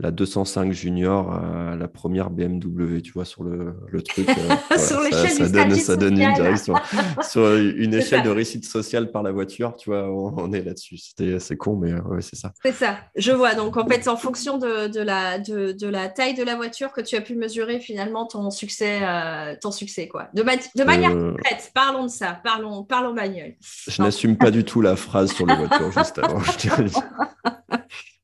la 0.00 0.10
205 0.10 0.72
Junior 0.72 1.32
à 1.32 1.76
la 1.76 1.88
première 1.88 2.30
BMW, 2.30 3.00
tu 3.02 3.12
vois, 3.12 3.24
sur 3.24 3.44
le, 3.44 3.74
truc. 4.02 4.28
Euh, 4.28 4.78
sur 4.78 5.00
l'échelle 5.00 5.30
ça, 5.30 5.48
donne, 5.48 5.74
ça 5.74 5.96
donne 5.96 6.20
une 6.20 6.32
direction. 6.32 6.74
sur 7.22 7.54
une 7.54 7.92
échelle 7.94 8.22
de 8.22 8.30
réussite 8.30 8.64
sociale 8.64 9.10
par 9.10 9.22
la 9.22 9.30
voiture, 9.30 9.76
tu 9.76 9.90
vois, 9.90 10.10
on, 10.10 10.52
est 10.52 10.62
là-dessus. 10.62 10.96
C'est 11.38 11.56
con, 11.56 11.76
mais 11.76 11.92
euh, 11.92 12.00
ouais, 12.02 12.22
c'est 12.22 12.36
ça. 12.36 12.52
C'est 12.64 12.72
ça, 12.72 12.98
je 13.14 13.32
vois. 13.32 13.54
Donc, 13.54 13.76
en 13.76 13.86
fait, 13.86 14.08
en 14.08 14.16
fonction 14.16 14.58
de, 14.58 15.00
la, 15.00 15.38
de, 15.38 15.86
la 15.86 16.08
taille 16.08 16.34
de 16.34 16.44
la 16.44 16.56
voiture 16.56 16.92
que 16.92 17.02
tu 17.02 17.16
as 17.16 17.20
pu 17.20 17.34
mesurer 17.34 17.78
finalement 17.78 18.26
ton 18.26 18.50
succès, 18.50 19.00
euh, 19.02 19.54
ton 19.60 19.70
succès 19.70 20.08
quoi. 20.08 20.28
De, 20.34 20.42
de 20.42 20.84
manière 20.84 21.12
concrète, 21.12 21.70
parlons 21.74 22.04
de 22.04 22.10
ça, 22.10 22.40
parlons, 22.42 22.84
parlons 22.84 23.12
bagnole. 23.14 23.54
Je 23.86 24.02
n'assume 24.02 24.36
pas 24.36 24.50
du 24.50 24.64
tout 24.64 24.80
la 24.80 24.96
phrase 24.96 25.32
sur 25.32 25.46
les 25.46 25.56
voitures, 25.56 25.92
juste 25.92 26.18
avant, 26.18 26.40
je. 26.58 26.90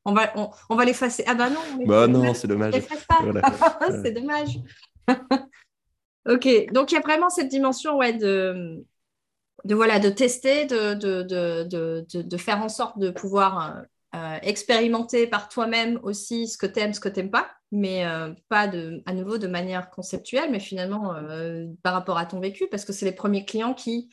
On 0.07 0.13
va, 0.13 0.33
on, 0.69 0.75
va 0.75 0.85
l'effacer. 0.85 1.23
Ah 1.27 1.35
bah 1.35 1.49
non. 1.49 1.85
Bah 1.85 2.07
non, 2.07 2.33
c'est 2.33 2.47
dommage. 2.47 2.73
c'est 4.03 4.11
dommage. 4.11 4.59
ok, 6.29 6.71
donc 6.71 6.91
il 6.91 6.95
y 6.95 6.97
a 6.97 7.01
vraiment 7.01 7.29
cette 7.29 7.49
dimension 7.49 7.97
ouais, 7.97 8.13
de, 8.13 8.83
de, 9.65 9.75
voilà, 9.75 9.99
de 9.99 10.09
tester, 10.09 10.65
de, 10.65 10.93
de, 10.93 12.05
de 12.21 12.37
faire 12.37 12.63
en 12.63 12.69
sorte 12.69 12.97
de 12.99 13.09
pouvoir 13.09 13.83
euh, 14.15 14.37
expérimenter 14.41 15.27
par 15.27 15.49
toi-même 15.49 15.99
aussi 16.01 16.47
ce 16.47 16.57
que 16.57 16.65
tu 16.65 16.79
aimes, 16.79 16.93
ce 16.93 17.01
que 17.01 17.09
tu 17.09 17.19
n'aimes 17.19 17.29
pas, 17.29 17.51
mais 17.73 18.05
euh, 18.05 18.33
pas 18.47 18.67
de, 18.67 19.03
à 19.05 19.13
nouveau 19.13 19.37
de 19.37 19.47
manière 19.47 19.89
conceptuelle, 19.89 20.49
mais 20.49 20.61
finalement 20.61 21.13
euh, 21.13 21.65
par 21.83 21.93
rapport 21.93 22.17
à 22.17 22.25
ton 22.25 22.39
vécu, 22.39 22.67
parce 22.71 22.85
que 22.85 22.93
c'est 22.93 23.05
les 23.05 23.11
premiers 23.11 23.43
clients 23.43 23.73
qui 23.73 24.09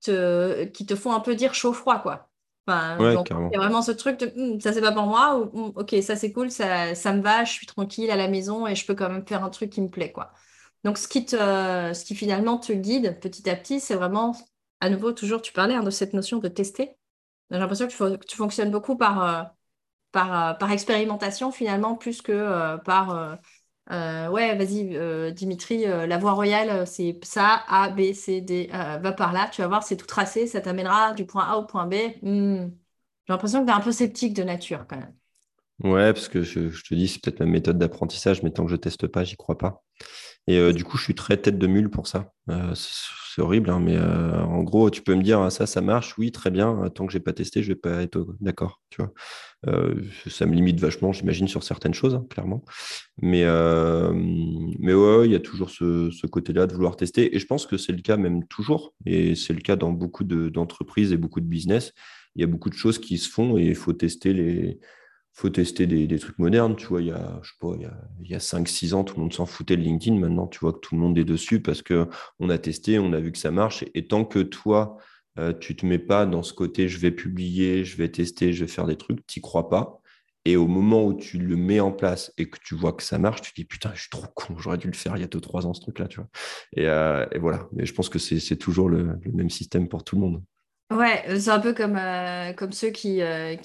te, 0.00 0.64
qui 0.64 0.86
te 0.86 0.96
font 0.96 1.12
un 1.12 1.20
peu 1.20 1.34
dire 1.34 1.52
chaud-froid, 1.52 2.00
quoi 2.00 2.27
il 2.68 3.52
y 3.52 3.56
a 3.56 3.58
vraiment 3.58 3.82
ce 3.82 3.92
truc 3.92 4.20
de 4.20 4.32
hum, 4.36 4.60
ça 4.60 4.72
c'est 4.72 4.80
pas 4.80 4.92
pour 4.92 5.06
moi 5.06 5.38
ou 5.38 5.58
hum, 5.58 5.72
ok 5.76 5.96
ça 6.02 6.16
c'est 6.16 6.32
cool 6.32 6.50
ça, 6.50 6.94
ça 6.94 7.12
me 7.12 7.22
va 7.22 7.44
je 7.44 7.52
suis 7.52 7.66
tranquille 7.66 8.10
à 8.10 8.16
la 8.16 8.28
maison 8.28 8.66
et 8.66 8.74
je 8.74 8.86
peux 8.86 8.94
quand 8.94 9.08
même 9.08 9.26
faire 9.26 9.44
un 9.44 9.50
truc 9.50 9.70
qui 9.70 9.80
me 9.80 9.88
plaît 9.88 10.12
quoi. 10.12 10.32
Donc 10.84 10.98
ce 10.98 11.08
qui 11.08 11.24
te 11.24 11.36
ce 11.36 12.04
qui 12.04 12.14
finalement 12.14 12.58
te 12.58 12.72
guide 12.72 13.18
petit 13.20 13.48
à 13.50 13.56
petit 13.56 13.80
c'est 13.80 13.94
vraiment 13.94 14.36
à 14.80 14.90
nouveau 14.90 15.12
toujours 15.12 15.42
tu 15.42 15.52
parlais 15.52 15.74
hein, 15.74 15.82
de 15.82 15.90
cette 15.90 16.12
notion 16.14 16.38
de 16.38 16.48
tester. 16.48 16.96
J'ai 17.50 17.58
l'impression 17.58 17.86
que 17.88 18.16
tu, 18.26 18.36
fonctionnes 18.36 18.70
beaucoup 18.70 18.96
par 18.96 19.22
euh, 19.24 19.42
par, 20.12 20.50
euh, 20.50 20.54
par 20.54 20.70
expérimentation 20.72 21.52
finalement 21.52 21.94
plus 21.94 22.22
que 22.22 22.32
euh, 22.32 22.76
par 22.78 23.10
euh, 23.10 23.34
ouais, 23.90 24.56
vas-y, 24.56 24.96
euh, 24.96 25.30
Dimitri, 25.30 25.86
euh, 25.86 26.06
la 26.06 26.18
voie 26.18 26.32
royale, 26.32 26.86
c'est 26.86 27.18
ça, 27.24 27.64
A, 27.68 27.90
B, 27.90 28.12
C, 28.12 28.40
D, 28.40 28.68
va 28.72 29.12
par 29.12 29.32
là, 29.32 29.48
tu 29.50 29.62
vas 29.62 29.68
voir, 29.68 29.82
c'est 29.82 29.96
tout 29.96 30.06
tracé, 30.06 30.46
ça 30.46 30.60
t'amènera 30.60 31.14
du 31.14 31.26
point 31.26 31.44
A 31.44 31.56
au 31.56 31.64
point 31.64 31.86
B. 31.86 31.94
Hmm. 32.22 32.68
J'ai 33.26 33.32
l'impression 33.32 33.60
que 33.60 33.66
tu 33.66 33.72
es 33.72 33.76
un 33.76 33.80
peu 33.80 33.92
sceptique 33.92 34.34
de 34.34 34.42
nature 34.42 34.86
quand 34.88 34.96
même. 34.96 35.14
Ouais, 35.80 36.12
parce 36.12 36.28
que 36.28 36.42
je, 36.42 36.82
te 36.82 36.94
dis, 36.94 37.08
c'est 37.08 37.22
peut-être 37.22 37.40
ma 37.40 37.46
méthode 37.46 37.78
d'apprentissage, 37.78 38.42
mais 38.42 38.50
tant 38.50 38.64
que 38.64 38.70
je 38.70 38.76
teste 38.76 39.06
pas, 39.06 39.24
j'y 39.24 39.36
crois 39.36 39.56
pas. 39.56 39.84
Et 40.46 40.72
du 40.72 40.82
coup, 40.82 40.96
je 40.96 41.04
suis 41.04 41.14
très 41.14 41.36
tête 41.36 41.58
de 41.58 41.66
mule 41.66 41.90
pour 41.90 42.06
ça. 42.06 42.32
c'est 42.74 43.42
horrible, 43.42 43.68
hein, 43.68 43.80
mais 43.80 43.98
en 43.98 44.62
gros, 44.62 44.88
tu 44.88 45.02
peux 45.02 45.14
me 45.14 45.22
dire, 45.22 45.40
ah, 45.40 45.50
ça, 45.50 45.66
ça 45.66 45.82
marche, 45.82 46.16
oui, 46.16 46.32
très 46.32 46.50
bien. 46.50 46.88
Tant 46.94 47.06
que 47.06 47.12
j'ai 47.12 47.20
pas 47.20 47.34
testé, 47.34 47.62
je 47.62 47.68
vais 47.68 47.78
pas 47.78 48.02
être 48.02 48.34
d'accord, 48.40 48.80
tu 48.88 49.02
vois. 49.02 49.12
Euh, 49.66 50.02
ça 50.28 50.46
me 50.46 50.54
limite 50.54 50.78
vachement, 50.80 51.12
j'imagine, 51.12 51.48
sur 51.48 51.62
certaines 51.62 51.94
choses, 51.94 52.14
hein, 52.14 52.24
clairement. 52.30 52.64
Mais, 53.20 53.42
euh, 53.44 54.12
mais 54.14 54.94
ouais, 54.94 55.26
il 55.26 55.32
y 55.32 55.34
a 55.34 55.40
toujours 55.40 55.70
ce, 55.70 56.26
côté-là 56.26 56.66
de 56.66 56.74
vouloir 56.74 56.96
tester. 56.96 57.34
Et 57.34 57.38
je 57.38 57.46
pense 57.46 57.66
que 57.66 57.76
c'est 57.76 57.92
le 57.92 58.02
cas 58.02 58.16
même 58.16 58.46
toujours. 58.46 58.94
Et 59.06 59.34
c'est 59.34 59.52
le 59.52 59.60
cas 59.60 59.76
dans 59.76 59.90
beaucoup 59.90 60.24
d'entreprises 60.24 61.12
et 61.12 61.16
beaucoup 61.16 61.40
de 61.40 61.46
business. 61.46 61.92
Il 62.36 62.40
y 62.42 62.44
a 62.44 62.46
beaucoup 62.46 62.70
de 62.70 62.74
choses 62.74 62.98
qui 62.98 63.18
se 63.18 63.28
font 63.28 63.58
et 63.58 63.64
il 63.64 63.74
faut 63.74 63.92
tester 63.92 64.32
les 64.32 64.78
faut 65.38 65.50
tester 65.50 65.86
des, 65.86 66.18
trucs 66.18 66.38
modernes. 66.38 66.74
Tu 66.74 66.86
vois, 66.86 67.00
il 67.00 67.08
y 67.08 67.12
a, 67.12 67.38
je 67.42 67.50
sais 67.50 67.56
pas, 67.60 67.72
il 68.20 68.28
y 68.28 68.34
a, 68.34 68.38
5-6 68.38 68.94
ans, 68.94 69.04
tout 69.04 69.14
le 69.14 69.22
monde 69.22 69.32
s'en 69.32 69.46
foutait 69.46 69.76
de 69.76 69.82
LinkedIn. 69.82 70.18
Maintenant, 70.18 70.48
tu 70.48 70.58
vois 70.58 70.72
que 70.72 70.80
tout 70.80 70.96
le 70.96 71.00
monde 71.00 71.16
est 71.16 71.24
dessus 71.24 71.60
parce 71.60 71.82
qu'on 71.82 72.48
a 72.48 72.58
testé, 72.58 72.98
on 72.98 73.12
a 73.12 73.20
vu 73.20 73.30
que 73.30 73.38
ça 73.38 73.52
marche. 73.52 73.84
Et 73.94 74.08
tant 74.08 74.24
que 74.24 74.40
toi, 74.40 74.96
euh, 75.38 75.52
tu 75.52 75.76
te 75.76 75.86
mets 75.86 76.00
pas 76.00 76.26
dans 76.26 76.42
ce 76.42 76.52
côté 76.52 76.88
je 76.88 76.98
vais 76.98 77.12
publier, 77.12 77.84
je 77.84 77.96
vais 77.96 78.08
tester, 78.08 78.52
je 78.52 78.64
vais 78.64 78.70
faire 78.70 78.86
des 78.86 78.96
trucs, 78.96 79.24
tu 79.26 79.38
n'y 79.38 79.42
crois 79.42 79.68
pas. 79.68 80.00
Et 80.44 80.56
au 80.56 80.66
moment 80.66 81.04
où 81.04 81.14
tu 81.14 81.38
le 81.38 81.56
mets 81.56 81.78
en 81.78 81.92
place 81.92 82.32
et 82.36 82.50
que 82.50 82.58
tu 82.64 82.74
vois 82.74 82.92
que 82.92 83.02
ça 83.04 83.18
marche, 83.18 83.42
tu 83.42 83.52
te 83.52 83.56
dis 83.56 83.64
putain, 83.64 83.92
je 83.94 84.00
suis 84.00 84.10
trop 84.10 84.26
con, 84.34 84.56
j'aurais 84.58 84.78
dû 84.78 84.88
le 84.88 84.94
faire 84.94 85.16
il 85.16 85.20
y 85.20 85.24
a 85.24 85.28
2-3 85.28 85.66
ans 85.66 85.74
ce 85.74 85.80
truc-là, 85.82 86.08
tu 86.08 86.20
vois. 86.20 86.28
Euh, 86.78 87.26
et, 87.30 87.38
voilà. 87.38 87.68
Mais 87.72 87.86
je 87.86 87.94
pense 87.94 88.08
que 88.08 88.18
c'est 88.18 88.56
toujours 88.56 88.88
le, 88.88 89.20
même 89.32 89.50
système 89.50 89.88
pour 89.88 90.02
tout 90.02 90.16
le 90.16 90.22
monde. 90.22 90.42
Ouais, 90.90 91.38
c'est 91.38 91.50
un 91.50 91.60
peu 91.60 91.74
comme, 91.74 91.96
euh, 91.96 92.52
comme 92.54 92.72
ceux 92.72 92.88
qui 92.88 93.20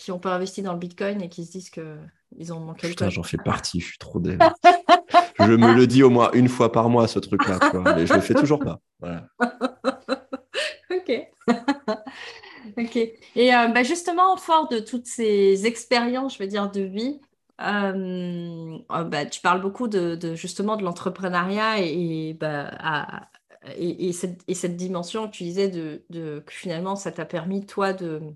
n'ont 0.09 0.19
pas 0.19 0.36
investi 0.36 0.62
dans 0.62 0.73
le 0.73 0.79
Bitcoin 0.79 1.21
et 1.21 1.29
qui 1.29 1.45
se 1.45 1.51
disent 1.51 1.69
qu'ils 1.69 2.53
ont 2.53 2.59
manqué 2.59 2.89
Putain, 2.89 3.09
j'en 3.09 3.23
fais 3.23 3.38
partie, 3.38 3.79
je 3.79 3.86
suis 3.86 3.97
trop 3.97 4.19
dé. 4.19 4.38
je 5.39 5.51
me 5.53 5.73
le 5.73 5.88
dis 5.88 6.03
au 6.03 6.09
moins 6.09 6.31
une 6.33 6.49
fois 6.49 6.71
par 6.71 6.89
mois, 6.89 7.07
ce 7.07 7.19
truc-là. 7.19 7.59
Mais 7.95 8.05
je 8.05 8.13
le 8.13 8.21
fais 8.21 8.33
toujours 8.33 8.59
pas. 8.59 8.79
Voilà. 8.99 9.27
ok. 10.91 11.27
ok. 12.77 12.95
Et 12.97 13.51
bah, 13.51 13.83
justement, 13.83 14.36
fort 14.36 14.67
de 14.67 14.79
toutes 14.79 15.07
ces 15.07 15.65
expériences, 15.65 16.36
je 16.38 16.43
veux 16.43 16.49
dire, 16.49 16.69
de 16.71 16.81
vie, 16.81 17.21
bah, 17.57 19.25
tu 19.31 19.39
parles 19.39 19.62
beaucoup 19.62 19.88
de, 19.88 20.36
justement 20.36 20.75
de 20.75 20.83
l'entrepreneuriat 20.83 21.79
et, 21.79 22.36
bah, 22.38 23.29
et, 23.78 24.12
cette, 24.13 24.76
dimension 24.76 25.28
que 25.28 25.32
tu 25.34 25.43
disais 25.43 25.69
de, 25.69 26.04
que 26.10 26.54
finalement 26.54 26.95
ça 26.95 27.12
t'a 27.12 27.26
permis 27.26 27.65
toi 27.65 27.93
de, 27.93 28.36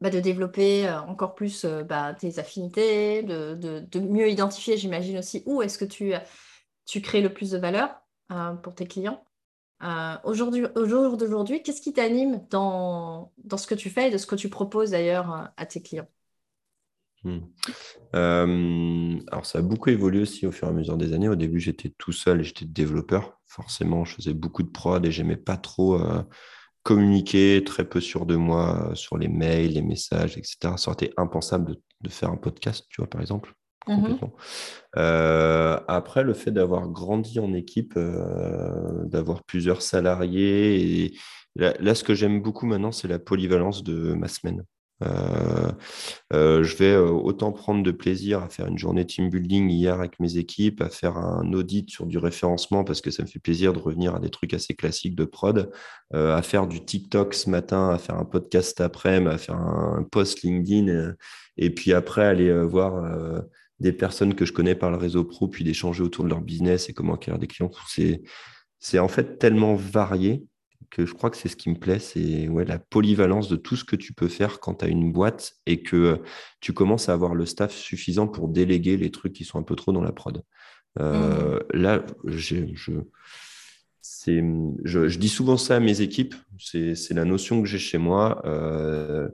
bah, 0.00 0.10
de 0.10 0.20
développer 0.20 0.86
euh, 0.86 1.00
encore 1.00 1.34
plus 1.34 1.64
euh, 1.64 1.82
bah, 1.82 2.14
tes 2.14 2.38
affinités, 2.38 3.22
de, 3.22 3.98
mieux 4.00 4.28
identifier, 4.28 4.76
j'imagine 4.76 5.18
aussi, 5.18 5.42
où 5.46 5.62
est-ce 5.62 5.78
que 5.78 5.84
tu, 5.84 6.12
tu 6.84 7.00
crées 7.00 7.22
le 7.22 7.32
plus 7.32 7.52
de 7.52 7.58
valeur 7.58 8.02
euh, 8.32 8.52
pour 8.52 8.74
tes 8.74 8.86
clients. 8.86 9.24
aujourd'hui, 10.24 10.66
au 10.74 10.86
jour 10.86 11.16
d'aujourd'hui, 11.16 11.62
qu'est-ce 11.62 11.80
qui 11.80 11.92
t'anime 11.92 12.46
dans, 12.50 13.32
dans 13.38 13.56
ce 13.56 13.66
que 13.66 13.74
tu 13.74 13.88
fais 13.90 14.08
et 14.08 14.10
de 14.10 14.18
ce 14.18 14.26
que 14.26 14.36
tu 14.36 14.50
proposes 14.50 14.90
d'ailleurs 14.90 15.52
à 15.56 15.66
tes 15.66 15.80
clients? 15.82 16.08
Hmm. 17.24 19.18
alors, 19.32 19.46
ça 19.46 19.58
a 19.58 19.62
beaucoup 19.62 19.90
évolué 19.90 20.22
aussi 20.22 20.46
au 20.46 20.52
fur 20.52 20.68
et 20.68 20.70
à 20.70 20.74
mesure 20.74 20.96
des 20.96 21.12
années. 21.12 21.28
Au 21.28 21.36
début, 21.36 21.60
j'étais 21.60 21.92
tout 21.98 22.12
seul 22.12 22.40
et 22.40 22.44
j'étais 22.44 22.64
développeur. 22.64 23.40
Forcément, 23.46 24.04
je 24.04 24.14
faisais 24.14 24.34
beaucoup 24.34 24.62
de 24.62 24.70
prod 24.70 25.04
et 25.04 25.10
j'aimais 25.10 25.36
pas 25.36 25.56
trop 25.56 25.98
communiquer, 26.84 27.64
très 27.64 27.84
peu 27.84 28.00
sûr 28.00 28.26
de 28.26 28.36
moi 28.36 28.90
euh, 28.90 28.94
sur 28.94 29.18
les 29.18 29.28
mails, 29.28 29.72
les 29.72 29.82
messages, 29.82 30.36
etc. 30.36 30.76
Ça 30.76 30.90
aurait 30.90 31.06
été 31.06 31.14
impensable 31.16 31.76
de, 32.00 32.08
faire 32.10 32.30
un 32.30 32.36
podcast, 32.36 32.86
tu 32.90 33.00
vois, 33.00 33.10
par 33.10 33.20
exemple. 33.20 33.52
Mmh 33.86 34.16
euh, 34.96 35.78
après, 35.88 36.22
le 36.22 36.32
fait 36.32 36.50
d'avoir 36.50 36.88
grandi 36.88 37.38
en 37.38 37.52
équipe, 37.52 37.94
euh, 37.96 39.04
d'avoir 39.04 39.42
plusieurs 39.42 39.82
salariés, 39.82 41.04
et 41.04 41.18
là, 41.56 41.94
ce 41.94 42.04
que 42.04 42.14
j'aime 42.14 42.40
beaucoup 42.40 42.66
maintenant, 42.66 42.92
c'est 42.92 43.08
la 43.08 43.18
polyvalence 43.18 43.82
de 43.82 44.14
ma 44.14 44.28
semaine. 44.28 44.64
Euh, 45.02 45.72
euh, 46.32 46.62
je 46.62 46.76
vais 46.76 46.92
euh, 46.92 47.08
autant 47.08 47.52
prendre 47.52 47.82
de 47.82 47.90
plaisir 47.90 48.42
à 48.42 48.48
faire 48.48 48.66
une 48.66 48.78
journée 48.78 49.04
team 49.04 49.28
building 49.28 49.68
hier 49.68 49.94
avec 49.94 50.20
mes 50.20 50.36
équipes, 50.36 50.80
à 50.80 50.88
faire 50.88 51.16
un 51.16 51.52
audit 51.52 51.90
sur 51.90 52.06
du 52.06 52.18
référencement 52.18 52.84
parce 52.84 53.00
que 53.00 53.10
ça 53.10 53.22
me 53.22 53.28
fait 53.28 53.40
plaisir 53.40 53.72
de 53.72 53.78
revenir 53.78 54.14
à 54.14 54.20
des 54.20 54.30
trucs 54.30 54.54
assez 54.54 54.74
classiques 54.74 55.16
de 55.16 55.24
prod, 55.24 55.70
à 56.12 56.42
faire 56.42 56.66
du 56.66 56.84
TikTok 56.84 57.34
ce 57.34 57.50
matin, 57.50 57.90
à 57.90 57.98
faire 57.98 58.16
un 58.16 58.24
podcast 58.24 58.80
après, 58.80 59.24
à 59.26 59.38
faire 59.38 59.56
un 59.56 60.06
post 60.10 60.42
LinkedIn 60.42 61.14
et 61.56 61.70
puis 61.70 61.92
après 61.92 62.24
aller 62.24 62.52
voir 62.62 63.42
des 63.80 63.92
personnes 63.92 64.34
que 64.34 64.44
je 64.44 64.52
connais 64.52 64.74
par 64.74 64.90
le 64.90 64.96
réseau 64.96 65.24
pro, 65.24 65.48
puis 65.48 65.64
d'échanger 65.64 66.02
autour 66.02 66.24
de 66.24 66.30
leur 66.30 66.40
business 66.40 66.88
et 66.88 66.92
comment 66.92 67.14
acquérir 67.14 67.38
des 67.38 67.46
clients. 67.46 67.70
C'est 68.78 68.98
en 68.98 69.08
fait 69.08 69.38
tellement 69.38 69.74
varié 69.74 70.46
que 70.94 71.06
je 71.06 71.12
crois 71.12 71.28
que 71.30 71.36
c'est 71.36 71.48
ce 71.48 71.56
qui 71.56 71.70
me 71.70 71.74
plaît, 71.74 71.98
c'est 71.98 72.48
ouais, 72.48 72.64
la 72.64 72.78
polyvalence 72.78 73.48
de 73.48 73.56
tout 73.56 73.74
ce 73.74 73.84
que 73.84 73.96
tu 73.96 74.12
peux 74.12 74.28
faire 74.28 74.60
quand 74.60 74.74
tu 74.74 74.84
as 74.84 74.88
une 74.88 75.12
boîte 75.12 75.54
et 75.66 75.82
que 75.82 76.22
tu 76.60 76.72
commences 76.72 77.08
à 77.08 77.12
avoir 77.12 77.34
le 77.34 77.46
staff 77.46 77.74
suffisant 77.74 78.28
pour 78.28 78.48
déléguer 78.48 78.96
les 78.96 79.10
trucs 79.10 79.32
qui 79.32 79.44
sont 79.44 79.58
un 79.58 79.64
peu 79.64 79.74
trop 79.74 79.92
dans 79.92 80.02
la 80.02 80.12
prod. 80.12 80.42
Euh, 81.00 81.58
mmh. 81.58 81.76
Là, 81.76 82.06
je, 82.24 82.56
je, 84.84 85.18
dis 85.18 85.28
souvent 85.28 85.56
ça 85.56 85.76
à 85.76 85.80
mes 85.80 86.00
équipes, 86.00 86.36
c'est 86.58 87.10
la 87.10 87.24
notion 87.24 87.60
que 87.60 87.68
j'ai 87.68 87.78
chez 87.80 87.98
moi. 87.98 88.40
Euh, 88.44 89.28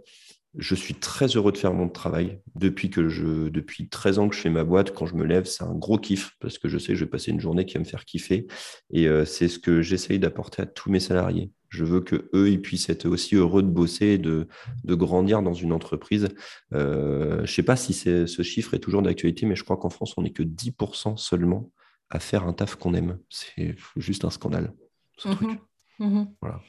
je 0.57 0.75
suis 0.75 0.95
très 0.95 1.27
heureux 1.27 1.53
de 1.53 1.59
faire 1.59 1.73
mon 1.73 1.89
travail. 1.89 2.41
Depuis 2.57 2.91
que 2.91 3.09
je, 3.09 3.49
depuis 3.49 3.89
13 3.89 4.19
ans 4.19 4.29
que 4.29 4.35
je 4.35 4.41
fais 4.41 4.51
ma 4.51 4.65
boîte, 4.65 4.93
quand 4.93 5.07
je 5.07 5.15
me 5.15 5.25
lève, 5.25 5.45
c'est 5.45 5.63
un 5.63 5.75
gros 5.75 5.99
kiff 5.99 6.33
parce 6.41 6.59
que 6.59 6.69
je 6.69 6.79
sais 6.79 6.89
que 6.89 6.95
je 6.97 7.05
vais 7.05 7.11
passer 7.11 7.31
une 7.31 7.41
journée 7.41 7.65
qui 7.65 7.75
va 7.75 7.81
me 7.81 7.85
faire 7.85 8.05
kiffer. 8.05 8.47
Et 8.91 9.09
euh, 9.09 9.25
c'est 9.25 9.49
ce 9.49 9.59
que 9.59 9.81
j'essaye 9.81 10.19
d'apporter 10.19 10.63
à 10.63 10.67
tous 10.67 10.91
mes 10.91 11.01
salariés. 11.01 11.53
Je 11.69 11.85
veux 11.85 12.01
que 12.01 12.29
eux, 12.35 12.51
ils 12.51 12.61
puissent 12.61 12.89
être 12.89 13.07
aussi 13.07 13.37
heureux 13.37 13.63
de 13.63 13.69
bosser, 13.69 14.19
de, 14.19 14.49
de 14.83 14.95
grandir 14.95 15.41
dans 15.41 15.55
une 15.55 15.73
entreprise. 15.73 16.29
Euh, 16.75 17.37
je 17.37 17.43
ne 17.43 17.47
sais 17.47 17.63
pas 17.63 17.77
si 17.77 17.93
ce 17.93 18.43
chiffre 18.43 18.75
est 18.75 18.81
toujours 18.81 19.03
d'actualité, 19.03 19.47
mais 19.47 19.55
je 19.55 19.63
crois 19.63 19.77
qu'en 19.77 19.91
France, 19.91 20.15
on 20.17 20.23
n'est 20.23 20.33
que 20.33 20.43
10% 20.43 21.17
seulement 21.17 21.71
à 22.11 22.19
faire 22.19 22.45
un 22.45 22.53
taf 22.53 22.75
qu'on 22.75 22.95
aime. 22.95 23.19
C'est 23.29 23.77
juste 23.97 24.25
un 24.25 24.31
scandale, 24.31 24.73
ce 25.17 25.29
mmh 25.29 25.35
truc. 25.37 25.61
Mmh 26.01 26.25
voilà. 26.41 26.61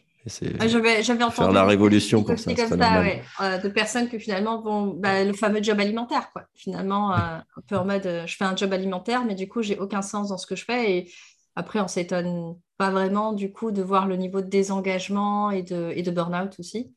Ah, 0.60 0.68
j'avais, 0.68 1.02
entendu 1.24 1.36
faire 1.36 1.52
la 1.52 1.66
révolution 1.66 2.24
pour 2.24 2.38
ça. 2.38 2.54
Comme 2.54 2.80
ça 2.80 3.04
euh, 3.42 3.58
de 3.58 3.70
personnes 3.70 4.08
que 4.08 4.20
finalement 4.20 4.62
vont 4.62 4.94
bah, 4.94 5.24
le 5.24 5.34
fameux 5.34 5.64
job 5.64 5.80
alimentaire, 5.80 6.32
quoi. 6.32 6.44
Finalement, 6.54 7.14
euh, 7.14 7.18
un 7.18 7.62
peu 7.68 7.76
en 7.76 7.86
mode, 7.86 8.06
euh, 8.06 8.28
je 8.28 8.36
fais 8.36 8.44
un 8.44 8.56
job 8.56 8.72
alimentaire, 8.72 9.26
mais 9.26 9.34
du 9.34 9.48
coup, 9.48 9.64
j'ai 9.64 9.80
aucun 9.80 10.04
sens 10.04 10.30
dans 10.30 10.38
ce 10.38 10.46
que 10.46 10.56
je 10.56 10.64
fais. 10.64 10.92
Et 10.92 11.12
après, 11.56 11.80
on 11.80 11.88
s'étonne 11.88 12.56
pas 12.78 12.92
vraiment 12.92 13.34
du 13.34 13.52
coup 13.52 13.72
de 13.72 13.82
voir 13.82 14.08
le 14.08 14.16
niveau 14.16 14.42
de 14.42 14.48
désengagement 14.48 15.50
et 15.50 15.64
de, 15.64 15.92
et 15.96 16.04
de 16.04 16.12
burn-out 16.12 16.56
aussi. 16.60 16.94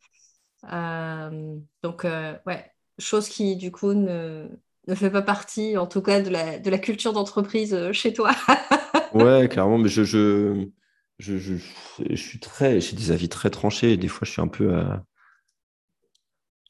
donc, 1.83 2.05
ouais, 2.47 2.73
chose 2.99 3.29
qui 3.29 3.57
du 3.57 3.73
coup 3.73 3.95
ne, 3.95 4.49
ne 4.87 4.95
fait 4.95 5.11
pas 5.11 5.23
partie, 5.23 5.79
en 5.79 5.87
tout 5.87 6.03
cas, 6.03 6.21
de 6.21 6.29
la, 6.29 6.59
de 6.59 6.69
la 6.69 6.79
culture 6.79 7.15
d'entreprise 7.15 7.91
chez 7.93 8.13
toi. 8.13 8.33
ouais, 9.15 9.49
clairement, 9.49 9.79
mais 9.79 9.89
je... 9.89 10.05
je 10.05 10.69
je, 11.19 11.39
je, 11.39 11.55
je, 12.11 12.17
suis 12.17 12.39
très, 12.39 12.81
j'ai 12.81 12.97
des 12.97 13.11
avis 13.11 13.29
très 13.29 13.51
tranchés. 13.51 13.93
Et 13.93 13.97
des 13.97 14.09
fois, 14.09 14.27
je 14.27 14.33
suis 14.33 14.43
un 14.43 14.49
peu, 14.49 14.75
euh, 14.75 14.97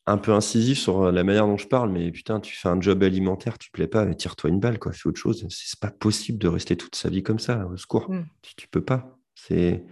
un 0.06 0.18
peu 0.18 0.32
incisif 0.32 0.78
sur 0.78 1.10
la 1.10 1.24
manière 1.24 1.46
dont 1.46 1.56
je 1.56 1.66
parle. 1.66 1.90
Mais 1.90 2.10
putain, 2.10 2.40
tu 2.40 2.54
fais 2.56 2.68
un 2.68 2.80
job 2.80 3.02
alimentaire, 3.02 3.58
tu 3.58 3.70
plais 3.70 3.86
pas, 3.86 4.12
tire-toi 4.14 4.50
une 4.50 4.60
balle, 4.60 4.78
quoi. 4.78 4.92
Fais 4.92 5.08
autre 5.08 5.20
chose. 5.20 5.46
C'est 5.50 5.80
pas 5.80 5.90
possible 5.90 6.38
de 6.38 6.48
rester 6.48 6.76
toute 6.76 6.94
sa 6.94 7.08
vie 7.08 7.22
comme 7.22 7.38
ça. 7.38 7.66
Au 7.66 7.76
secours, 7.76 8.10
mm. 8.10 8.26
tu, 8.42 8.54
tu, 8.56 8.68
peux 8.68 8.84
pas. 8.84 9.18
C'est 9.34 9.84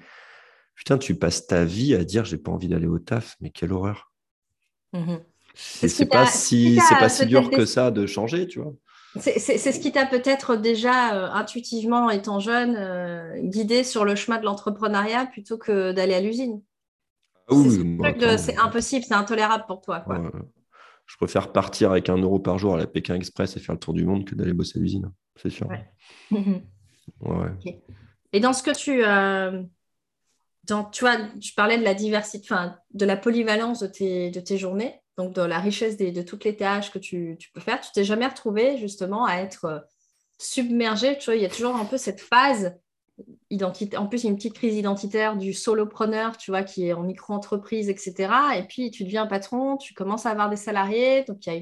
putain, 0.75 0.99
tu 0.99 1.15
passes 1.15 1.47
ta 1.47 1.65
vie 1.65 1.95
à 1.95 2.05
dire 2.05 2.25
j'ai 2.25 2.39
pas 2.39 2.53
envie 2.53 2.69
d'aller 2.69 2.87
au 2.87 2.99
taf. 2.99 3.37
Mais 3.41 3.51
quelle 3.51 3.73
horreur. 3.73 4.13
Mm-hmm. 4.95 5.21
C'est 5.55 6.07
pas 6.07 6.27
si, 6.27 6.79
c'est 6.89 6.95
pas 6.95 7.09
si 7.09 7.27
dur 7.27 7.51
que 7.51 7.67
ça 7.67 7.91
de 7.91 8.07
changer, 8.07 8.47
tu 8.47 8.61
vois. 8.61 8.73
C'est 9.17 9.39
ce 9.39 9.79
qui 9.81 9.93
t'a 9.93 10.07
peut-être 10.07 10.57
déjà 10.57 11.15
euh, 11.15 11.31
intuitivement, 11.33 12.09
étant 12.09 12.41
jeune, 12.41 12.77
euh, 12.77 13.39
guidé 13.43 13.85
sur 13.85 14.05
le 14.05 14.15
chemin 14.15 14.39
de 14.39 14.45
l'entrepreneuriat 14.45 15.27
plutôt 15.27 15.59
que 15.59 15.93
d'aller 15.93 16.15
à 16.15 16.21
l'usine. 16.21 16.63
Ah 17.49 17.55
c'est 18.39 18.57
impossible, 18.57 19.05
c'est 19.07 19.15
intolérable 19.15 19.65
pour 19.67 19.83
toi. 19.83 20.05
je 21.05 21.17
préfère 21.17 21.53
partir 21.53 21.91
avec 21.91 22.09
un 22.09 22.17
euro 22.17 22.39
par 22.39 22.59
jour 22.59 22.75
à 22.75 22.79
la 22.79 22.87
Pékin 22.87 23.15
Express 23.15 23.57
et 23.57 23.61
faire 23.61 23.75
le 23.75 23.81
tour 23.81 23.93
du 23.93 24.05
monde 24.05 24.25
que 24.25 24.35
d'aller 24.35 24.55
bosser 24.55 24.79
à 24.79 24.83
l'usine, 24.83 25.11
c'est 25.37 25.51
sûr. 25.51 25.69
Et 28.33 28.41
dans 28.41 28.55
ce 28.55 28.63
que 28.63 28.75
tu, 28.75 29.05
euh, 29.05 29.63
dans, 30.65 30.85
tu 30.85 31.05
vois, 31.05 31.17
parlais 31.55 31.77
de 31.77 31.85
la 31.85 31.93
diversité, 31.95 32.55
de 32.95 33.05
la 33.05 33.17
polyvalence 33.17 33.81
de 33.81 33.87
tes, 33.89 34.31
de 34.31 34.41
tes 34.41 34.57
journées 34.57 35.02
donc 35.17 35.35
de 35.35 35.43
la 35.43 35.59
richesse 35.59 35.97
de 35.97 36.23
toutes 36.23 36.45
les 36.45 36.57
tâches 36.57 36.91
que 36.91 36.99
tu, 36.99 37.39
peux 37.53 37.61
faire, 37.61 37.81
tu 37.81 37.91
t'es 37.93 38.05
jamais 38.05 38.27
retrouvé 38.27 38.79
justement 38.79 39.25
à 39.27 39.37
être 39.37 39.65
euh, 39.67 39.79
submergé. 40.39 41.19
Tu 41.19 41.27
vois, 41.27 41.37
il 41.37 41.43
y 41.43 41.47
a 41.47 41.51
toujours 41.51 41.77
un 41.77 41.85
peu 41.85 41.99
cette 41.99 42.21
phase 42.21 42.75
identité. 43.51 43.97
En 43.97 44.07
plus, 44.07 44.25
une 44.25 44.37
petite 44.37 44.55
crise 44.55 44.75
identitaire 44.75 45.37
du 45.37 45.53
solopreneur, 45.53 46.37
tu 46.39 46.51
vois, 46.51 46.63
qui 46.63 46.89
est 46.89 46.93
en 46.95 47.03
micro-entreprise, 47.03 47.89
etc. 47.89 48.33
Et 48.57 48.63
puis, 48.63 48.91
tu 48.91 49.05
deviens 49.05 49.27
patron, 49.27 49.77
tu 49.77 49.95
commences 49.95 50.27
à 50.27 50.31
avoir 50.31 50.49
des 50.49 50.57
salariés. 50.57 51.25
Donc, 51.25 51.47
il 51.47 51.53
y 51.53 51.57
a. 51.57 51.61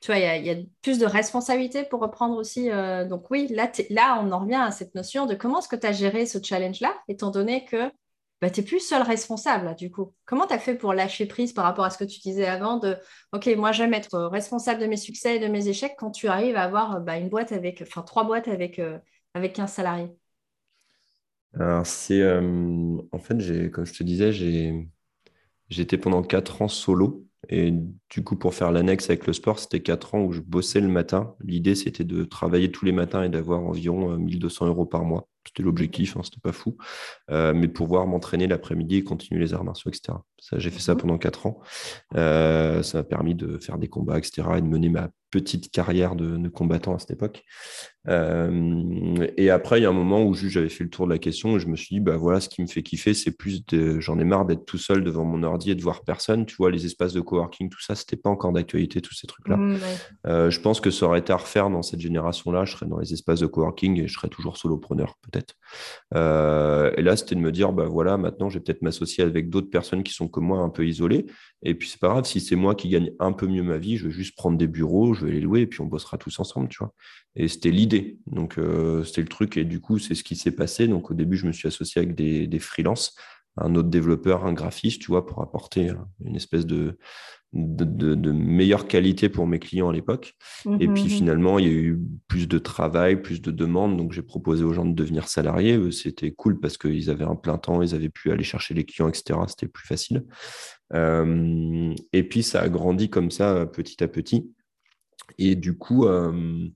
Tu 0.00 0.10
vois, 0.10 0.18
il 0.18 0.44
y 0.44 0.50
a, 0.50 0.56
plus 0.82 0.98
de 0.98 1.06
responsabilité 1.06 1.84
pour 1.84 2.00
reprendre 2.00 2.36
aussi. 2.36 2.70
Euh, 2.70 3.06
donc 3.06 3.30
oui, 3.30 3.46
là, 3.50 3.70
là, 3.88 4.20
on 4.20 4.32
en 4.32 4.40
revient 4.40 4.56
à 4.56 4.72
cette 4.72 4.96
notion 4.96 5.26
de 5.26 5.34
comment 5.36 5.60
est-ce 5.60 5.68
que 5.68 5.76
tu 5.76 5.86
as 5.86 5.92
géré 5.92 6.26
ce 6.26 6.38
challenge-là, 6.42 6.92
étant 7.06 7.30
donné 7.30 7.64
que 7.64 7.88
bah, 8.42 8.50
tu 8.50 8.60
n'es 8.60 8.66
plus 8.66 8.80
seul 8.80 9.02
responsable, 9.02 9.76
du 9.76 9.88
coup. 9.88 10.12
Comment 10.24 10.48
tu 10.48 10.52
as 10.52 10.58
fait 10.58 10.74
pour 10.74 10.92
lâcher 10.94 11.26
prise 11.26 11.52
par 11.52 11.64
rapport 11.64 11.84
à 11.84 11.90
ce 11.90 11.96
que 11.96 12.02
tu 12.02 12.18
disais 12.18 12.46
avant 12.46 12.76
de, 12.76 12.96
OK, 13.32 13.46
moi, 13.56 13.70
j'aime 13.70 13.94
être 13.94 14.18
responsable 14.24 14.80
de 14.80 14.86
mes 14.86 14.96
succès 14.96 15.36
et 15.36 15.38
de 15.38 15.46
mes 15.46 15.68
échecs 15.68 15.94
quand 15.96 16.10
tu 16.10 16.26
arrives 16.26 16.56
à 16.56 16.64
avoir 16.64 17.00
bah, 17.00 17.18
une 17.18 17.28
boîte 17.28 17.52
avec, 17.52 17.82
enfin, 17.82 18.02
trois 18.02 18.24
boîtes 18.24 18.48
avec, 18.48 18.80
euh, 18.80 18.98
avec 19.34 19.52
15 19.52 19.72
salariés 19.72 20.10
Alors, 21.54 21.86
c'est, 21.86 22.20
euh, 22.20 22.98
en 23.12 23.18
fait, 23.20 23.70
comme 23.70 23.86
je 23.86 23.92
te 23.92 24.02
disais, 24.02 24.32
j'étais 24.32 25.96
pendant 25.96 26.24
quatre 26.24 26.62
ans 26.62 26.68
solo. 26.68 27.24
Et 27.48 27.72
du 28.10 28.24
coup, 28.24 28.34
pour 28.36 28.54
faire 28.54 28.72
l'annexe 28.72 29.08
avec 29.08 29.28
le 29.28 29.34
sport, 29.34 29.60
c'était 29.60 29.82
quatre 29.82 30.16
ans 30.16 30.20
où 30.24 30.32
je 30.32 30.40
bossais 30.40 30.80
le 30.80 30.88
matin. 30.88 31.36
L'idée, 31.44 31.76
c'était 31.76 32.04
de 32.04 32.24
travailler 32.24 32.72
tous 32.72 32.86
les 32.86 32.92
matins 32.92 33.22
et 33.22 33.28
d'avoir 33.28 33.60
environ 33.60 34.16
1200 34.18 34.64
euh, 34.64 34.68
euros 34.68 34.86
par 34.86 35.04
mois. 35.04 35.28
C'était 35.46 35.62
l'objectif, 35.62 36.16
hein, 36.16 36.20
c'était 36.22 36.40
pas 36.40 36.52
fou. 36.52 36.76
Euh, 37.30 37.52
mais 37.54 37.68
pouvoir 37.68 38.06
m'entraîner 38.06 38.46
l'après-midi 38.46 38.96
et 38.96 39.04
continuer 39.04 39.40
les 39.40 39.54
arts 39.54 39.64
martiaux, 39.64 39.90
etc. 39.90 40.18
Ça, 40.42 40.58
j'ai 40.58 40.70
fait 40.70 40.80
ça 40.80 40.94
mmh. 40.94 40.98
pendant 40.98 41.18
quatre 41.18 41.46
ans. 41.46 41.60
Euh, 42.16 42.82
ça 42.82 42.98
m'a 42.98 43.04
permis 43.04 43.36
de 43.36 43.58
faire 43.58 43.78
des 43.78 43.86
combats, 43.86 44.18
etc. 44.18 44.42
et 44.56 44.60
de 44.60 44.66
mener 44.66 44.88
ma 44.88 45.08
petite 45.32 45.70
carrière 45.70 46.14
de, 46.14 46.48
combattant 46.48 46.94
à 46.94 46.98
cette 46.98 47.12
époque. 47.12 47.42
Euh, 48.08 49.26
et 49.36 49.50
après, 49.50 49.80
il 49.80 49.84
y 49.84 49.86
a 49.86 49.88
un 49.88 49.94
moment 49.94 50.24
où 50.24 50.34
j'avais 50.34 50.68
fait 50.68 50.84
le 50.84 50.90
tour 50.90 51.06
de 51.06 51.12
la 51.12 51.18
question 51.18 51.56
et 51.56 51.60
je 51.60 51.68
me 51.68 51.76
suis 51.76 51.96
dit, 51.96 52.00
bah 52.00 52.16
voilà, 52.16 52.40
ce 52.40 52.48
qui 52.48 52.60
me 52.60 52.66
fait 52.66 52.82
kiffer, 52.82 53.14
c'est 53.14 53.30
plus 53.30 53.64
de. 53.66 53.98
J'en 54.00 54.18
ai 54.18 54.24
marre 54.24 54.44
d'être 54.44 54.66
tout 54.66 54.78
seul 54.78 55.02
devant 55.02 55.24
mon 55.24 55.42
ordi 55.42 55.70
et 55.70 55.74
de 55.74 55.82
voir 55.82 56.02
personne. 56.02 56.44
Tu 56.44 56.56
vois, 56.56 56.70
les 56.70 56.84
espaces 56.84 57.12
de 57.12 57.20
coworking, 57.20 57.70
tout 57.70 57.80
ça, 57.80 57.94
c'était 57.94 58.16
pas 58.16 58.28
encore 58.28 58.52
d'actualité, 58.52 59.00
tous 59.00 59.14
ces 59.14 59.26
trucs-là. 59.26 59.56
Mmh, 59.56 59.78
euh, 60.26 60.50
je 60.50 60.60
pense 60.60 60.80
que 60.80 60.90
ça 60.90 61.06
aurait 61.06 61.20
été 61.20 61.32
à 61.32 61.36
refaire 61.36 61.70
dans 61.70 61.82
cette 61.82 62.00
génération-là. 62.00 62.64
Je 62.64 62.72
serais 62.72 62.86
dans 62.86 62.98
les 62.98 63.12
espaces 63.14 63.40
de 63.40 63.46
coworking 63.46 64.02
et 64.02 64.08
je 64.08 64.14
serais 64.14 64.28
toujours 64.28 64.58
solopreneur, 64.58 65.16
peut-être. 65.22 65.54
Euh, 66.14 66.92
et 66.96 67.02
là, 67.02 67.16
c'était 67.16 67.36
de 67.36 67.40
me 67.40 67.52
dire, 67.52 67.72
bah 67.72 67.86
voilà, 67.86 68.18
maintenant, 68.18 68.50
je 68.50 68.58
vais 68.58 68.64
peut-être 68.64 68.82
m'associer 68.82 69.24
avec 69.24 69.48
d'autres 69.48 69.70
personnes 69.70 70.02
qui 70.02 70.12
sont 70.12 70.28
moi 70.40 70.60
un 70.60 70.70
peu 70.70 70.86
isolés. 70.86 71.26
Et 71.62 71.74
puis 71.74 71.88
c'est 71.88 72.00
pas 72.00 72.08
grave, 72.08 72.24
si 72.24 72.40
c'est 72.40 72.56
moi 72.56 72.74
qui 72.74 72.88
gagne 72.88 73.12
un 73.18 73.32
peu 73.32 73.46
mieux 73.46 73.62
ma 73.62 73.78
vie, 73.78 73.96
je 73.96 74.06
vais 74.06 74.12
juste 74.12 74.36
prendre 74.36 74.58
des 74.58 74.66
bureaux, 74.66 75.14
je 75.14 75.26
vais 75.26 75.32
les 75.32 75.40
louer 75.40 75.62
et 75.62 75.66
puis 75.66 75.80
on 75.80 75.86
bossera 75.86 76.18
tous 76.18 76.38
ensemble, 76.40 76.68
tu 76.68 76.78
vois. 76.78 76.94
Et 77.36 77.48
c'était 77.48 77.70
l'idée. 77.70 78.18
Donc 78.26 78.58
euh, 78.58 79.04
c'était 79.04 79.22
le 79.22 79.28
truc 79.28 79.56
et 79.56 79.64
du 79.64 79.80
coup 79.80 79.98
c'est 79.98 80.14
ce 80.14 80.24
qui 80.24 80.36
s'est 80.36 80.54
passé. 80.54 80.88
Donc 80.88 81.10
au 81.10 81.14
début 81.14 81.36
je 81.36 81.46
me 81.46 81.52
suis 81.52 81.68
associé 81.68 82.00
avec 82.00 82.14
des, 82.14 82.46
des 82.46 82.58
freelances, 82.58 83.16
un 83.56 83.74
autre 83.74 83.88
développeur, 83.88 84.44
un 84.44 84.52
graphiste, 84.52 85.02
tu 85.02 85.08
vois, 85.08 85.26
pour 85.26 85.42
apporter 85.42 85.92
une 86.24 86.36
espèce 86.36 86.66
de, 86.66 86.98
de, 87.52 88.32
meilleure 88.32 88.88
qualité 88.88 89.28
pour 89.28 89.46
mes 89.46 89.58
clients 89.58 89.90
à 89.90 89.92
l'époque. 89.92 90.34
et 90.80 90.88
puis 90.88 91.04
mhm. 91.04 91.08
finalement, 91.08 91.58
il 91.58 91.66
y 91.66 91.68
a 91.68 91.72
eu 91.72 92.00
plus 92.28 92.48
de 92.48 92.58
travail, 92.58 93.20
plus 93.20 93.42
de 93.42 93.50
demandes. 93.50 93.96
Donc 93.96 94.12
j'ai 94.12 94.22
proposé 94.22 94.64
aux 94.64 94.72
gens 94.72 94.84
de 94.84 94.94
devenir 94.94 95.28
salariés. 95.28 95.78
C'était 95.90 96.32
cool 96.32 96.60
parce 96.60 96.78
qu'ils 96.78 97.10
avaient 97.10 97.24
un 97.24 97.36
plein 97.36 97.58
temps, 97.58 97.82
ils 97.82 97.94
avaient 97.94 98.08
pu 98.08 98.30
aller 98.30 98.44
chercher 98.44 98.74
les 98.74 98.84
clients, 98.84 99.08
etc. 99.08 99.38
C'était 99.48 99.68
plus 99.68 99.86
facile. 99.86 100.24
Euh, 100.94 101.94
et 102.12 102.22
puis 102.22 102.42
ça 102.42 102.62
a 102.62 102.68
grandi 102.68 103.10
comme 103.10 103.30
ça 103.30 103.66
petit 103.66 104.02
à 104.02 104.08
petit. 104.08 104.50
Et 105.38 105.54
du 105.54 105.76
coup, 105.76 106.06
euh, 106.06 106.68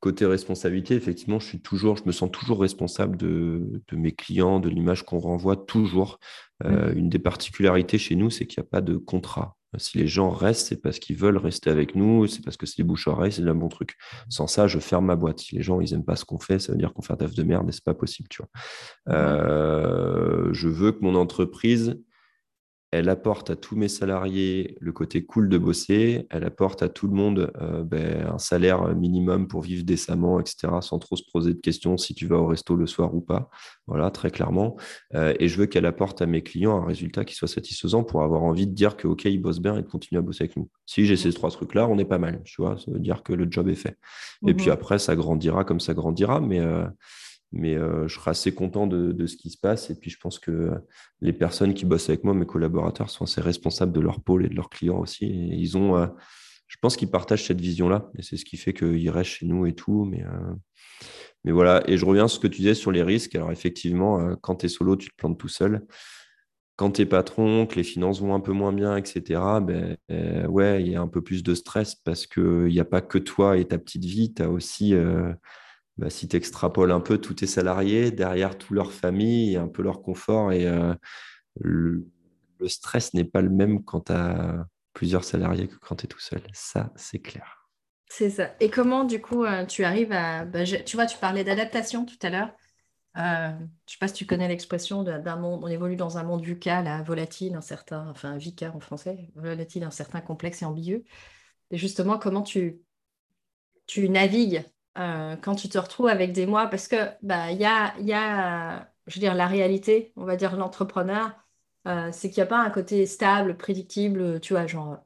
côté 0.00 0.26
responsabilité, 0.26 0.94
effectivement, 0.94 1.38
je 1.38 1.46
suis 1.46 1.60
toujours, 1.60 1.96
je 1.96 2.04
me 2.06 2.12
sens 2.12 2.30
toujours 2.30 2.60
responsable 2.60 3.16
de, 3.16 3.82
mes 3.92 4.12
clients, 4.12 4.60
de 4.60 4.68
l'image 4.68 5.04
qu'on 5.04 5.18
renvoie 5.18 5.56
toujours. 5.56 6.18
Euh, 6.64 6.94
une 6.94 7.08
des 7.08 7.18
particularités 7.18 7.98
chez 7.98 8.14
nous, 8.14 8.30
c'est 8.30 8.46
qu'il 8.46 8.60
n'y 8.60 8.66
a 8.66 8.70
pas 8.70 8.80
de 8.80 8.96
contrat. 8.96 9.56
Si 9.78 9.98
les 9.98 10.06
gens 10.06 10.30
restent, 10.30 10.68
c'est 10.68 10.80
parce 10.80 10.98
qu'ils 10.98 11.16
veulent 11.16 11.36
rester 11.36 11.70
avec 11.70 11.94
nous, 11.94 12.26
c'est 12.26 12.42
parce 12.44 12.56
que 12.56 12.66
c'est 12.66 12.78
les 12.78 12.84
bouche 12.84 13.08
oreilles, 13.08 13.32
c'est 13.32 13.46
un 13.46 13.54
bon 13.54 13.68
truc. 13.68 13.96
Sans 14.28 14.46
ça, 14.46 14.66
je 14.66 14.78
ferme 14.78 15.06
ma 15.06 15.16
boîte. 15.16 15.40
Si 15.40 15.54
les 15.54 15.62
gens 15.62 15.80
ils 15.80 15.92
aiment 15.94 16.04
pas 16.04 16.16
ce 16.16 16.24
qu'on 16.24 16.38
fait, 16.38 16.58
ça 16.58 16.72
veut 16.72 16.78
dire 16.78 16.92
qu'on 16.92 17.02
fait 17.02 17.12
un 17.12 17.16
taf 17.16 17.34
de 17.34 17.42
merde 17.42 17.68
et 17.68 17.72
c'est 17.72 17.84
pas 17.84 17.94
possible, 17.94 18.28
tu 18.28 18.42
vois. 18.42 19.14
Euh, 19.14 20.48
je 20.52 20.68
veux 20.68 20.92
que 20.92 21.00
mon 21.00 21.14
entreprise 21.14 21.98
elle 22.92 23.08
apporte 23.08 23.50
à 23.50 23.56
tous 23.56 23.76
mes 23.76 23.88
salariés 23.88 24.76
le 24.80 24.92
côté 24.92 25.24
cool 25.24 25.48
de 25.48 25.58
bosser, 25.58 26.26
elle 26.30 26.44
apporte 26.44 26.82
à 26.82 26.88
tout 26.88 27.08
le 27.08 27.14
monde 27.14 27.52
euh, 27.60 27.82
ben, 27.82 28.26
un 28.26 28.38
salaire 28.38 28.94
minimum 28.94 29.48
pour 29.48 29.62
vivre 29.62 29.84
décemment, 29.84 30.38
etc., 30.38 30.68
sans 30.80 30.98
trop 30.98 31.16
se 31.16 31.24
poser 31.32 31.52
de 31.52 31.60
questions 31.60 31.96
si 31.96 32.14
tu 32.14 32.26
vas 32.26 32.36
au 32.36 32.46
resto 32.46 32.76
le 32.76 32.86
soir 32.86 33.14
ou 33.14 33.20
pas. 33.20 33.50
Voilà, 33.86 34.10
très 34.10 34.30
clairement. 34.30 34.76
Euh, 35.14 35.34
et 35.40 35.48
je 35.48 35.58
veux 35.58 35.66
qu'elle 35.66 35.86
apporte 35.86 36.22
à 36.22 36.26
mes 36.26 36.42
clients 36.42 36.76
un 36.76 36.86
résultat 36.86 37.24
qui 37.24 37.34
soit 37.34 37.48
satisfaisant 37.48 38.04
pour 38.04 38.22
avoir 38.22 38.42
envie 38.44 38.66
de 38.66 38.72
dire 38.72 38.96
que, 38.96 39.08
OK, 39.08 39.24
ils 39.24 39.42
bossent 39.42 39.60
bien 39.60 39.76
et 39.76 39.82
de 39.82 39.88
continuer 39.88 40.18
à 40.20 40.22
bosser 40.22 40.44
avec 40.44 40.56
nous. 40.56 40.70
Si 40.86 41.06
j'ai 41.06 41.16
ces 41.16 41.32
trois 41.32 41.50
trucs-là, 41.50 41.88
on 41.88 41.98
est 41.98 42.04
pas 42.04 42.18
mal, 42.18 42.42
tu 42.44 42.62
vois, 42.62 42.78
ça 42.78 42.90
veut 42.90 43.00
dire 43.00 43.22
que 43.22 43.32
le 43.32 43.48
job 43.50 43.68
est 43.68 43.74
fait. 43.74 43.98
Et 44.46 44.54
puis 44.54 44.66
mhm. 44.66 44.72
après, 44.72 44.98
ça 44.98 45.16
grandira 45.16 45.64
comme 45.64 45.80
ça 45.80 45.94
grandira, 45.94 46.40
mais. 46.40 46.60
Euh, 46.60 46.86
mais 47.56 47.74
euh, 47.74 48.06
je 48.06 48.14
serai 48.14 48.30
assez 48.30 48.54
content 48.54 48.86
de, 48.86 49.26
ce 49.26 49.36
qui 49.36 49.50
se 49.50 49.58
passe. 49.58 49.90
Et 49.90 49.94
puis, 49.94 50.10
je 50.10 50.18
pense 50.18 50.38
que 50.38 50.72
les 51.20 51.32
personnes 51.32 51.74
qui 51.74 51.84
bossent 51.84 52.08
avec 52.08 52.22
moi, 52.22 52.34
mes 52.34 52.46
collaborateurs, 52.46 53.10
sont 53.10 53.24
assez 53.24 53.40
responsables 53.40 53.92
de 53.92 54.00
leur 54.00 54.20
pôle 54.20 54.44
et 54.44 54.48
de 54.48 54.54
leurs 54.54 54.68
clients 54.68 54.98
aussi. 54.98 55.26
Ils 55.26 55.76
ont, 55.76 55.96
euh, 55.96 56.06
je 56.68 56.76
pense 56.80 56.96
qu'ils 56.96 57.10
partagent 57.10 57.44
cette 57.44 57.60
vision-là. 57.60 58.10
Et 58.18 58.22
c'est 58.22 58.36
ce 58.36 58.44
qui 58.44 58.56
fait 58.56 58.74
qu'ils 58.74 59.10
restent 59.10 59.30
chez 59.30 59.46
nous 59.46 59.66
et 59.66 59.74
tout. 59.74 60.04
Mais, 60.04 60.22
euh, 60.22 60.54
mais 61.44 61.52
voilà. 61.52 61.82
Et 61.88 61.96
je 61.96 62.04
reviens 62.04 62.28
sur 62.28 62.36
ce 62.36 62.46
que 62.46 62.52
tu 62.52 62.58
disais 62.58 62.74
sur 62.74 62.92
les 62.92 63.02
risques. 63.02 63.34
Alors, 63.34 63.50
effectivement, 63.50 64.36
quand 64.36 64.56
tu 64.56 64.66
es 64.66 64.68
solo, 64.68 64.96
tu 64.96 65.08
te 65.08 65.16
plantes 65.16 65.38
tout 65.38 65.48
seul. 65.48 65.86
Quand 66.76 66.90
tu 66.90 67.02
es 67.02 67.06
patron, 67.06 67.66
que 67.66 67.76
les 67.76 67.84
finances 67.84 68.20
vont 68.20 68.34
un 68.34 68.40
peu 68.40 68.52
moins 68.52 68.74
bien, 68.74 68.98
etc., 68.98 69.40
ben, 69.62 69.96
ouais, 70.46 70.82
il 70.82 70.88
y 70.88 70.94
a 70.94 71.00
un 71.00 71.08
peu 71.08 71.22
plus 71.22 71.42
de 71.42 71.54
stress 71.54 71.94
parce 71.94 72.26
qu'il 72.26 72.66
n'y 72.66 72.80
a 72.80 72.84
pas 72.84 73.00
que 73.00 73.16
toi 73.16 73.56
et 73.56 73.64
ta 73.64 73.78
petite 73.78 74.04
vie. 74.04 74.34
Tu 74.34 74.42
as 74.42 74.50
aussi 74.50 74.94
bah, 75.98 76.10
si 76.10 76.28
tu 76.28 76.36
extrapoles 76.36 76.92
un 76.92 77.00
peu 77.00 77.18
tous 77.18 77.34
tes 77.34 77.46
salariés, 77.46 78.10
derrière 78.10 78.58
toute 78.58 78.70
leur 78.70 78.92
famille 78.92 79.56
un 79.56 79.68
peu 79.68 79.82
leur 79.82 80.02
confort, 80.02 80.52
et 80.52 80.66
euh, 80.66 80.94
le, 81.60 82.06
stress 82.66 83.14
n'est 83.14 83.24
pas 83.24 83.40
le 83.40 83.50
même 83.50 83.84
quand 83.84 84.06
tu 84.06 84.12
as 84.12 84.66
plusieurs 84.92 85.24
salariés 85.24 85.68
que 85.68 85.76
quand 85.76 85.96
tu 85.96 86.04
es 86.04 86.08
tout 86.08 86.20
seul. 86.20 86.42
Ça, 86.52 86.92
c'est 86.96 87.20
clair. 87.20 87.68
C'est 88.08 88.30
ça. 88.30 88.54
Et 88.60 88.70
comment, 88.70 89.04
du 89.04 89.20
coup, 89.20 89.44
euh, 89.44 89.64
tu 89.66 89.84
arrives 89.84 90.12
à... 90.12 90.44
Bah, 90.44 90.64
tu 90.64 90.96
vois, 90.96 91.06
tu 91.06 91.18
parlais 91.18 91.44
d'adaptation 91.44 92.04
tout 92.04 92.18
à 92.22 92.30
l'heure. 92.30 92.50
Euh, 93.16 93.50
je 93.50 93.62
ne 93.62 93.68
sais 93.86 93.98
pas 93.98 94.08
si 94.08 94.14
tu 94.14 94.26
connais 94.26 94.48
l'expression 94.48 95.02
d'un 95.02 95.36
monde, 95.36 95.64
on 95.64 95.68
évolue 95.68 95.96
dans 95.96 96.18
un 96.18 96.22
monde 96.22 96.44
VUCA, 96.44 97.02
volatile, 97.02 97.54
incertain, 97.54 98.08
enfin 98.10 98.36
VICA 98.36 98.72
en 98.74 98.80
français, 98.80 99.30
volatile, 99.34 99.84
incertain, 99.84 100.20
complexe 100.20 100.60
et 100.60 100.66
ambigu. 100.66 101.04
Et 101.70 101.78
justement, 101.78 102.18
comment 102.18 102.42
tu, 102.42 102.80
tu 103.86 104.08
navigues 104.10 104.64
euh, 104.98 105.36
quand 105.36 105.54
tu 105.54 105.68
te 105.68 105.78
retrouves 105.78 106.08
avec 106.08 106.32
des 106.32 106.46
mois, 106.46 106.68
parce 106.68 106.88
que 106.88 106.96
bah 107.22 107.50
il 107.52 107.58
y 107.60 107.66
a, 107.66 107.94
y 108.00 108.12
a, 108.14 108.88
je 109.06 109.14
veux 109.14 109.20
dire, 109.20 109.34
la 109.34 109.46
réalité, 109.46 110.12
on 110.16 110.24
va 110.24 110.36
dire 110.36 110.56
l'entrepreneur, 110.56 111.32
euh, 111.86 112.10
c'est 112.12 112.30
qu'il 112.30 112.38
n'y 112.42 112.44
a 112.44 112.46
pas 112.46 112.58
un 112.58 112.70
côté 112.70 113.06
stable, 113.06 113.56
prédictible, 113.56 114.40
tu 114.40 114.54
vois, 114.54 114.66
genre 114.66 114.98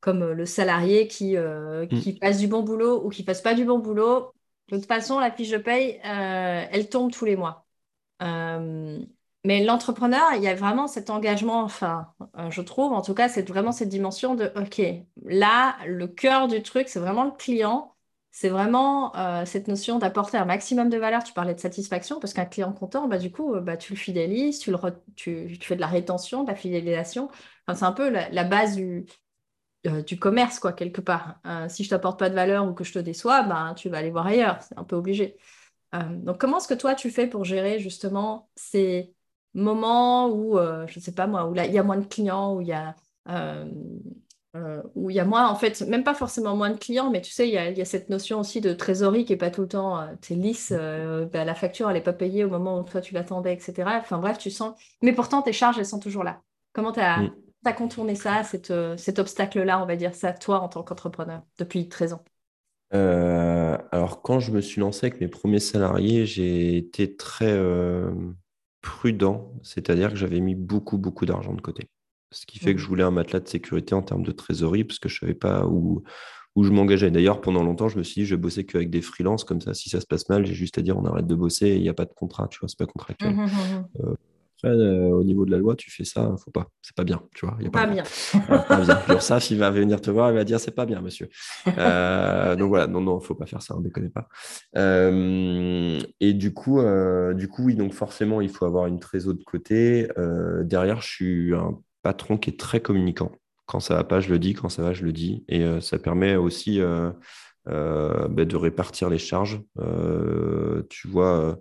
comme 0.00 0.32
le 0.32 0.46
salarié 0.46 1.08
qui, 1.08 1.36
euh, 1.36 1.86
qui 1.86 2.12
mm. 2.14 2.18
fasse 2.18 2.38
du 2.38 2.48
bon 2.48 2.62
boulot 2.62 3.04
ou 3.04 3.08
qui 3.10 3.24
fasse 3.24 3.40
pas 3.42 3.54
du 3.54 3.64
bon 3.64 3.78
boulot. 3.78 4.32
De 4.68 4.76
toute 4.76 4.86
façon, 4.86 5.18
la 5.20 5.30
fiche 5.30 5.50
de 5.50 5.58
paye, 5.58 6.00
elle 6.02 6.88
tombe 6.88 7.12
tous 7.12 7.24
les 7.24 7.36
mois. 7.36 7.66
mais 8.20 9.64
l'entrepreneur, 9.64 10.34
il 10.36 10.42
y 10.42 10.48
a 10.48 10.54
vraiment 10.54 10.88
cet 10.88 11.10
engagement, 11.10 11.62
enfin, 11.62 12.12
je 12.50 12.62
trouve, 12.62 12.92
en 12.92 13.02
tout 13.02 13.14
cas, 13.14 13.28
c'est 13.28 13.48
vraiment 13.48 13.72
cette 13.72 13.88
dimension 13.88 14.34
de, 14.34 14.52
OK, 14.56 14.82
là, 15.24 15.76
le 15.86 16.08
cœur 16.08 16.48
du 16.48 16.62
truc, 16.62 16.88
c'est 16.88 17.00
vraiment 17.00 17.24
le 17.24 17.32
client 17.32 17.95
c'est 18.38 18.50
vraiment 18.50 19.16
euh, 19.16 19.46
cette 19.46 19.66
notion 19.66 19.98
d'apporter 19.98 20.36
un 20.36 20.44
maximum 20.44 20.90
de 20.90 20.98
valeur. 20.98 21.24
Tu 21.24 21.32
parlais 21.32 21.54
de 21.54 21.58
satisfaction 21.58 22.20
parce 22.20 22.34
qu'un 22.34 22.44
client 22.44 22.70
content, 22.70 23.08
bah, 23.08 23.16
du 23.16 23.32
coup, 23.32 23.54
euh, 23.54 23.62
bah, 23.62 23.78
tu 23.78 23.94
le 23.94 23.98
fidélises, 23.98 24.58
tu, 24.58 25.58
fais 25.62 25.74
de 25.74 25.80
la 25.80 25.86
rétention, 25.86 26.42
de 26.44 26.50
la 26.50 26.54
fidélisation. 26.54 27.30
c'est 27.74 27.82
un 27.82 27.92
peu 27.92 28.10
la, 28.10 28.44
base 28.44 28.76
du, 28.76 29.06
euh, 29.86 30.02
du 30.02 30.18
commerce, 30.18 30.58
quoi, 30.58 30.74
quelque 30.74 31.00
part. 31.00 31.40
si 31.70 31.82
je 31.82 31.88
t'apporte 31.88 32.18
pas 32.18 32.28
de 32.28 32.34
valeur 32.34 32.68
ou 32.68 32.74
que 32.74 32.84
je 32.84 32.92
te 32.92 32.98
déçois, 32.98 33.42
bah, 33.44 33.72
tu 33.74 33.88
vas 33.88 33.98
aller 33.98 34.10
voir 34.10 34.26
ailleurs. 34.26 34.60
C'est 34.60 34.78
un 34.78 34.84
peu 34.84 34.96
obligé. 34.96 35.38
donc, 35.94 36.38
comment 36.38 36.58
est-ce 36.58 36.68
que 36.68 36.74
toi, 36.74 36.94
tu 36.94 37.10
fais 37.10 37.28
pour 37.28 37.44
gérer 37.46 37.78
justement 37.78 38.50
ces 38.54 39.14
moments 39.54 40.28
où, 40.28 40.58
je 40.58 40.98
ne 40.98 41.02
sais 41.02 41.12
pas 41.12 41.26
moi, 41.26 41.48
où 41.48 41.54
il 41.56 41.72
y 41.72 41.78
a 41.78 41.82
moins 41.82 41.96
de 41.96 42.04
clients, 42.04 42.54
où 42.54 42.60
il 42.60 42.68
y 42.68 42.72
a 42.74 42.94
euh, 44.56 44.82
où 44.94 45.10
il 45.10 45.16
y 45.16 45.20
a 45.20 45.24
moins, 45.24 45.48
en 45.48 45.54
fait, 45.54 45.82
même 45.82 46.04
pas 46.04 46.14
forcément 46.14 46.56
moins 46.56 46.70
de 46.70 46.78
clients, 46.78 47.10
mais 47.10 47.20
tu 47.20 47.30
sais, 47.30 47.48
il 47.48 47.54
y 47.54 47.58
a, 47.58 47.84
cette 47.84 48.08
notion 48.08 48.40
aussi 48.40 48.60
de 48.60 48.72
trésorerie 48.72 49.24
qui 49.24 49.32
n'est 49.32 49.38
pas 49.38 49.50
tout 49.50 49.62
le 49.62 49.68
temps, 49.68 50.00
euh, 50.00 50.06
tu 50.22 50.32
es 50.32 50.36
lisse, 50.36 50.72
euh, 50.74 51.26
bah, 51.26 51.44
la 51.44 51.54
facture, 51.54 51.88
elle 51.88 51.96
n'est 51.96 52.02
pas 52.02 52.12
payée 52.12 52.44
au 52.44 52.48
moment 52.48 52.80
où 52.80 52.82
toi 52.82 53.00
tu 53.00 53.12
l'attendais, 53.12 53.52
etc. 53.52 53.98
Enfin 54.00 54.18
bref, 54.18 54.38
tu 54.38 54.50
sens. 54.50 54.74
Mais 55.02 55.12
pourtant, 55.12 55.42
tes 55.42 55.52
charges, 55.52 55.78
elles 55.78 55.86
sont 55.86 56.00
toujours 56.00 56.24
là. 56.24 56.40
Comment 56.72 56.92
tu 56.92 57.00
as, 57.00 57.18
mm. 57.18 57.74
contourné 57.76 58.14
ça, 58.14 58.42
cet 58.44 59.18
obstacle-là, 59.18 59.82
on 59.82 59.86
va 59.86 59.96
dire 59.96 60.14
ça, 60.14 60.32
toi, 60.32 60.60
en 60.60 60.68
tant 60.68 60.82
qu'entrepreneur, 60.82 61.42
depuis 61.58 61.88
13 61.88 62.14
ans? 62.14 62.24
Alors, 62.92 64.22
quand 64.22 64.40
je 64.40 64.52
me 64.52 64.60
suis 64.60 64.80
lancé 64.80 65.06
avec 65.06 65.20
mes 65.20 65.28
premiers 65.28 65.60
salariés, 65.60 66.24
j'ai 66.24 66.78
été 66.78 67.14
très 67.14 67.58
prudent, 68.80 69.52
c'est-à-dire 69.62 70.10
que 70.10 70.16
j'avais 70.16 70.40
mis 70.40 70.54
beaucoup, 70.54 70.96
beaucoup 70.96 71.26
d'argent 71.26 71.52
de 71.52 71.60
côté. 71.60 71.88
Ce 72.32 72.44
qui 72.44 72.58
fait 72.58 72.74
que 72.74 72.80
je 72.80 72.86
mmh. 72.86 72.88
voulais 72.88 73.04
un 73.04 73.10
matelas 73.10 73.40
de 73.40 73.48
sécurité 73.48 73.94
en 73.94 74.02
termes 74.02 74.24
de 74.24 74.32
trésorerie, 74.32 74.84
parce 74.84 74.98
que 74.98 75.08
je 75.08 75.16
ne 75.16 75.20
savais 75.20 75.34
pas 75.34 75.66
où, 75.66 76.02
où 76.56 76.64
je 76.64 76.70
m'engageais. 76.72 77.10
D'ailleurs, 77.10 77.40
pendant 77.42 77.62
longtemps, 77.62 77.88
je 77.88 77.98
me 77.98 78.02
suis 78.02 78.22
dit, 78.22 78.26
je 78.26 78.34
vais 78.34 78.40
bosser 78.40 78.64
qu'avec 78.64 78.90
des 78.90 79.02
freelances, 79.02 79.44
comme 79.44 79.60
ça, 79.60 79.74
si 79.74 79.90
ça 79.90 80.00
se 80.00 80.06
passe 80.06 80.28
mal, 80.30 80.46
j'ai 80.46 80.54
juste 80.54 80.78
à 80.78 80.82
dire, 80.82 80.96
on 80.96 81.04
arrête 81.04 81.26
de 81.26 81.34
bosser, 81.34 81.68
il 81.76 81.82
n'y 81.82 81.90
a 81.90 81.94
pas 81.94 82.06
de 82.06 82.14
contrat, 82.14 82.48
tu 82.48 82.58
vois, 82.58 82.68
c'est 82.68 82.78
pas 82.78 82.86
contractuel. 82.86 83.34
Mmh, 83.34 83.44
mmh, 83.44 83.86
euh, 84.00 84.14
après, 84.58 84.74
euh, 84.74 85.10
au 85.10 85.22
niveau 85.22 85.44
de 85.44 85.50
la 85.50 85.58
loi, 85.58 85.76
tu 85.76 85.90
fais 85.90 86.04
ça, 86.04 86.34
faut 86.42 86.50
pas, 86.50 86.68
c'est 86.80 86.96
pas 86.96 87.04
bien, 87.04 87.22
tu 87.34 87.44
vois. 87.44 87.58
Y 87.60 87.66
a 87.66 87.70
pas, 87.70 87.86
bien. 87.86 88.04
pas 88.48 88.80
bien. 88.80 88.98
L'URSSAF, 89.06 89.50
il 89.50 89.58
va 89.58 89.70
venir 89.70 90.00
te 90.00 90.10
voir, 90.10 90.30
il 90.30 90.34
va 90.34 90.44
dire, 90.44 90.58
c'est 90.58 90.74
pas 90.74 90.86
bien, 90.86 91.02
monsieur. 91.02 91.28
Euh, 91.76 92.56
donc 92.56 92.68
voilà, 92.68 92.86
non, 92.86 93.02
non, 93.02 93.20
faut 93.20 93.34
pas 93.34 93.44
faire 93.44 93.60
ça, 93.60 93.76
on 93.76 93.80
ne 93.80 93.84
déconne 93.84 94.10
pas. 94.10 94.28
et 94.74 96.32
du 96.32 96.54
coup, 96.54 96.80
du 97.34 97.48
coup, 97.48 97.64
oui, 97.64 97.74
donc 97.74 97.92
forcément, 97.92 98.40
il 98.40 98.48
faut 98.48 98.64
avoir 98.64 98.86
une 98.86 98.98
trésorerie 98.98 99.36
de 99.36 99.44
côté. 99.44 100.08
derrière, 100.64 101.02
je 101.02 101.08
suis 101.08 101.54
un 101.54 101.78
patron 102.06 102.38
qui 102.38 102.50
est 102.50 102.56
très 102.56 102.78
communicant. 102.78 103.32
Quand 103.66 103.80
ça 103.80 103.96
va 103.96 104.04
pas, 104.04 104.20
je 104.20 104.30
le 104.30 104.38
dis. 104.38 104.54
Quand 104.54 104.68
ça 104.68 104.80
va, 104.80 104.92
je 104.92 105.04
le 105.04 105.12
dis. 105.12 105.44
Et 105.48 105.64
euh, 105.64 105.80
ça 105.80 105.98
permet 105.98 106.36
aussi 106.36 106.80
euh, 106.80 107.10
euh, 107.66 108.28
ben, 108.28 108.46
de 108.46 108.54
répartir 108.54 109.10
les 109.10 109.18
charges. 109.18 109.60
tu 110.88 111.08
vois, 111.08 111.58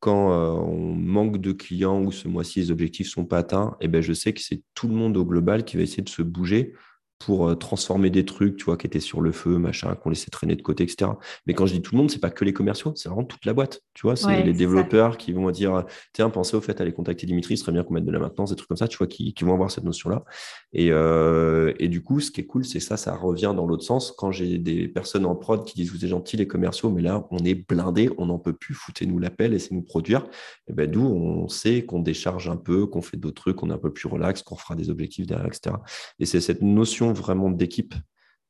quand 0.00 0.32
on 0.32 0.94
manque 0.94 1.38
de 1.38 1.52
clients 1.52 2.02
ou 2.02 2.10
ce 2.10 2.26
mois-ci 2.26 2.58
les 2.58 2.70
objectifs 2.72 3.08
sont 3.08 3.24
pas 3.24 3.38
atteints, 3.38 3.76
et 3.80 3.84
eh 3.84 3.88
ben, 3.88 4.02
je 4.02 4.12
sais 4.12 4.32
que 4.32 4.40
c'est 4.40 4.64
tout 4.74 4.88
le 4.88 4.94
monde 4.94 5.16
au 5.16 5.24
global 5.24 5.64
qui 5.64 5.76
va 5.76 5.84
essayer 5.84 6.02
de 6.02 6.08
se 6.08 6.22
bouger 6.22 6.74
pour 7.18 7.48
euh, 7.48 7.54
transformer 7.54 8.10
des 8.10 8.24
trucs, 8.24 8.56
tu 8.56 8.64
vois, 8.64 8.76
qui 8.76 8.86
étaient 8.86 9.00
sur 9.00 9.20
le 9.20 9.32
feu, 9.32 9.58
machin, 9.58 9.94
qu'on 9.94 10.10
laissait 10.10 10.30
traîner 10.30 10.56
de 10.56 10.62
côté, 10.62 10.84
etc. 10.84 11.12
Mais 11.46 11.54
quand 11.54 11.66
je 11.66 11.74
dis 11.74 11.82
tout 11.82 11.94
le 11.94 11.98
monde, 11.98 12.10
c'est 12.10 12.18
pas 12.18 12.30
que 12.30 12.44
les 12.44 12.52
commerciaux, 12.52 12.92
c'est 12.96 13.08
vraiment 13.08 13.24
toute 13.24 13.44
la 13.46 13.54
boîte. 13.54 13.80
Tu 13.94 14.02
vois, 14.06 14.16
c'est 14.16 14.42
les 14.42 14.52
développeurs 14.52 15.16
qui 15.16 15.32
vont 15.32 15.50
dire, 15.50 15.84
tiens, 16.12 16.30
pensez 16.30 16.56
au 16.56 16.60
fait 16.60 16.80
à 16.80 16.82
aller 16.82 16.92
contacter 16.92 17.26
Dimitri, 17.26 17.56
ce 17.56 17.62
serait 17.62 17.72
bien 17.72 17.84
qu'on 17.84 17.94
mette 17.94 18.04
de 18.04 18.10
la 18.10 18.18
maintenance, 18.18 18.50
des 18.50 18.56
trucs 18.56 18.68
comme 18.68 18.76
ça, 18.76 18.88
tu 18.88 18.98
vois, 18.98 19.06
qui, 19.06 19.32
qui 19.32 19.44
vont 19.44 19.54
avoir 19.54 19.70
cette 19.70 19.84
notion-là. 19.84 20.24
Et, 20.72 20.90
euh, 20.90 21.72
et, 21.78 21.88
du 21.88 22.02
coup, 22.02 22.20
ce 22.20 22.30
qui 22.30 22.40
est 22.40 22.46
cool, 22.46 22.64
c'est 22.64 22.80
ça, 22.80 22.96
ça 22.96 23.14
revient 23.14 23.52
dans 23.56 23.66
l'autre 23.66 23.84
sens. 23.84 24.12
Quand 24.12 24.32
j'ai 24.32 24.58
des 24.58 24.88
personnes 24.88 25.24
en 25.24 25.36
prod 25.36 25.64
qui 25.64 25.74
disent, 25.74 25.92
vous 25.92 26.04
êtes 26.04 26.10
gentils, 26.10 26.36
les 26.36 26.46
commerciaux, 26.46 26.90
mais 26.90 27.02
là, 27.02 27.26
on 27.30 27.38
est 27.38 27.54
blindés, 27.54 28.10
on 28.18 28.26
n'en 28.26 28.38
peut 28.38 28.52
plus, 28.52 28.74
foutez-nous 28.74 29.18
l'appel, 29.18 29.52
laissez-nous 29.52 29.82
produire. 29.82 30.26
Et 30.68 30.72
ben, 30.72 30.90
d'où 30.90 31.02
on 31.02 31.48
sait 31.48 31.84
qu'on 31.84 32.00
décharge 32.00 32.48
un 32.48 32.56
peu, 32.56 32.86
qu'on 32.86 33.02
fait 33.02 33.16
d'autres 33.16 33.42
trucs, 33.42 33.56
qu'on 33.56 33.70
est 33.70 33.74
un 33.74 33.78
peu 33.78 33.92
plus 33.92 34.08
relax, 34.08 34.42
qu'on 34.42 34.56
fera 34.56 34.74
des 34.74 34.90
objectifs 34.90 35.26
derrière, 35.26 35.46
etc. 35.46 35.76
Et 36.18 36.26
c'est 36.26 36.40
cette 36.40 36.62
notion 36.62 37.13
vraiment 37.14 37.50
d'équipe 37.50 37.94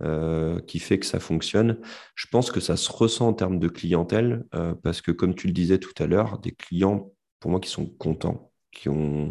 euh, 0.02 0.58
qui 0.60 0.80
fait 0.80 0.98
que 0.98 1.06
ça 1.06 1.20
fonctionne. 1.20 1.78
Je 2.16 2.26
pense 2.26 2.50
que 2.50 2.58
ça 2.58 2.76
se 2.76 2.90
ressent 2.90 3.28
en 3.28 3.32
termes 3.32 3.60
de 3.60 3.68
clientèle, 3.68 4.44
euh, 4.54 4.74
parce 4.82 5.00
que 5.00 5.12
comme 5.12 5.36
tu 5.36 5.46
le 5.46 5.52
disais 5.52 5.78
tout 5.78 5.94
à 6.02 6.06
l'heure, 6.06 6.40
des 6.40 6.50
clients, 6.50 7.12
pour 7.38 7.52
moi, 7.52 7.60
qui 7.60 7.70
sont 7.70 7.86
contents, 7.86 8.50
qui, 8.72 8.88
ont, 8.88 9.30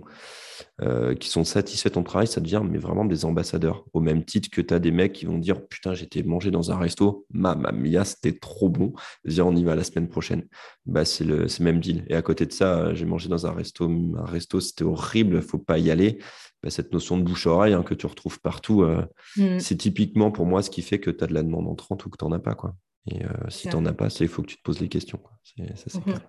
euh, 0.82 1.16
qui 1.16 1.28
sont 1.28 1.44
satisfaits 1.44 1.90
de 1.90 1.94
ton 1.96 2.04
travail, 2.04 2.28
ça 2.28 2.40
devient 2.40 2.62
mais 2.64 2.78
vraiment 2.78 3.04
des 3.04 3.26
ambassadeurs. 3.26 3.86
Au 3.92 4.00
même 4.00 4.24
titre 4.24 4.50
que 4.50 4.62
tu 4.62 4.74
as 4.74 4.80
des 4.80 4.92
mecs 4.92 5.12
qui 5.12 5.26
vont 5.26 5.38
dire 5.38 5.68
Putain, 5.68 5.94
j'étais 5.94 6.24
mangé 6.24 6.50
dans 6.50 6.72
un 6.72 6.78
resto, 6.78 7.26
mamma 7.30 7.74
mia, 7.74 8.06
c'était 8.06 8.40
trop 8.40 8.70
bon, 8.70 8.94
viens, 9.26 9.44
on 9.44 9.56
y 9.56 9.66
va 9.66 9.76
la 9.76 9.84
semaine 9.84 10.08
prochaine. 10.08 10.48
Bah, 10.86 11.04
c'est 11.04 11.26
le 11.26 11.48
même 11.60 11.82
deal. 11.82 12.06
Et 12.08 12.16
à 12.16 12.22
côté 12.22 12.46
de 12.46 12.54
ça, 12.54 12.94
j'ai 12.94 13.06
mangé 13.06 13.28
dans 13.28 13.46
un 13.46 13.52
resto, 13.52 13.86
un 13.86 14.26
resto, 14.26 14.62
c'était 14.62 14.86
horrible, 14.86 15.42
faut 15.42 15.60
pas 15.60 15.78
y 15.78 15.92
aller. 15.92 16.20
Bah, 16.64 16.70
cette 16.70 16.94
notion 16.94 17.18
de 17.18 17.24
bouche-oreille 17.24 17.74
hein, 17.74 17.84
que 17.84 17.94
tu 17.94 18.06
retrouves 18.06 18.40
partout, 18.40 18.84
euh, 18.84 19.06
mm. 19.36 19.60
c'est 19.60 19.76
typiquement 19.76 20.32
pour 20.32 20.46
moi 20.46 20.64
ce 20.64 20.70
qui 20.70 20.82
fait 20.82 21.00
que 21.00 21.12
tu 21.12 21.22
as 21.24 21.28
de 21.28 21.34
la 21.34 21.44
demande 21.44 21.68
entrante 21.68 22.06
ou 22.06 22.10
que 22.10 22.18
tu 22.18 22.24
n'en 22.24 22.32
as 22.32 22.40
pas. 22.40 22.56
Quoi. 22.56 22.74
Et 23.12 23.26
euh, 23.26 23.50
si 23.50 23.68
tu 23.68 23.76
n'en 23.76 23.86
as 23.86 23.94
pas, 23.94 24.08
il 24.08 24.30
faut 24.30 24.42
que 24.42 24.48
tu 24.48 24.58
te 24.58 24.62
poses 24.64 24.80
les 24.80 24.88
questions. 24.88 25.20
Mhm. 25.58 26.20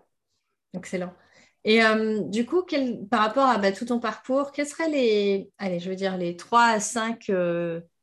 Excellent. 0.75 1.15
Et 1.63 1.83
euh, 1.85 2.21
du 2.23 2.45
coup, 2.45 2.67
par 3.11 3.21
rapport 3.21 3.47
à 3.47 3.59
bah, 3.59 3.71
tout 3.71 3.87
ton 3.87 4.01
parcours, 4.01 4.51
quels 4.51 4.67
seraient 4.67 4.91
les, 4.91 5.51
allez, 5.59 5.79
je 5.79 5.89
veux 5.89 5.97
dire, 5.97 6.19
les 6.19 6.37
3 6.37 6.63
à 6.65 6.81
5 6.81 7.31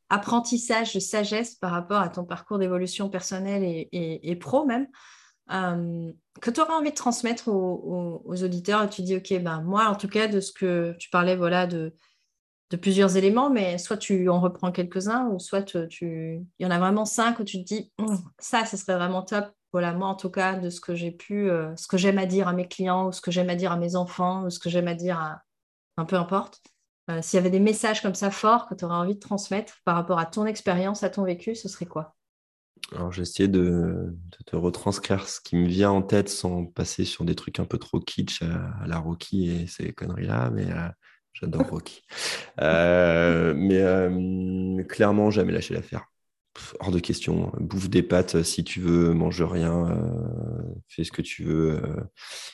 apprentissages 0.10 0.94
de 0.94 1.00
sagesse 1.00 1.56
par 1.56 1.72
rapport 1.72 2.00
à 2.00 2.10
ton 2.10 2.24
parcours 2.24 2.60
d'évolution 2.60 3.10
personnelle 3.10 3.64
et, 3.92 4.36
pro 4.38 4.66
même 4.66 4.88
que 6.40 6.50
tu 6.50 6.62
aurais 6.62 6.74
envie 6.74 6.92
de 6.92 6.96
transmettre 6.96 7.50
aux, 7.50 8.44
auditeurs 8.44 8.84
et 8.84 8.90
tu 8.90 9.02
dis, 9.02 9.18
OK, 9.18 9.34
ben, 9.42 9.62
moi, 9.62 9.88
en 9.90 9.96
tout 9.96 10.08
cas, 10.08 10.28
de 10.28 10.40
ce 10.40 10.54
que 10.54 10.96
tu 10.98 11.10
parlais, 11.10 11.36
voilà, 11.36 11.68
de, 11.68 11.94
de 12.72 12.78
plusieurs 12.78 13.18
éléments, 13.18 13.50
mais 13.50 13.78
soit 13.78 13.98
tu 13.98 14.30
en 14.30 14.40
reprends 14.40 14.72
quelques-uns, 14.72 15.28
ou 15.28 15.40
soit 15.40 15.62
tu, 15.62 16.42
il 16.58 16.64
y 16.64 16.66
en 16.66 16.72
a 16.72 16.80
vraiment 16.80 17.04
cinq 17.04 17.40
où 17.40 17.44
tu 17.44 17.60
te 17.60 17.66
dis, 17.66 17.92
hum, 18.00 18.18
ça, 18.40 18.66
ce 18.66 18.78
serait 18.78 18.96
vraiment 18.96 19.22
top. 19.22 19.52
Voilà, 19.74 19.94
moi, 19.94 20.08
en 20.08 20.16
tout 20.16 20.30
cas, 20.30 20.56
de 20.56 20.70
ce 20.70 20.80
que 20.80 20.96
j'ai 20.96 21.12
pu, 21.12 21.50
euh, 21.50 21.76
ce 21.76 21.88
que 21.88 21.98
j'aime 21.98 22.18
à 22.18 22.26
dire 22.26 22.48
à 22.48 22.54
mes 22.54 22.68
clients, 22.68 23.08
ou 23.08 23.12
ce 23.12 23.22
que 23.22 23.30
j'aime 23.30 23.50
à 23.50 23.56
dire 23.56 23.74
à 23.74 23.78
mes 23.78 23.96
enfants, 23.96 24.46
ou 24.46 24.50
ce 24.50 24.60
que 24.60 24.70
j'aime 24.70 24.88
à 24.88 24.96
dire 24.96 25.20
à, 25.20 25.42
un 25.98 26.06
peu 26.06 26.16
importe. 26.16 26.62
Euh, 27.10 27.22
s'il 27.22 27.38
y 27.38 27.40
avait 27.40 27.50
des 27.50 27.60
messages 27.60 28.02
comme 28.02 28.16
ça 28.16 28.32
forts 28.32 28.68
que 28.68 28.76
tu 28.76 28.86
aurais 28.86 28.96
envie 28.96 29.16
de 29.16 29.20
transmettre 29.20 29.82
par 29.84 29.96
rapport 29.96 30.20
à 30.20 30.26
ton 30.26 30.46
expérience, 30.46 31.04
à 31.04 31.10
ton 31.10 31.24
vécu, 31.24 31.56
ce 31.56 31.68
serait 31.68 31.86
quoi? 31.86 32.16
Alors, 32.94 33.12
j'ai 33.12 33.22
essayé 33.22 33.48
de, 33.48 34.16
te 34.46 34.56
retranscrire 34.56 35.28
ce 35.28 35.42
qui 35.42 35.56
me 35.56 35.68
vient 35.68 35.92
en 35.92 36.02
tête 36.02 36.30
sans 36.30 36.66
passer 36.66 37.04
sur 37.04 37.26
des 37.26 37.36
trucs 37.36 37.60
un 37.60 37.66
peu 37.66 37.78
trop 37.78 38.00
kitsch 38.00 38.42
à, 38.42 38.88
la 38.88 38.98
Rocky 38.98 39.50
et 39.50 39.68
ces 39.68 39.92
conneries-là, 39.94 40.52
mais 40.52 40.72
euh, 40.72 40.88
J'adore 41.34 41.68
Rocky. 41.70 42.04
Euh, 42.60 43.54
mais 43.56 43.80
euh, 43.82 44.84
clairement, 44.84 45.32
jamais 45.32 45.54
lâcher 45.54 45.74
l'affaire. 45.74 46.06
Hors 46.80 46.92
de 46.92 47.00
question. 47.00 47.52
Bouffe 47.60 47.90
des 47.90 48.04
pâtes 48.04 48.44
si 48.44 48.64
tu 48.64 48.82
veux, 48.82 49.14
mange 49.14 49.42
rien, 49.42 49.90
euh, 49.90 50.62
fais 50.90 51.04
ce 51.04 51.12
que 51.12 51.22
tu 51.22 51.44
veux, 51.44 51.82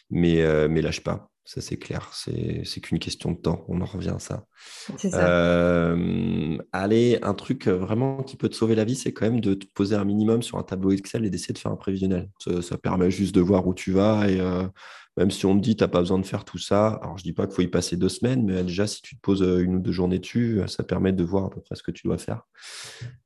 mais, 0.09 0.67
mais 0.69 0.81
lâche 0.81 1.01
pas. 1.01 1.29
Ça, 1.45 1.61
c'est 1.61 1.77
clair. 1.77 2.11
C'est 2.13 2.81
qu'une 2.81 2.99
question 2.99 3.31
de 3.31 3.37
temps. 3.37 3.65
On 3.69 3.79
en 3.79 3.85
revient 3.85 4.13
à 4.15 4.19
ça. 4.19 4.45
ça. 4.97 5.95
allez, 6.73 7.19
un 7.21 7.33
truc 7.33 7.67
vraiment 7.67 8.21
qui 8.21 8.35
peut 8.35 8.49
te 8.49 8.55
sauver 8.55 8.75
la 8.75 8.83
vie, 8.83 8.95
c'est 8.95 9.13
quand 9.13 9.25
même 9.25 9.39
de 9.39 9.53
te 9.53 9.65
poser 9.73 9.95
un 9.95 10.03
minimum 10.03 10.43
sur 10.43 10.57
un 10.57 10.63
tableau 10.63 10.91
Excel 10.91 11.25
et 11.25 11.29
d'essayer 11.29 11.53
de 11.53 11.59
faire 11.59 11.71
un 11.71 11.77
prévisionnel. 11.77 12.29
Ça, 12.39 12.61
ça, 12.61 12.77
permet 12.77 13.09
juste 13.09 13.33
de 13.33 13.41
voir 13.41 13.65
où 13.65 13.73
tu 13.73 13.93
vas 13.93 14.29
et 14.29 14.39
même 15.17 15.31
si 15.31 15.45
on 15.45 15.57
te 15.57 15.63
dit 15.63 15.75
tu 15.75 15.83
n'as 15.83 15.87
pas 15.87 15.99
besoin 15.99 16.19
de 16.19 16.25
faire 16.25 16.45
tout 16.45 16.59
ça, 16.59 16.99
alors 17.01 17.17
je 17.17 17.23
ne 17.23 17.29
dis 17.29 17.33
pas 17.33 17.47
qu'il 17.47 17.55
faut 17.55 17.61
y 17.63 17.67
passer 17.67 17.97
deux 17.97 18.09
semaines, 18.09 18.45
mais 18.45 18.63
déjà 18.63 18.87
si 18.87 19.01
tu 19.01 19.15
te 19.15 19.21
poses 19.21 19.41
euh, 19.41 19.59
une 19.59 19.75
ou 19.75 19.79
deux 19.79 19.91
journées 19.91 20.19
dessus, 20.19 20.61
ça 20.67 20.83
permet 20.83 21.11
de 21.11 21.23
voir 21.23 21.45
à 21.45 21.49
peu 21.49 21.61
près 21.61 21.75
ce 21.75 21.83
que 21.83 21.91
tu 21.91 22.07
dois 22.07 22.17
faire. 22.17 22.43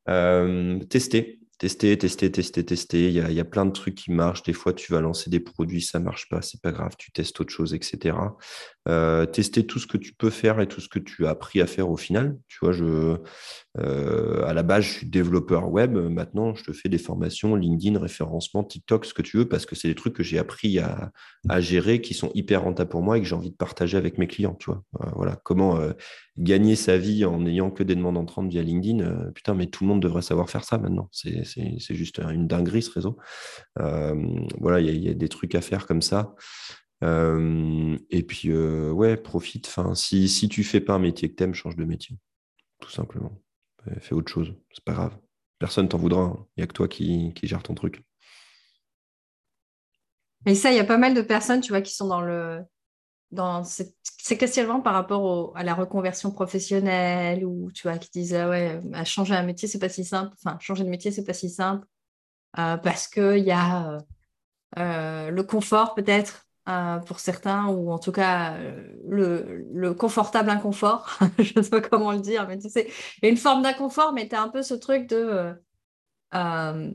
Euh, 0.10 0.80
tester, 0.86 1.42
tester, 1.62 1.96
tester, 1.96 2.32
tester, 2.32 2.66
tester. 2.66 3.10
Il 3.10 3.34
y, 3.34 3.39
a, 3.39 3.46
plein 3.46 3.68
de 3.68 3.72
trucs 3.72 3.94
qui 3.94 4.12
marchent. 4.12 4.42
Des 4.42 4.54
fois, 4.54 4.74
tu 4.74 4.92
vas 4.92 5.00
lancer 5.00 5.30
des 5.30 5.39
produits, 5.39 5.82
ça 5.82 6.00
ne 6.00 6.06
marche 6.06 6.28
pas, 6.28 6.42
c'est 6.42 6.60
pas 6.60 6.72
grave, 6.72 6.96
tu 6.98 7.12
testes 7.12 7.39
autre 7.39 7.54
chose, 7.54 7.76
etc. 7.76 8.18
Euh, 8.90 9.28
tester 9.28 9.68
tout 9.68 9.78
ce 9.78 9.86
que 9.86 9.98
tu 9.98 10.12
peux 10.12 10.32
faire 10.32 10.60
et 10.60 10.68
tout 10.68 10.82
ce 10.82 10.90
que 10.90 10.98
tu 10.98 11.28
as 11.28 11.30
appris 11.30 11.62
à 11.62 11.68
faire 11.68 11.92
au 11.92 11.98
final. 11.98 12.40
Tu 12.48 12.58
vois, 12.64 12.74
euh, 12.74 14.44
à 14.44 14.54
la 14.54 14.64
base, 14.64 14.86
je 14.86 14.90
suis 14.90 15.08
développeur 15.08 15.70
web. 15.70 15.96
Maintenant, 15.96 16.56
je 16.56 16.64
te 16.64 16.74
fais 16.74 16.90
des 16.90 16.98
formations 16.98 17.56
LinkedIn, 17.56 18.00
référencement, 18.00 18.64
TikTok, 18.64 19.06
ce 19.06 19.14
que 19.14 19.22
tu 19.22 19.38
veux, 19.38 19.48
parce 19.48 19.68
que 19.68 19.76
c'est 19.76 19.88
des 19.88 19.94
trucs 19.94 20.16
que 20.16 20.24
j'ai 20.24 20.40
appris 20.40 20.80
à, 20.80 21.12
gérer, 21.60 22.02
qui 22.02 22.16
sont 22.16 22.32
hyper 22.34 22.64
rentables 22.64 22.90
pour 22.90 23.04
moi 23.04 23.20
et 23.20 23.22
que 23.22 23.28
j'ai 23.28 23.36
envie 23.36 23.52
de 23.52 23.56
partager 23.56 23.98
avec 23.98 24.18
mes 24.18 24.26
clients. 24.26 24.58
Euh, 24.68 24.74
voilà, 25.16 25.36
comment 25.44 25.80
gagner 26.38 26.76
sa 26.76 26.98
vie 26.98 27.24
en 27.24 27.42
n'ayant 27.42 27.70
que 27.70 27.84
des 27.84 27.96
demandes 27.96 28.18
entrantes 28.18 28.50
via 28.50 28.64
LinkedIn. 28.64 29.32
putain, 29.36 29.54
mais 29.54 29.68
tout 29.68 29.84
le 29.84 29.90
monde 29.90 30.02
devrait 30.02 30.24
savoir 30.24 30.50
faire 30.50 30.64
ça 30.64 30.80
maintenant. 30.80 31.08
C'est 31.12 31.96
juste 31.96 32.20
une 32.20 32.48
dinguerie 32.48 32.82
ce 32.82 32.90
réseau. 32.90 33.20
voilà, 33.78 34.80
il 34.80 35.04
y, 35.04 35.10
a 35.10 35.14
des 35.14 35.30
trucs 35.30 35.54
à 35.54 35.62
faire 35.62 35.86
comme 35.86 36.02
ça. 36.02 36.34
Euh, 37.04 37.97
et 38.10 38.24
puis, 38.24 38.52
euh, 38.52 38.91
ouais, 38.91 39.18
profite. 39.18 39.68
Enfin, 39.68 39.95
si, 39.95 40.30
si 40.30 40.49
tu 40.49 40.64
fais 40.64 40.82
pas 40.82 40.93
un 40.93 40.99
métier 40.99 41.30
que 41.30 41.36
t'aimes, 41.36 41.54
change 41.54 41.76
de 41.76 41.86
métier. 41.86 42.18
Tout 42.80 42.91
simplement. 42.91 43.41
Fais 43.99 44.14
autre 44.14 44.32
chose. 44.32 44.54
C'est 44.72 44.84
pas 44.84 44.93
grave. 44.93 45.18
Personne 45.60 45.89
t'en 45.89 45.97
voudra. 45.97 46.22
Hein. 46.22 46.45
Il 46.56 46.62
n'y 46.62 46.64
a 46.64 46.68
que 46.68 46.74
toi 46.74 46.88
qui, 46.88 47.34
qui 47.34 47.47
gère 47.47 47.64
ton 47.64 47.74
truc. 47.74 48.04
Et 50.45 50.56
ça, 50.56 50.72
il 50.72 50.78
y 50.78 50.80
a 50.80 50.84
pas 50.84 50.97
mal 50.97 51.14
de 51.14 51.22
personnes, 51.22 51.62
tu 51.62 51.72
vois, 51.72 51.82
qui 51.82 51.93
sont 51.93 52.08
dans 52.08 52.22
le 52.22 52.62
dans 53.32 53.64
ces, 53.64 53.95
questionnements 54.38 54.82
par 54.82 54.93
rapport 54.93 55.56
à 55.56 55.64
la 55.64 55.74
reconversion 55.74 56.32
professionnelle 56.32 57.45
ou 57.45 57.72
tu 57.72 57.88
vois 57.88 57.97
qui 57.97 58.10
disent 58.12 58.34
ah 58.34 58.49
ouais 58.49 58.82
changer 59.06 59.34
un 59.34 59.43
métier 59.43 59.70
c'est 59.70 59.80
pas 59.80 59.88
si 59.88 60.04
simple 60.04 60.34
enfin 60.34 60.58
changer 60.60 60.84
de 60.84 60.89
métier 60.89 61.12
c'est 61.12 61.24
pas 61.24 61.34
si 61.34 61.49
simple 61.49 61.88
euh, 62.60 62.76
parce 62.76 63.08
que 63.08 63.38
il 63.38 63.45
y 63.45 63.52
a 63.52 63.97
le 64.76 65.41
confort 65.43 65.95
peut-être 65.95 66.45
euh, 66.70 66.99
pour 66.99 67.20
certains, 67.20 67.68
ou 67.70 67.91
en 67.91 67.97
tout 67.97 68.12
cas 68.12 68.53
euh, 68.57 68.93
le, 69.07 69.93
confortable 69.95 70.51
inconfort, 70.51 71.18
je 71.39 71.53
ne 71.57 71.64
sais 71.64 71.72
pas 71.72 71.82
comment 71.82 72.12
le 72.12 72.20
dire, 72.20 72.47
mais 72.47 72.59
tu 72.59 72.70
sais, 72.70 72.88
une 73.24 73.38
forme 73.38 73.64
d'inconfort, 73.64 74.14
mais 74.14 74.28
tu 74.28 74.36
as 74.36 74.43
un 74.43 74.49
peu 74.49 74.62
ce 74.62 74.76
truc 74.76 75.07
de, 75.07 75.55
euh, 76.36 76.91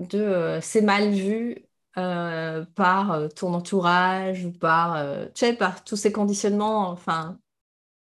de 0.00 0.58
c'est 0.62 0.82
mal 0.82 1.10
vu 1.10 1.64
par 1.94 3.28
ton 3.34 3.54
entourage 3.54 4.44
ou 4.44 4.52
par, 4.52 5.02
tu 5.34 5.46
sais, 5.46 5.52
par 5.54 5.82
tous 5.82 5.96
ces 5.96 6.12
conditionnements, 6.12 6.90
enfin, 6.90 7.40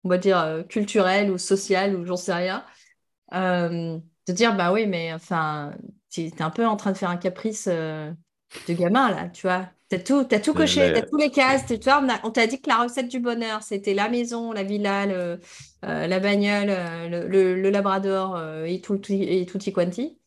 on 0.03 0.09
va 0.09 0.17
dire 0.19 0.63
culturels 0.69 1.31
ou 1.31 1.37
social 1.39 1.95
ou 1.95 2.05
j'en 2.05 2.17
sais 2.17 2.33
rien. 2.33 2.65
de 3.31 4.01
dire, 4.33 4.55
bah 4.55 4.71
oui, 4.73 4.85
mais 4.87 5.13
enfin, 5.13 5.73
tu 6.11 6.21
es 6.25 6.41
un 6.41 6.51
peu 6.51 6.65
en 6.67 6.77
train 6.77 6.91
de 6.91 6.97
faire 6.97 7.09
un 7.09 7.17
caprice 7.17 7.67
de 7.67 8.15
gamin, 8.69 9.09
là, 9.11 9.29
tu 9.29 9.47
vois. 9.47 9.67
T'as 9.89 9.99
tout, 9.99 10.27
as 10.31 10.39
tout 10.39 10.53
coché, 10.53 10.91
t'as 10.93 11.01
tous 11.01 11.15
les 11.15 11.31
cases. 11.31 11.65
Tu 11.65 11.77
vois, 11.77 12.05
on 12.23 12.31
t'a 12.31 12.45
dit 12.45 12.59
que 12.61 12.69
la 12.69 12.83
recette 12.83 13.07
du 13.07 13.19
bonheur, 13.19 13.63
c'était 13.63 13.93
la 13.93 14.09
maison, 14.09 14.51
la 14.51 14.63
villa, 14.63 15.05
le, 15.05 15.39
euh, 15.85 16.07
la 16.07 16.19
bagnole, 16.19 16.69
euh, 16.69 17.27
le, 17.27 17.69
labrador 17.69 18.35
euh, 18.35 18.65
et, 18.65 18.81
tout, 18.81 18.99
et 19.09 19.45
tutti 19.45 19.71
quanti. 19.71 20.17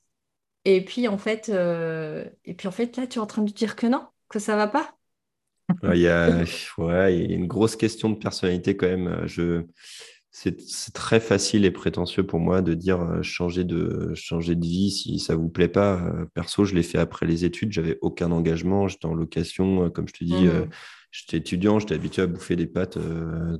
Et 0.64 0.82
puis, 0.82 1.08
en 1.08 1.18
fait, 1.18 1.50
et 1.50 2.54
puis, 2.54 2.68
en 2.68 2.70
fait, 2.70 2.96
là, 2.96 3.06
tu 3.06 3.18
es 3.18 3.20
en 3.20 3.26
train 3.26 3.42
de 3.42 3.52
dire 3.52 3.76
que 3.76 3.86
non, 3.86 4.06
que 4.30 4.38
ça 4.38 4.56
va 4.56 4.66
pas. 4.66 4.96
Il 5.92 6.00
y, 6.00 6.08
a, 6.08 6.28
ouais, 6.78 7.18
il 7.18 7.30
y 7.30 7.34
a 7.34 7.36
une 7.36 7.46
grosse 7.46 7.76
question 7.76 8.08
de 8.08 8.16
personnalité 8.16 8.76
quand 8.76 8.88
même. 8.88 9.26
Je, 9.26 9.66
c'est 10.32 10.92
très 10.94 11.18
facile 11.18 11.64
et 11.64 11.72
prétentieux 11.72 12.24
pour 12.24 12.38
moi 12.38 12.62
de 12.62 12.74
dire 12.74 13.00
euh, 13.00 13.22
changer, 13.22 13.64
de, 13.64 14.12
changer 14.14 14.54
de 14.54 14.64
vie 14.64 14.90
si 14.90 15.18
ça 15.18 15.34
vous 15.34 15.48
plaît 15.48 15.68
pas. 15.68 15.96
Euh, 15.96 16.24
perso, 16.34 16.64
je 16.64 16.74
l'ai 16.74 16.84
fait 16.84 16.98
après 16.98 17.26
les 17.26 17.44
études, 17.44 17.72
j'avais 17.72 17.98
aucun 18.00 18.30
engagement, 18.30 18.86
j'étais 18.86 19.06
en 19.06 19.14
location, 19.14 19.86
euh, 19.86 19.88
comme 19.90 20.06
je 20.06 20.12
te 20.12 20.22
dis, 20.22 20.46
mmh. 20.46 20.68
j'étais 21.10 21.38
étudiant, 21.38 21.80
j'étais 21.80 21.96
habitué 21.96 22.22
à 22.22 22.28
bouffer 22.28 22.54
des 22.54 22.68
pâtes 22.68 22.96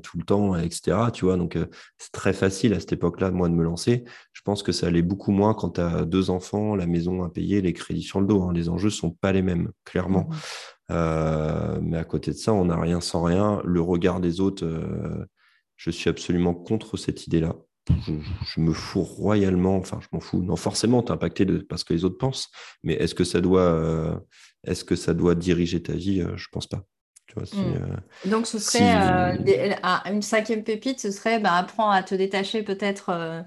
tout 0.02 0.18
le 0.18 0.24
temps, 0.24 0.56
etc. 0.56 0.96
Tu 1.12 1.24
vois, 1.24 1.36
donc 1.36 1.58
c'est 1.98 2.12
très 2.12 2.32
facile 2.32 2.72
à 2.74 2.78
cette 2.78 2.92
époque-là, 2.92 3.32
moi, 3.32 3.48
de 3.48 3.54
me 3.54 3.64
lancer. 3.64 4.04
Je 4.32 4.42
pense 4.42 4.62
que 4.62 4.70
ça 4.70 4.86
allait 4.86 5.02
beaucoup 5.02 5.32
moins 5.32 5.54
quand 5.54 5.70
tu 5.70 5.80
as 5.80 6.04
deux 6.04 6.30
enfants, 6.30 6.76
la 6.76 6.86
maison 6.86 7.24
à 7.24 7.30
payer, 7.30 7.60
les 7.62 7.72
crédits 7.72 8.02
sur 8.02 8.20
le 8.20 8.28
dos. 8.28 8.42
Hein. 8.42 8.52
Les 8.52 8.68
enjeux 8.68 8.90
sont 8.90 9.10
pas 9.10 9.32
les 9.32 9.42
mêmes, 9.42 9.72
clairement. 9.84 10.28
Mmh. 10.88 11.80
mais 11.82 11.98
à 11.98 12.04
côté 12.04 12.30
de 12.30 12.36
ça, 12.36 12.52
on 12.52 12.66
n'a 12.66 12.80
rien 12.80 13.00
sans 13.00 13.24
rien. 13.24 13.60
Le 13.64 13.80
regard 13.80 14.20
des 14.20 14.40
autres 14.40 14.64
je 15.80 15.90
suis 15.90 16.10
absolument 16.10 16.52
contre 16.52 16.98
cette 16.98 17.26
idée-là. 17.26 17.56
je, 17.88 18.60
me 18.60 18.72
fous 18.74 19.00
royalement, 19.00 19.76
enfin, 19.76 19.98
je 20.02 20.08
m'en 20.12 20.20
fous. 20.20 20.42
Non, 20.42 20.54
forcément, 20.54 21.02
tu 21.02 21.08
es 21.08 21.12
impacté 21.12 21.46
de, 21.46 21.58
parce 21.58 21.84
que 21.84 21.94
les 21.94 22.04
autres 22.04 22.18
pensent, 22.18 22.50
mais 22.82 22.92
est-ce 22.94 23.14
que 23.14 23.24
ça 23.24 23.40
doit, 23.40 23.62
euh, 23.62 24.14
est-ce 24.64 24.84
que 24.84 24.94
ça 24.94 25.14
doit 25.14 25.34
diriger 25.34 25.82
ta 25.82 25.94
vie? 25.94 26.22
Je 26.36 26.46
pense 26.52 26.66
pas. 26.66 26.84
Tu 27.28 27.34
vois, 27.34 27.44
hmm. 27.44 28.28
Donc, 28.30 28.46
ce 28.46 28.58
serait 28.58 28.82
une 30.04 30.20
cinquième 30.20 30.64
pépite, 30.64 31.00
ce 31.00 31.10
serait 31.10 31.40
bah, 31.40 31.54
apprends 31.54 31.90
à 31.90 32.02
te 32.02 32.14
détacher 32.14 32.62
peut-être. 32.62 33.42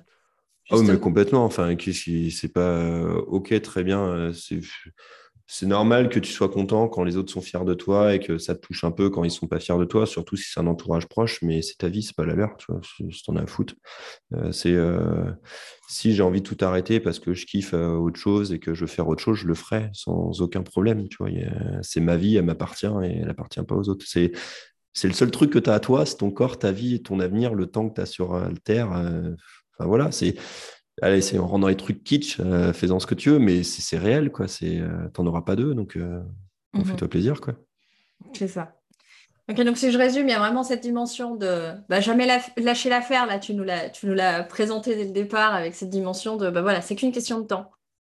oh, 0.71 0.81
mais 0.81 0.97
complètement. 0.97 1.45
Enfin, 1.45 1.75
c'est 1.77 2.51
pas 2.51 3.03
OK, 3.27 3.61
très 3.61 3.83
bien. 3.83 4.31
C'est 5.45 5.65
normal 5.65 6.07
que 6.07 6.19
tu 6.19 6.31
sois 6.31 6.47
content 6.47 6.87
quand 6.87 7.03
les 7.03 7.17
autres 7.17 7.31
sont 7.31 7.41
fiers 7.41 7.65
de 7.65 7.73
toi 7.73 8.15
et 8.15 8.19
que 8.19 8.37
ça 8.37 8.55
te 8.55 8.61
touche 8.61 8.83
un 8.85 8.91
peu 8.91 9.09
quand 9.09 9.25
ils 9.25 9.31
sont 9.31 9.47
pas 9.47 9.59
fiers 9.59 9.77
de 9.77 9.83
toi, 9.83 10.05
surtout 10.05 10.37
si 10.37 10.49
c'est 10.49 10.59
un 10.61 10.67
entourage 10.67 11.07
proche, 11.07 11.41
mais 11.41 11.61
c'est 11.61 11.75
ta 11.75 11.89
vie, 11.89 12.01
c'est 12.01 12.15
pas 12.15 12.25
la 12.25 12.33
leur, 12.33 12.55
tu 12.57 12.67
vois, 12.71 12.79
t'en 13.25 13.35
as 13.35 13.43
à 13.43 13.47
foutre. 13.47 13.75
Euh, 14.33 14.53
c'est 14.53 14.73
euh, 14.73 15.31
si 15.89 16.15
j'ai 16.15 16.23
envie 16.23 16.41
de 16.41 16.47
tout 16.47 16.57
arrêter 16.63 17.01
parce 17.01 17.19
que 17.19 17.33
je 17.33 17.45
kiffe 17.45 17.73
euh, 17.73 17.95
autre 17.95 18.19
chose 18.19 18.53
et 18.53 18.59
que 18.59 18.73
je 18.73 18.81
veux 18.81 18.87
faire 18.87 19.07
autre 19.09 19.21
chose, 19.21 19.37
je 19.37 19.47
le 19.47 19.53
ferai 19.53 19.89
sans 19.91 20.41
aucun 20.41 20.63
problème, 20.63 21.09
tu 21.09 21.17
vois. 21.19 21.29
C'est 21.81 21.99
ma 21.99 22.15
vie, 22.15 22.37
elle 22.37 22.45
m'appartient 22.45 22.85
et 23.03 23.19
elle 23.21 23.29
appartient 23.29 23.63
pas 23.63 23.75
aux 23.75 23.89
autres. 23.89 24.05
C'est 24.07 24.31
c'est 24.93 25.07
le 25.07 25.13
seul 25.13 25.31
truc 25.31 25.51
que 25.51 25.59
tu 25.59 25.69
as 25.69 25.73
à 25.73 25.79
toi, 25.79 26.05
c'est 26.05 26.17
ton 26.17 26.31
corps, 26.31 26.59
ta 26.59 26.71
vie, 26.71 27.01
ton 27.01 27.19
avenir, 27.19 27.55
le 27.55 27.65
temps 27.65 27.89
que 27.89 27.95
tu 27.95 28.01
as 28.01 28.05
sur 28.05 28.39
Terre. 28.63 28.89
Enfin 28.89 29.87
voilà, 29.87 30.11
c'est 30.11 30.35
allez, 31.01 31.21
c'est 31.21 31.39
en 31.39 31.47
rendant 31.47 31.67
les 31.67 31.77
trucs 31.77 32.03
kitsch, 32.03 32.39
euh, 32.39 32.73
faisant 32.73 32.99
ce 32.99 33.07
que 33.07 33.15
tu 33.15 33.31
veux, 33.31 33.39
mais 33.39 33.63
c'est 33.63 33.97
réel, 33.97 34.31
quoi. 34.31 34.47
C'est, 34.47 34.79
euh, 34.79 35.07
t'en 35.13 35.25
auras 35.25 35.41
pas 35.41 35.55
deux, 35.55 35.73
donc 35.73 35.95
euh, 35.95 36.21
mhm. 36.73 36.85
fais-toi 36.85 37.07
plaisir, 37.07 37.41
quoi. 37.41 37.55
C'est 38.33 38.47
ça. 38.47 38.75
Ok, 39.49 39.61
donc 39.61 39.77
si 39.77 39.91
je 39.91 39.97
résume, 39.97 40.27
il 40.29 40.31
y 40.31 40.35
a 40.35 40.39
vraiment 40.39 40.63
cette 40.63 40.81
dimension 40.81 41.35
de 41.35 41.73
bah, 41.89 41.99
jamais 41.99 42.25
lâcher 42.57 42.89
l'affaire. 42.89 43.25
Là, 43.25 43.39
tu 43.39 43.53
nous 43.53 43.63
l'as, 43.63 43.89
tu 43.89 44.05
nous 44.05 44.13
l'as 44.13 44.43
présenté 44.43 44.95
dès 44.95 45.03
le 45.03 45.11
départ 45.11 45.53
avec 45.53 45.75
cette 45.75 45.89
dimension 45.89 46.37
de 46.37 46.49
bah 46.49 46.61
voilà, 46.61 46.79
c'est 46.81 46.95
qu'une 46.95 47.11
question 47.11 47.41
de 47.41 47.47
temps. 47.47 47.69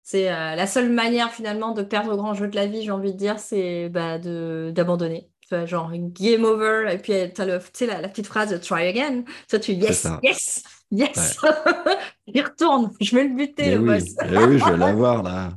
C'est 0.05 0.27
la 0.27 0.67
seule 0.69 0.89
manière 0.89 1.33
finalement 1.33 1.73
de 1.73 1.83
perdre 1.83 2.13
au 2.13 2.17
grand 2.17 2.33
jeu 2.33 2.47
de 2.47 2.55
la 2.55 2.69
vie, 2.69 2.83
j'ai 2.83 2.93
envie 2.93 3.13
de 3.13 3.19
dire, 3.19 3.41
c'est 3.41 3.89
bah, 3.89 4.21
de 4.21 4.71
d'abandonner. 4.73 5.29
Genre 5.51 5.91
game 5.93 6.45
over, 6.45 6.93
et 6.93 6.99
puis 6.99 7.13
tu 7.35 7.41
as 7.41 7.45
la, 7.45 8.01
la, 8.01 8.09
petite 8.09 8.27
phrase 8.27 8.61
try 8.61 8.87
again. 8.87 9.25
Toi, 9.49 9.59
tu 9.59 9.73
yes, 9.73 10.07
yes, 10.23 10.63
Yes 10.91 11.39
Il 12.27 12.43
retourne, 12.43 12.93
je 13.01 13.15
vais 13.15 13.25
le 13.25 13.35
buter, 13.35 13.75
le 13.75 13.81
oui. 13.81 13.99
Eh 14.23 14.39
oui, 14.39 14.59
je 14.59 14.71
vais 14.71 14.77
l'avoir 14.77 15.23
là. 15.23 15.51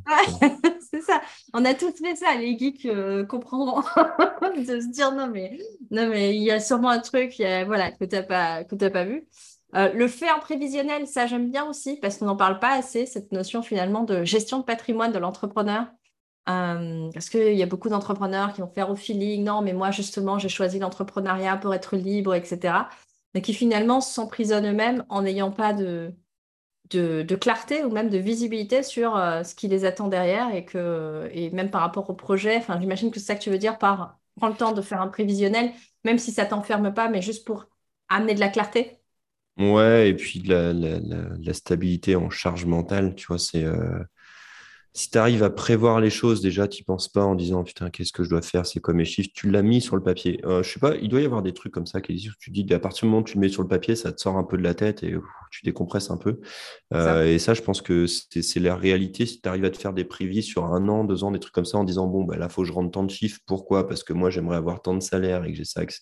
c'est 0.91 1.01
ça. 1.01 1.21
On 1.53 1.65
a 1.65 1.73
tous 1.73 1.93
fait 1.97 2.15
ça, 2.15 2.35
les 2.35 2.57
geeks 2.57 2.85
euh, 2.85 3.25
comprendront. 3.25 3.81
de 4.57 4.81
se 4.81 4.91
dire 4.91 5.11
non, 5.11 5.27
mais 5.27 5.57
non, 5.91 6.07
mais 6.09 6.35
il 6.35 6.43
y 6.43 6.51
a 6.51 6.59
sûrement 6.59 6.89
un 6.89 6.99
truc 6.99 7.35
voilà, 7.37 7.91
que 7.91 8.05
tu 8.05 8.15
n'as 8.15 8.23
pas, 8.23 8.63
pas 8.63 9.05
vu. 9.05 9.27
Euh, 9.75 9.93
le 9.93 10.07
fait 10.07 10.31
en 10.31 10.39
prévisionnel, 10.39 11.05
ça 11.05 11.27
j'aime 11.27 11.51
bien 11.51 11.65
aussi 11.65 11.97
parce 11.97 12.17
qu'on 12.17 12.25
n'en 12.25 12.35
parle 12.35 12.59
pas 12.59 12.73
assez, 12.73 13.05
cette 13.05 13.31
notion 13.31 13.61
finalement 13.61 14.03
de 14.03 14.23
gestion 14.23 14.59
de 14.59 14.63
patrimoine 14.63 15.11
de 15.11 15.19
l'entrepreneur. 15.19 15.85
Euh, 16.49 17.11
parce 17.13 17.29
qu'il 17.29 17.53
y 17.53 17.61
a 17.61 17.67
beaucoup 17.67 17.89
d'entrepreneurs 17.89 18.53
qui 18.53 18.61
vont 18.61 18.71
faire 18.73 18.89
au 18.89 18.95
feeling, 18.95 19.43
non, 19.43 19.61
mais 19.61 19.73
moi 19.73 19.91
justement, 19.91 20.39
j'ai 20.39 20.49
choisi 20.49 20.79
l'entrepreneuriat 20.79 21.57
pour 21.57 21.75
être 21.75 21.95
libre, 21.95 22.33
etc 22.33 22.73
mais 23.33 23.41
qui 23.41 23.53
finalement 23.53 24.01
s'emprisonnent 24.01 24.67
eux-mêmes 24.67 25.05
en 25.09 25.21
n'ayant 25.21 25.51
pas 25.51 25.73
de, 25.73 26.13
de, 26.89 27.35
clarté 27.35 27.83
ou 27.83 27.91
même 27.91 28.09
de 28.09 28.17
visibilité 28.17 28.83
sur 28.83 29.15
euh, 29.15 29.43
ce 29.43 29.55
qui 29.55 29.67
les 29.67 29.85
attend 29.85 30.07
derrière 30.07 30.53
et, 30.53 30.65
que, 30.65 31.29
et 31.31 31.49
même 31.51 31.69
par 31.69 31.81
rapport 31.81 32.09
au 32.09 32.13
projet. 32.13 32.57
Enfin, 32.57 32.79
j'imagine 32.79 33.11
que 33.11 33.19
c'est 33.19 33.27
ça 33.27 33.35
que 33.35 33.41
tu 33.41 33.49
veux 33.49 33.57
dire 33.57 33.77
par 33.77 34.19
prendre 34.35 34.53
le 34.53 34.57
temps 34.57 34.71
de 34.71 34.81
faire 34.81 35.01
un 35.01 35.07
prévisionnel, 35.07 35.71
même 36.03 36.17
si 36.17 36.31
ça 36.31 36.45
t'enferme 36.45 36.93
pas, 36.93 37.09
mais 37.09 37.21
juste 37.21 37.45
pour 37.45 37.67
amener 38.07 38.33
de 38.33 38.39
la 38.39 38.49
clarté. 38.49 38.99
Ouais, 39.57 40.09
et 40.09 40.13
puis 40.15 40.39
la, 40.39 40.71
la, 40.71 41.53
stabilité 41.53 42.15
en 42.15 42.29
charge 42.29 42.65
mentale, 42.65 43.15
tu 43.15 43.27
vois, 43.27 43.39
c'est. 43.39 43.65
Euh, 43.65 43.99
si 44.93 45.09
tu 45.11 45.17
arrives 45.17 45.43
à 45.43 45.49
prévoir 45.49 45.99
les 45.99 46.09
choses, 46.09 46.41
déjà, 46.41 46.67
tu 46.67 46.81
n'y 46.81 46.85
penses 46.85 47.07
pas 47.07 47.23
en 47.23 47.35
disant 47.35 47.63
putain, 47.63 47.89
qu'est-ce 47.89 48.11
que 48.11 48.23
je 48.23 48.29
dois 48.29 48.41
faire, 48.41 48.65
c'est 48.65 48.79
quoi 48.79 48.93
mes 48.93 49.05
chiffres, 49.05 49.29
tu 49.33 49.49
l'as 49.49 49.61
mis 49.61 49.81
sur 49.81 49.95
le 49.95 50.03
papier. 50.03 50.39
Euh, 50.45 50.63
je 50.63 50.71
sais 50.71 50.79
pas, 50.79 50.95
il 50.95 51.09
doit 51.09 51.21
y 51.21 51.25
avoir 51.25 51.41
des 51.41 51.53
trucs 51.53 51.73
comme 51.73 51.85
ça 51.85 52.01
qui 52.01 52.13
disent, 52.13 52.31
tu 52.39 52.51
dis 52.51 52.65
à 52.73 52.79
partir 52.79 53.05
du 53.05 53.11
moment 53.11 53.21
où 53.21 53.25
tu 53.25 53.35
le 53.35 53.41
mets 53.41 53.49
sur 53.49 53.61
le 53.61 53.67
papier, 53.67 53.95
ça 53.95 54.11
te 54.11 54.19
sort 54.19 54.37
un 54.37 54.43
peu 54.43 54.57
de 54.57 54.63
la 54.63 54.73
tête 54.73 55.03
et 55.03 55.15
tu 55.51 55.63
décompresses 55.63 56.11
un 56.11 56.17
peu. 56.17 56.39
Euh, 56.93 57.25
et 57.25 57.39
ça, 57.39 57.53
je 57.53 57.61
pense 57.61 57.81
que 57.81 58.05
c'est 58.07 58.59
la 58.59 58.75
réalité. 58.75 59.25
Si 59.25 59.41
tu 59.41 59.49
arrives 59.49 59.65
à 59.65 59.69
te 59.69 59.77
faire 59.77 59.93
des 59.93 60.03
prévis 60.03 60.43
sur 60.43 60.65
un 60.65 60.87
an, 60.87 61.03
deux 61.03 61.23
ans, 61.23 61.31
des 61.31 61.39
trucs 61.39 61.53
comme 61.53 61.65
ça 61.65 61.77
en 61.77 61.83
disant 61.83 62.07
bon, 62.07 62.23
bah, 62.23 62.37
là, 62.37 62.47
il 62.49 62.51
faut 62.51 62.61
que 62.61 62.67
je 62.67 62.73
rentre 62.73 62.91
tant 62.91 63.03
de 63.03 63.11
chiffres. 63.11 63.39
Pourquoi? 63.45 63.87
Parce 63.87 64.03
que 64.03 64.13
moi, 64.13 64.29
j'aimerais 64.29 64.57
avoir 64.57 64.81
tant 64.81 64.93
de 64.93 65.01
salaire 65.01 65.43
et 65.45 65.51
que 65.51 65.57
j'ai 65.57 65.65
ça, 65.65 65.83
etc. 65.83 66.01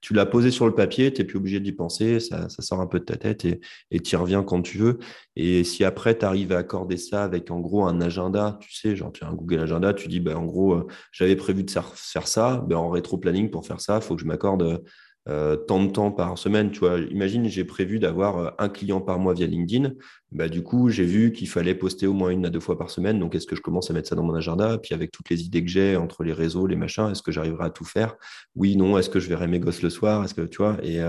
Tu 0.00 0.14
l'as 0.14 0.26
posé 0.26 0.50
sur 0.50 0.66
le 0.66 0.74
papier, 0.74 1.12
tu 1.12 1.20
n'es 1.20 1.26
plus 1.26 1.38
obligé 1.38 1.60
d'y 1.60 1.72
penser, 1.72 2.20
ça, 2.20 2.48
ça, 2.48 2.62
sort 2.62 2.80
un 2.80 2.86
peu 2.86 3.00
de 3.00 3.04
ta 3.04 3.16
tête 3.16 3.44
et 3.44 4.00
tu 4.00 4.14
y 4.14 4.16
reviens 4.16 4.42
quand 4.42 4.62
tu 4.62 4.78
veux. 4.78 4.98
Et 5.36 5.64
si 5.64 5.84
après, 5.84 6.18
tu 6.18 6.24
arrives 6.24 6.52
à 6.52 6.58
accorder 6.58 6.96
ça 6.96 7.24
avec 7.24 7.50
en 7.50 7.60
gros 7.60 7.84
un 7.84 8.00
agenda, 8.20 8.58
tu 8.60 8.74
sais, 8.74 8.96
genre 8.96 9.12
tu 9.12 9.24
as 9.24 9.28
un 9.28 9.34
Google 9.34 9.60
Agenda, 9.60 9.94
tu 9.94 10.08
dis, 10.08 10.20
bah, 10.20 10.36
en 10.36 10.44
gros, 10.44 10.74
euh, 10.74 10.86
j'avais 11.12 11.36
prévu 11.36 11.64
de 11.64 11.70
faire, 11.70 11.92
ça, 11.96 12.64
ben, 12.68 12.76
en 12.76 12.90
rétro-planning 12.90 13.50
pour 13.50 13.66
faire 13.66 13.80
ça, 13.80 13.96
il 13.96 14.02
faut 14.02 14.14
que 14.14 14.22
je 14.22 14.26
m'accorde 14.26 14.82
euh, 15.28 15.54
tant 15.54 15.84
de 15.84 15.90
temps 15.90 16.10
par 16.10 16.38
semaine. 16.38 16.70
Tu 16.70 16.80
vois, 16.80 16.98
imagine, 16.98 17.46
j'ai 17.48 17.64
prévu 17.64 17.98
d'avoir 17.98 18.38
euh, 18.38 18.50
un 18.58 18.68
client 18.68 19.00
par 19.00 19.18
mois 19.18 19.34
via 19.34 19.46
LinkedIn. 19.46 19.92
Bah, 20.32 20.48
du 20.48 20.62
coup, 20.62 20.88
j'ai 20.88 21.04
vu 21.04 21.32
qu'il 21.32 21.48
fallait 21.48 21.74
poster 21.74 22.06
au 22.06 22.14
moins 22.14 22.30
une 22.30 22.46
à 22.46 22.50
deux 22.50 22.60
fois 22.60 22.78
par 22.78 22.90
semaine. 22.90 23.18
Donc, 23.18 23.34
est-ce 23.34 23.46
que 23.46 23.54
je 23.54 23.60
commence 23.60 23.90
à 23.90 23.94
mettre 23.94 24.08
ça 24.08 24.14
dans 24.14 24.22
mon 24.22 24.34
agenda? 24.34 24.78
Puis, 24.78 24.94
avec 24.94 25.10
toutes 25.10 25.28
les 25.28 25.42
idées 25.42 25.62
que 25.62 25.70
j'ai 25.70 25.96
entre 25.96 26.24
les 26.24 26.32
réseaux, 26.32 26.66
les 26.66 26.76
machins, 26.76 27.08
est-ce 27.10 27.22
que 27.22 27.32
j'arriverai 27.32 27.64
à 27.66 27.70
tout 27.70 27.84
faire? 27.84 28.16
Oui, 28.56 28.76
non. 28.76 28.96
Est-ce 28.96 29.10
que 29.10 29.20
je 29.20 29.28
verrai 29.28 29.46
mes 29.46 29.60
gosses 29.60 29.82
le 29.82 29.90
soir? 29.90 30.24
Est-ce 30.24 30.34
que 30.34 30.42
tu 30.42 30.58
vois? 30.58 30.78
Et 30.82 31.00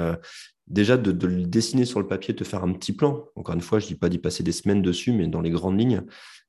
déjà, 0.68 0.98
de, 0.98 1.12
de, 1.12 1.28
le 1.28 1.44
dessiner 1.44 1.86
sur 1.86 2.00
le 2.00 2.08
papier, 2.08 2.36
te 2.36 2.44
faire 2.44 2.64
un 2.64 2.74
petit 2.74 2.94
plan. 2.94 3.26
Encore 3.36 3.56
une 3.56 3.62
fois, 3.62 3.80
je 3.80 3.88
dis 3.88 3.96
pas 3.96 4.10
d'y 4.10 4.18
passer 4.18 4.44
des 4.44 4.52
semaines 4.52 4.82
dessus, 4.82 5.14
mais 5.14 5.28
dans 5.28 5.42
les 5.42 5.52
grandes 5.52 5.80
lignes, 5.80 6.04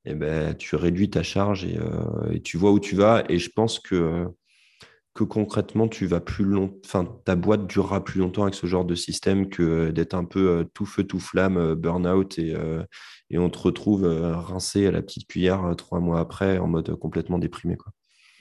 eh 0.05 0.15
ben, 0.15 0.55
tu 0.55 0.77
réduis 0.77 1.11
ta 1.11 1.23
charge 1.23 1.67
euh, 1.67 2.33
et, 2.33 2.41
tu 2.41 2.57
vois 2.57 2.73
où 2.73 2.81
tu 2.81 2.97
vas. 2.97 3.25
Et 3.29 3.39
je 3.39 3.51
pense 3.51 3.79
que, 3.79 4.27
que 5.15 5.25
concrètement, 5.25 5.89
tu 5.89 6.07
vas 6.07 6.21
plus 6.21 6.45
long... 6.45 6.79
enfin, 6.85 7.05
ta 7.25 7.37
boîte 7.37 7.67
durera 7.67 8.03
plus 8.03 8.21
longtemps 8.21 8.43
avec 8.43 8.55
ce 8.55 8.67
genre 8.67 8.85
de 8.85 8.95
système 8.95 9.49
que 9.49 9.91
d'être 9.91 10.15
un 10.15 10.25
peu 10.25 10.49
euh, 10.49 10.65
tout 10.75 10.87
feu, 10.87 11.05
tout 11.05 11.21
flamme, 11.21 11.57
euh, 11.57 11.75
burn-out 11.75 12.39
et, 12.39 12.55
et 13.31 13.39
on 13.39 13.49
te 13.49 13.59
retrouve 13.59 14.05
rincé 14.05 14.87
à 14.87 14.91
la 14.91 15.03
petite 15.03 15.27
cuillère 15.27 15.75
trois 15.77 16.01
mois 16.01 16.21
après 16.21 16.59
en 16.59 16.67
mode 16.67 16.95
complètement 16.97 17.39
déprimé. 17.39 17.77
Quoi. 17.77 17.93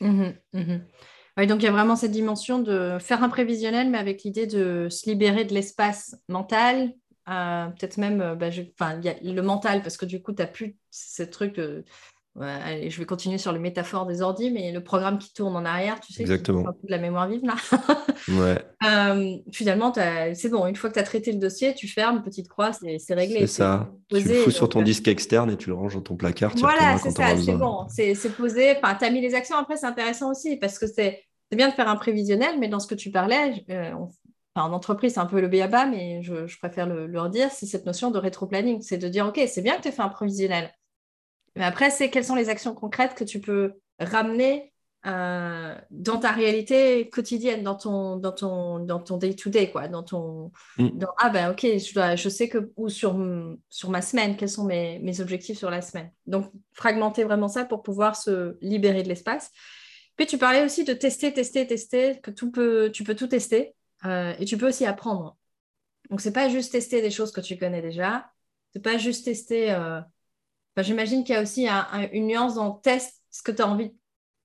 Mmh 0.02 0.34
mmh 0.54 0.78
donc 1.48 1.64
il 1.64 1.66
y 1.66 1.70
a 1.70 1.72
vraiment 1.72 1.96
cette 1.96 2.12
dimension 2.12 2.60
de 2.60 2.98
faire 3.00 3.24
un 3.24 3.30
prévisionnel, 3.30 3.90
mais 3.90 3.98
avec 3.98 4.24
l'idée 4.24 4.46
de 4.46 4.90
se 4.90 5.10
libérer 5.10 5.44
de 5.44 5.54
l'espace 5.54 6.16
mental, 6.30 6.94
peut-être 7.26 7.98
même 7.98 8.22
euh, 8.22 8.36
bah, 8.36 8.50
le 8.50 9.42
mental, 9.42 9.82
parce 9.82 9.98
que 9.98 10.06
du 10.06 10.22
coup, 10.22 10.34
tu 10.34 10.42
n'as 10.42 10.48
plus 10.48 10.78
ce 10.90 11.24
truc 11.24 11.56
de. 11.56 11.84
je 12.36 12.98
vais 12.98 13.06
continuer 13.06 13.38
sur 13.38 13.52
les 13.52 13.60
métaphores 13.60 14.06
des 14.06 14.22
ordi, 14.22 14.52
mais 14.52 14.72
le 14.72 14.84
programme 14.84 15.20
qui 15.20 15.34
tourne 15.34 15.56
en 15.56 15.66
arrière, 15.66 16.00
tu 16.00 16.14
sais, 16.14 16.22
Exactement. 16.22 16.64
de 16.64 16.90
la 16.90 16.98
mémoire 16.98 17.28
vive 17.28 17.44
là. 17.44 17.56
ouais. 18.30 18.62
Euh, 18.88 19.38
finalement, 19.52 19.94
c'est 19.94 20.50
bon, 20.50 20.66
une 20.66 20.76
fois 20.76 20.90
que 20.90 20.96
tu 20.96 21.00
as 21.00 21.04
traité 21.04 21.32
le 21.32 21.40
dossier, 21.40 21.74
tu 21.76 21.88
fermes, 21.88 22.24
petite 22.24 22.48
croix, 22.48 22.72
c'est 22.74 23.14
réglé. 23.14 23.42
C'est 23.42 23.48
ça. 23.48 23.90
tu 24.10 24.20
le 24.20 24.34
fous 24.36 24.52
sur 24.52 24.70
ton 24.70 24.82
euh, 24.82 24.84
disque 24.84 25.08
externe 25.08 25.52
et 25.52 25.58
tu 25.58 25.70
le 25.70 25.76
ranges 25.76 25.96
dans 25.96 26.02
ton 26.02 26.16
placard. 26.16 26.54
Voilà, 26.58 26.98
c'est 26.98 27.12
ça, 27.12 27.38
c'est 27.38 27.54
bon, 27.54 27.86
c'est 27.90 28.36
posé. 28.36 28.76
Enfin, 28.78 28.96
tu 28.96 29.06
as 29.06 29.10
mis 29.10 29.22
les 29.22 29.36
actions, 29.36 29.58
après, 29.58 29.78
c'est 29.78 29.88
intéressant 29.88 30.32
aussi 30.32 30.58
parce 30.58 30.80
que 30.80 30.88
c'est 30.88 31.24
bien 31.56 31.68
de 31.68 31.74
faire 31.74 31.90
un 31.90 31.98
prévisionnel, 31.98 32.56
mais 32.60 32.70
dans 32.70 32.80
ce 32.80 32.88
que 32.88 32.96
tu 32.96 33.12
parlais, 33.12 33.66
on, 33.70 34.10
en 34.56 34.74
entreprise, 34.74 35.14
c'est 35.14 35.20
un 35.20 35.26
peu 35.26 35.40
le 35.40 35.48
béaba, 35.48 35.86
mais 35.86 36.22
je, 36.24 36.58
préfère 36.58 36.88
le, 36.88 37.08
le, 37.08 37.22
redire, 37.22 37.52
c'est 37.52 37.66
cette 37.66 37.86
notion 37.86 38.12
de 38.12 38.18
rétro-planning. 38.18 38.82
C'est 38.82 38.98
de 38.98 39.08
dire, 39.08 39.28
OK, 39.28 39.40
c'est 39.48 39.62
bien 39.62 39.78
que 39.78 39.84
tu 39.84 39.88
aies 39.88 39.94
fait 39.94 40.02
un 40.02 40.10
prévisionnel. 40.10 40.72
Mais 41.56 41.64
après, 41.64 41.90
c'est 41.90 42.10
quelles 42.10 42.26
sont 42.26 42.36
les 42.36 42.50
actions 42.50 42.74
concrètes 42.74 43.16
que 43.16 43.24
tu 43.24 43.40
peux 43.40 43.74
ramener 44.00 44.72
euh, 45.08 45.76
dans 45.90 46.20
ta 46.20 46.32
réalité 46.32 47.10
quotidienne, 47.10 47.64
dans 47.64 47.74
ton 47.74 48.18
dans 48.18 48.32
ton 48.32 48.80
dans 48.80 49.00
ton 49.00 49.18
day 49.18 49.34
to 49.34 49.50
day 49.50 49.72
quoi, 49.72 49.88
dans 49.88 50.04
ton 50.04 50.52
mm. 50.78 50.90
ah 51.18 51.30
ben 51.30 51.50
ok 51.50 51.62
je 51.62 51.94
dois 51.96 52.16
je 52.16 52.30
sais 52.30 52.50
que 52.50 52.72
ou 52.78 52.88
sur 52.88 53.20
sur 53.68 53.90
ma 53.90 54.04
semaine 54.04 54.38
quels 54.38 54.50
sont 54.50 54.64
mes, 54.64 55.00
mes 55.00 55.20
objectifs 55.20 55.58
sur 55.58 55.72
la 55.72 55.82
semaine. 55.82 56.12
Donc 56.28 56.52
fragmenter 56.74 57.24
vraiment 57.24 57.48
ça 57.48 57.66
pour 57.66 57.82
pouvoir 57.82 58.16
se 58.16 58.58
libérer 58.62 59.02
de 59.02 59.08
l'espace. 59.08 59.50
Puis 60.18 60.28
tu 60.28 60.38
parlais 60.38 60.64
aussi 60.64 60.84
de 60.84 60.94
tester 60.94 61.34
tester 61.34 61.66
tester 61.66 62.20
que 62.22 62.30
tout 62.30 62.52
peut 62.52 62.92
tu 62.94 63.04
peux 63.04 63.16
tout 63.16 63.28
tester. 63.28 63.74
Euh, 64.06 64.34
et 64.40 64.46
tu 64.46 64.58
peux 64.58 64.68
aussi 64.68 64.86
apprendre. 64.86 65.38
Donc, 66.10 66.22
c'est 66.22 66.34
pas 66.34 66.50
juste 66.50 66.72
tester 66.72 67.02
des 67.02 67.12
choses 67.12 67.32
que 67.32 67.42
tu 67.42 67.58
connais 67.58 67.82
déjà. 67.82 68.30
C'est 68.74 68.82
pas 68.82 68.98
juste 68.98 69.26
tester. 69.26 69.72
Euh, 69.72 70.02
j'imagine 70.78 71.24
qu'il 71.24 71.36
y 71.36 71.38
a 71.38 71.42
aussi 71.42 71.68
une 72.14 72.28
nuance 72.28 72.56
dans 72.56 72.72
test 72.72 73.22
ce 73.30 73.44
que 73.44 73.52
tu 73.52 73.62
as 73.62 73.68
envie 73.68 73.92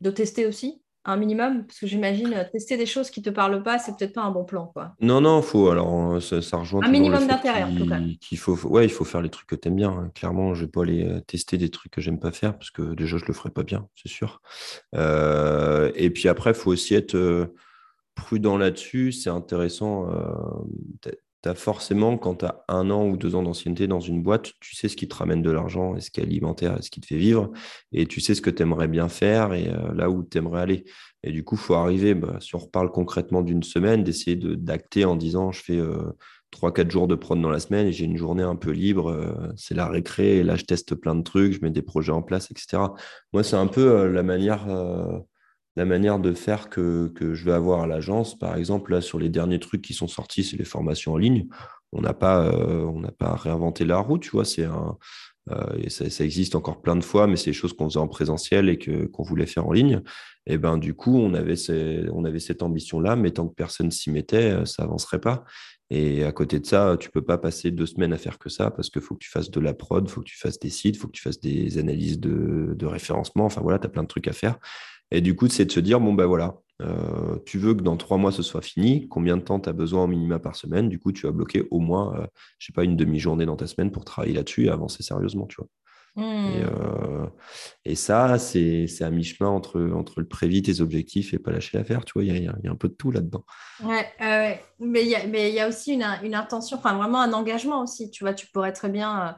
de 0.01 0.11
tester 0.11 0.47
aussi, 0.47 0.83
un 1.07 1.17
minimum, 1.17 1.65
parce 1.65 1.81
que 1.81 1.87
j'imagine 1.87 2.35
euh, 2.35 2.45
tester 2.53 2.77
des 2.77 2.85
choses 2.85 3.11
qui 3.11 3.23
te 3.23 3.31
parlent 3.31 3.63
pas, 3.63 3.79
c'est 3.79 3.97
peut-être 3.97 4.13
pas 4.13 4.21
un 4.23 4.31
bon 4.31 4.45
plan, 4.45 4.67
quoi. 4.67 4.95
Non, 5.01 5.23
non, 5.23 5.41
faut. 5.41 5.71
Alors, 5.71 6.21
ça, 6.21 6.57
rejoint 6.57 6.85
un 6.85 6.91
minimum 6.91 7.27
d'intérêt 7.27 7.63
en 7.65 7.75
tout 7.75 7.89
cas. 7.89 7.99
Qu'il 8.21 8.39
faut, 8.39 8.55
ouais, 8.69 8.85
il 8.85 8.91
faut 8.91 9.05
faire 9.05 9.23
les 9.23 9.31
trucs 9.31 9.49
que 9.49 9.57
tu 9.57 9.69
aimes 9.69 9.77
bien. 9.77 9.91
Hein. 9.91 10.11
Clairement, 10.15 10.55
je 10.55 10.67
vais 10.67 10.71
pas 10.71 10.83
aller 10.83 11.21
tester 11.27 11.57
des 11.57 11.71
trucs 11.71 11.93
que 11.93 12.01
j'aime 12.01 12.21
pas 12.21 12.31
faire 12.31 12.59
parce 12.59 12.71
que 12.71 12.95
déjà 12.95 13.17
je 13.17 13.25
le 13.25 13.33
ferai 13.33 13.51
pas 13.51 13.63
bien, 13.63 13.89
c'est 13.95 14.11
sûr. 14.11 14.43
et 14.93 16.11
puis 16.11 16.29
après, 16.29 16.51
il 16.51 16.57
faut 16.57 16.71
aussi 16.71 16.95
être 16.95 17.49
prudent 18.17 18.57
là-dessus. 18.57 19.13
C'est 19.13 19.31
intéressant. 19.31 20.11
Euh, 20.11 21.13
forcément, 21.55 22.19
quand 22.19 22.37
tu 22.37 22.45
as 22.45 22.65
un 22.69 22.91
an 22.91 23.07
ou 23.07 23.17
deux 23.17 23.35
ans 23.35 23.43
d'ancienneté 23.43 23.87
dans 23.87 24.01
une 24.01 24.23
boîte, 24.23 24.53
tu 24.61 24.75
sais 24.75 24.89
ce 24.89 24.97
qui 24.97 25.09
te 25.09 25.15
ramène 25.15 25.43
de 25.43 25.51
l'argent, 25.51 25.99
ce 26.01 26.11
qui 26.11 26.21
est 26.21 26.25
alimentaire, 26.25 26.79
ce 26.83 26.91
qui 26.91 27.01
te 27.01 27.07
fait 27.07 27.17
vivre, 27.17 27.51
et 27.93 28.07
tu 28.07 28.21
sais 28.21 28.35
ce 28.35 28.43
que 28.43 28.51
tu 28.51 28.63
aimerais 28.63 28.89
bien 28.89 29.09
faire 29.09 29.55
et 29.55 29.69
euh, 29.69 29.93
là 29.95 30.11
où 30.11 30.25
tu 30.25 30.39
aimerais 30.39 30.63
aller. 30.63 30.85
Et 31.23 31.33
du 31.33 31.45
coup, 31.45 31.57
il 31.57 31.61
faut 31.61 31.75
arriver, 31.75 32.15
bah, 32.15 32.39
si 32.41 32.55
on 32.55 32.59
reparle 32.59 32.91
concrètement 32.91 33.43
d'une 33.43 33.63
semaine, 33.63 34.03
d'essayer 34.05 34.37
d'acter 34.37 35.05
en 35.05 35.17
disant 35.17 35.53
je 35.53 35.63
fais 35.63 35.79
euh, 35.79 36.13
trois, 36.51 36.73
4 36.73 36.91
jours 36.91 37.09
de 37.09 37.15
prod 37.15 37.41
dans 37.41 37.51
la 37.51 37.61
semaine 37.61 37.87
et 37.89 37.93
j'ai 37.93 38.05
une 38.05 38.17
journée 38.17 38.43
un 38.43 38.57
peu 38.57 38.71
libre, 38.71 39.11
euh, 39.11 39.53
c'est 39.57 39.75
la 39.75 39.89
récré, 39.89 40.39
et 40.39 40.43
là 40.43 40.57
je 40.57 40.65
teste 40.65 40.95
plein 40.95 41.15
de 41.15 41.23
trucs, 41.23 41.53
je 41.53 41.61
mets 41.63 41.71
des 41.71 41.83
projets 41.83 42.13
en 42.13 42.23
place, 42.23 42.51
etc. 42.51 42.83
Moi, 43.33 43.43
c'est 43.43 43.57
un 43.57 43.67
peu 43.67 44.07
la 44.07 44.23
manière 44.23 44.67
la 45.77 45.85
manière 45.85 46.19
de 46.19 46.33
faire 46.33 46.71
que, 46.71 47.13
je 47.21 47.45
vais 47.45 47.53
avoir 47.53 47.83
à 47.83 47.87
l'agence. 47.87 48.37
Par 48.37 48.57
exemple, 48.57 48.93
là, 48.93 49.01
sur 49.01 49.19
les 49.19 49.29
derniers 49.29 49.61
trucs 49.61 49.83
qui 49.83 49.95
sont 49.95 50.09
sortis, 50.09 50.43
c'est 50.43 50.57
les 50.57 50.65
formations 50.65 51.13
en 51.13 51.19
ligne. 51.19 51.47
On 51.93 52.01
n'a 52.01 52.15
pas, 52.15 52.47
euh, 52.47 52.91
pas 53.19 53.37
réinventé 53.37 53.85
la 53.85 53.99
roue, 53.99 54.19
tu 54.19 54.31
vois. 54.31 54.45
C'est 54.45 54.67
euh, 55.51 55.89
ça, 55.89 56.25
existe 56.25 56.55
encore 56.55 56.83
plein 56.83 56.97
de 56.97 57.05
fois, 57.05 57.27
mais 57.27 57.37
c'est 57.37 57.51
des 57.51 57.57
choses 57.57 57.75
qu'on 57.75 57.89
faisait 57.89 58.01
en 58.01 58.09
présentiel 58.09 58.69
et 58.69 58.79
que, 58.79 59.07
qu'on 59.07 59.23
voulait 59.23 59.47
faire 59.47 59.67
en 59.67 59.73
ligne. 59.73 60.03
Et 60.47 60.59
ben, 60.59 60.79
du 60.79 60.95
coup, 60.95 61.17
on 61.19 61.35
avait, 61.35 61.57
on 62.13 62.25
avait 62.25 62.41
cette 62.41 62.63
ambition-là, 62.63 63.15
mais 63.17 63.31
tant 63.33 63.47
que 63.47 63.55
personne 63.55 63.91
s'y 63.91 64.11
mettait, 64.11 64.53
euh, 64.53 64.65
ça 64.65 64.83
avancerait 64.83 65.21
pas. 65.21 65.45
Et 65.91 66.25
à 66.25 66.33
côté 66.33 66.59
de 66.59 66.67
ça, 66.67 66.97
tu 66.99 67.11
peux 67.11 67.23
pas 67.23 67.39
passer 67.39 67.71
deux 67.71 67.87
semaines 67.87 68.13
à 68.13 68.19
faire 68.19 68.39
que 68.41 68.49
ça 68.49 68.73
parce 68.73 68.91
qu'il 68.91 69.03
faut 69.03 69.15
que 69.15 69.21
tu 69.21 69.31
fasses 69.31 69.53
de 69.53 69.61
la 69.61 69.73
prod, 69.73 70.05
il 70.05 70.11
faut 70.11 70.21
que 70.21 70.27
tu 70.27 70.37
fasses 70.37 70.59
des 70.59 70.71
sites, 70.71 70.97
il 70.97 70.99
faut 70.99 71.07
que 71.07 71.13
tu 71.13 71.23
fasses 71.23 71.39
des 71.39 71.79
analyses 71.79 72.19
de, 72.19 72.75
de 72.75 72.87
référencement. 72.87 73.45
Enfin 73.45 73.61
voilà, 73.61 73.79
tu 73.79 73.87
as 73.87 73.91
plein 73.91 74.03
de 74.03 74.09
trucs 74.09 74.27
à 74.27 74.33
faire. 74.33 74.59
Et 75.11 75.21
du 75.21 75.37
coup, 75.37 75.49
c'est 75.49 75.65
de 75.65 75.73
se 75.73 75.81
dire, 75.81 76.01
bon, 76.01 76.15
ben 76.15 76.27
voilà, 76.27 76.57
euh, 76.83 77.39
tu 77.47 77.59
veux 77.59 77.75
que 77.75 77.83
dans 77.83 77.97
trois 77.97 78.19
mois, 78.19 78.33
ce 78.33 78.43
soit 78.43 78.63
fini. 78.63 79.09
Combien 79.09 79.37
de 79.37 79.43
temps 79.43 79.61
tu 79.61 79.69
as 79.69 79.73
besoin 79.73 80.05
au 80.05 80.07
minima 80.07 80.39
par 80.39 80.57
semaine? 80.57 80.89
Du 80.89 80.99
coup, 80.99 81.13
tu 81.13 81.27
vas 81.27 81.33
bloquer 81.33 81.67
au 81.71 81.79
moins, 81.79 82.13
je 82.15 82.21
euh, 82.21 82.27
je 82.59 82.67
sais 82.67 82.73
pas, 82.73 82.85
une 82.85 82.97
demi-journée 82.97 83.47
dans 83.47 83.57
ta 83.57 83.67
semaine 83.67 83.91
pour 83.91 84.05
travailler 84.05 84.35
là-dessus 84.35 84.67
et 84.67 84.71
avancer 84.71 85.03
sérieusement, 85.03 85.47
tu 85.47 85.57
vois. 85.59 85.69
Et, 86.19 86.21
mmh. 86.21 86.65
euh, 86.65 87.27
et, 87.85 87.95
ça, 87.95 88.39
c'est 88.39 88.87
à 89.03 89.11
mi-chemin 89.11 89.51
entre, 89.51 89.83
entre 89.95 90.21
le 90.21 90.27
prévis, 90.27 90.63
tes 90.63 90.81
objectifs 90.81 91.35
et 91.35 91.39
pas 91.39 91.51
lâcher 91.51 91.77
l'affaire. 91.77 92.07
Tu 92.07 92.15
vois, 92.15 92.25
il 92.25 92.43
y, 92.43 92.49
a, 92.49 92.55
un 92.65 92.75
peu 92.75 92.89
de 92.89 92.95
tout 92.95 93.11
là-dedans. 93.11 93.45
Ouais, 93.85 94.63
mais 94.81 95.03
il 95.03 95.09
y, 95.09 95.15
a, 95.15 95.27
mais 95.27 95.53
y 95.53 95.61
a 95.61 95.69
aussi 95.69 95.93
une, 95.93 96.07
une, 96.23 96.35
intention, 96.35 96.79
enfin 96.79 96.97
vraiment 96.97 97.21
un 97.21 97.35
engagement 97.35 97.83
aussi. 97.83 98.11
Tu 98.11 98.25
vois, 98.25 98.33
tu 98.33 98.47
pourrais 98.47 98.73
très 98.73 98.89
bien 98.89 99.37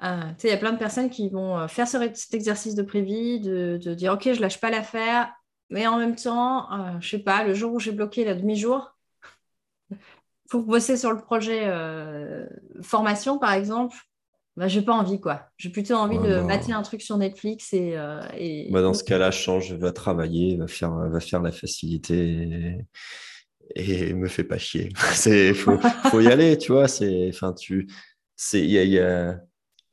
ah, 0.00 0.28
il 0.44 0.50
y 0.50 0.52
a 0.52 0.56
plein 0.56 0.72
de 0.72 0.78
personnes 0.78 1.10
qui 1.10 1.28
vont 1.28 1.58
euh, 1.58 1.66
faire 1.66 1.88
cet 1.88 2.32
exercice 2.32 2.76
de 2.76 2.82
prévis, 2.82 3.40
de, 3.40 3.94
dire 3.94 4.12
ok, 4.12 4.32
je 4.32 4.40
lâche 4.40 4.60
pas 4.60 4.70
l'affaire, 4.70 5.32
mais 5.70 5.86
en 5.88 5.98
même 5.98 6.14
temps, 6.14 6.68
je 6.70 6.76
euh, 6.76 7.00
je 7.00 7.08
sais 7.10 7.18
pas, 7.18 7.42
le 7.42 7.52
jour 7.52 7.74
où 7.74 7.80
j'ai 7.80 7.90
bloqué 7.90 8.24
la 8.24 8.34
demi-jour 8.34 8.96
pour 10.50 10.62
bosser 10.62 10.96
sur 10.96 11.10
le 11.10 11.18
projet 11.18 11.62
euh, 11.64 12.46
formation, 12.80 13.38
par 13.38 13.52
exemple, 13.52 13.96
bah, 14.56 14.68
j'ai 14.68 14.82
pas 14.82 14.92
envie 14.92 15.20
quoi. 15.20 15.48
J'ai 15.56 15.70
plutôt 15.70 15.94
envie 15.94 16.18
de 16.18 16.40
mater 16.40 16.72
un 16.72 16.82
truc 16.82 17.02
sur 17.02 17.16
Netflix 17.16 17.72
et. 17.72 17.96
Bah, 18.70 18.82
dans 18.82 18.94
ce 18.94 19.02
cas-là, 19.02 19.32
change, 19.32 19.72
va 19.72 19.90
travailler, 19.90 20.56
va 20.56 20.68
faire, 20.68 20.92
va 20.92 21.20
faire 21.20 21.42
la 21.42 21.52
facilité 21.52 22.84
et, 23.74 24.14
me 24.14 24.28
fait 24.28 24.44
pas 24.44 24.58
chier. 24.58 24.90
C'est 25.12 25.54
faut, 25.54 25.78
faut 26.10 26.20
y 26.20 26.28
aller, 26.28 26.56
tu 26.56 26.72
vois. 26.72 26.86
Enfin, 27.28 27.52
tu, 27.52 27.88
il 28.52 28.64
y 28.64 28.98
a 28.98 29.38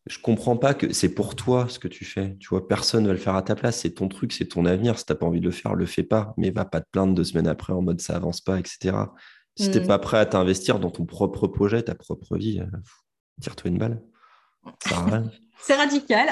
je 0.05 0.19
comprends 0.19 0.55
pas 0.55 0.73
que 0.73 0.93
c'est 0.93 1.13
pour 1.13 1.35
toi 1.35 1.65
ce 1.67 1.79
que 1.79 1.87
tu 1.87 2.05
fais. 2.05 2.37
Tu 2.39 2.49
vois, 2.49 2.67
personne 2.67 3.03
ne 3.03 3.07
va 3.07 3.13
le 3.13 3.19
faire 3.19 3.35
à 3.35 3.41
ta 3.41 3.55
place. 3.55 3.79
C'est 3.79 3.91
ton 3.91 4.07
truc, 4.07 4.33
c'est 4.33 4.45
ton 4.45 4.65
avenir. 4.65 4.99
Si 4.99 5.05
tu 5.05 5.11
n'as 5.11 5.17
pas 5.17 5.25
envie 5.25 5.39
de 5.39 5.45
le 5.45 5.51
faire, 5.51 5.73
le 5.73 5.85
fais 5.85 6.03
pas. 6.03 6.33
Mais 6.37 6.51
va 6.51 6.65
pas 6.65 6.81
te 6.81 6.87
plaindre 6.91 7.15
deux 7.15 7.23
semaines 7.23 7.47
après 7.47 7.73
en 7.73 7.81
mode 7.81 7.99
ça 8.01 8.15
avance 8.15 8.39
pas, 8.41 8.59
etc. 8.59 8.97
Si 9.55 9.71
tu 9.71 9.77
n'es 9.77 9.83
mm. 9.83 9.87
pas 9.87 9.99
prêt 9.99 10.19
à 10.19 10.25
t'investir 10.25 10.79
dans 10.79 10.91
ton 10.91 11.05
propre 11.05 11.47
projet, 11.47 11.81
ta 11.81 11.95
propre 11.95 12.37
vie, 12.37 12.59
euh, 12.59 12.77
tire-toi 13.41 13.71
une 13.71 13.77
balle. 13.79 14.01
c'est 15.59 15.75
radical. 15.75 16.27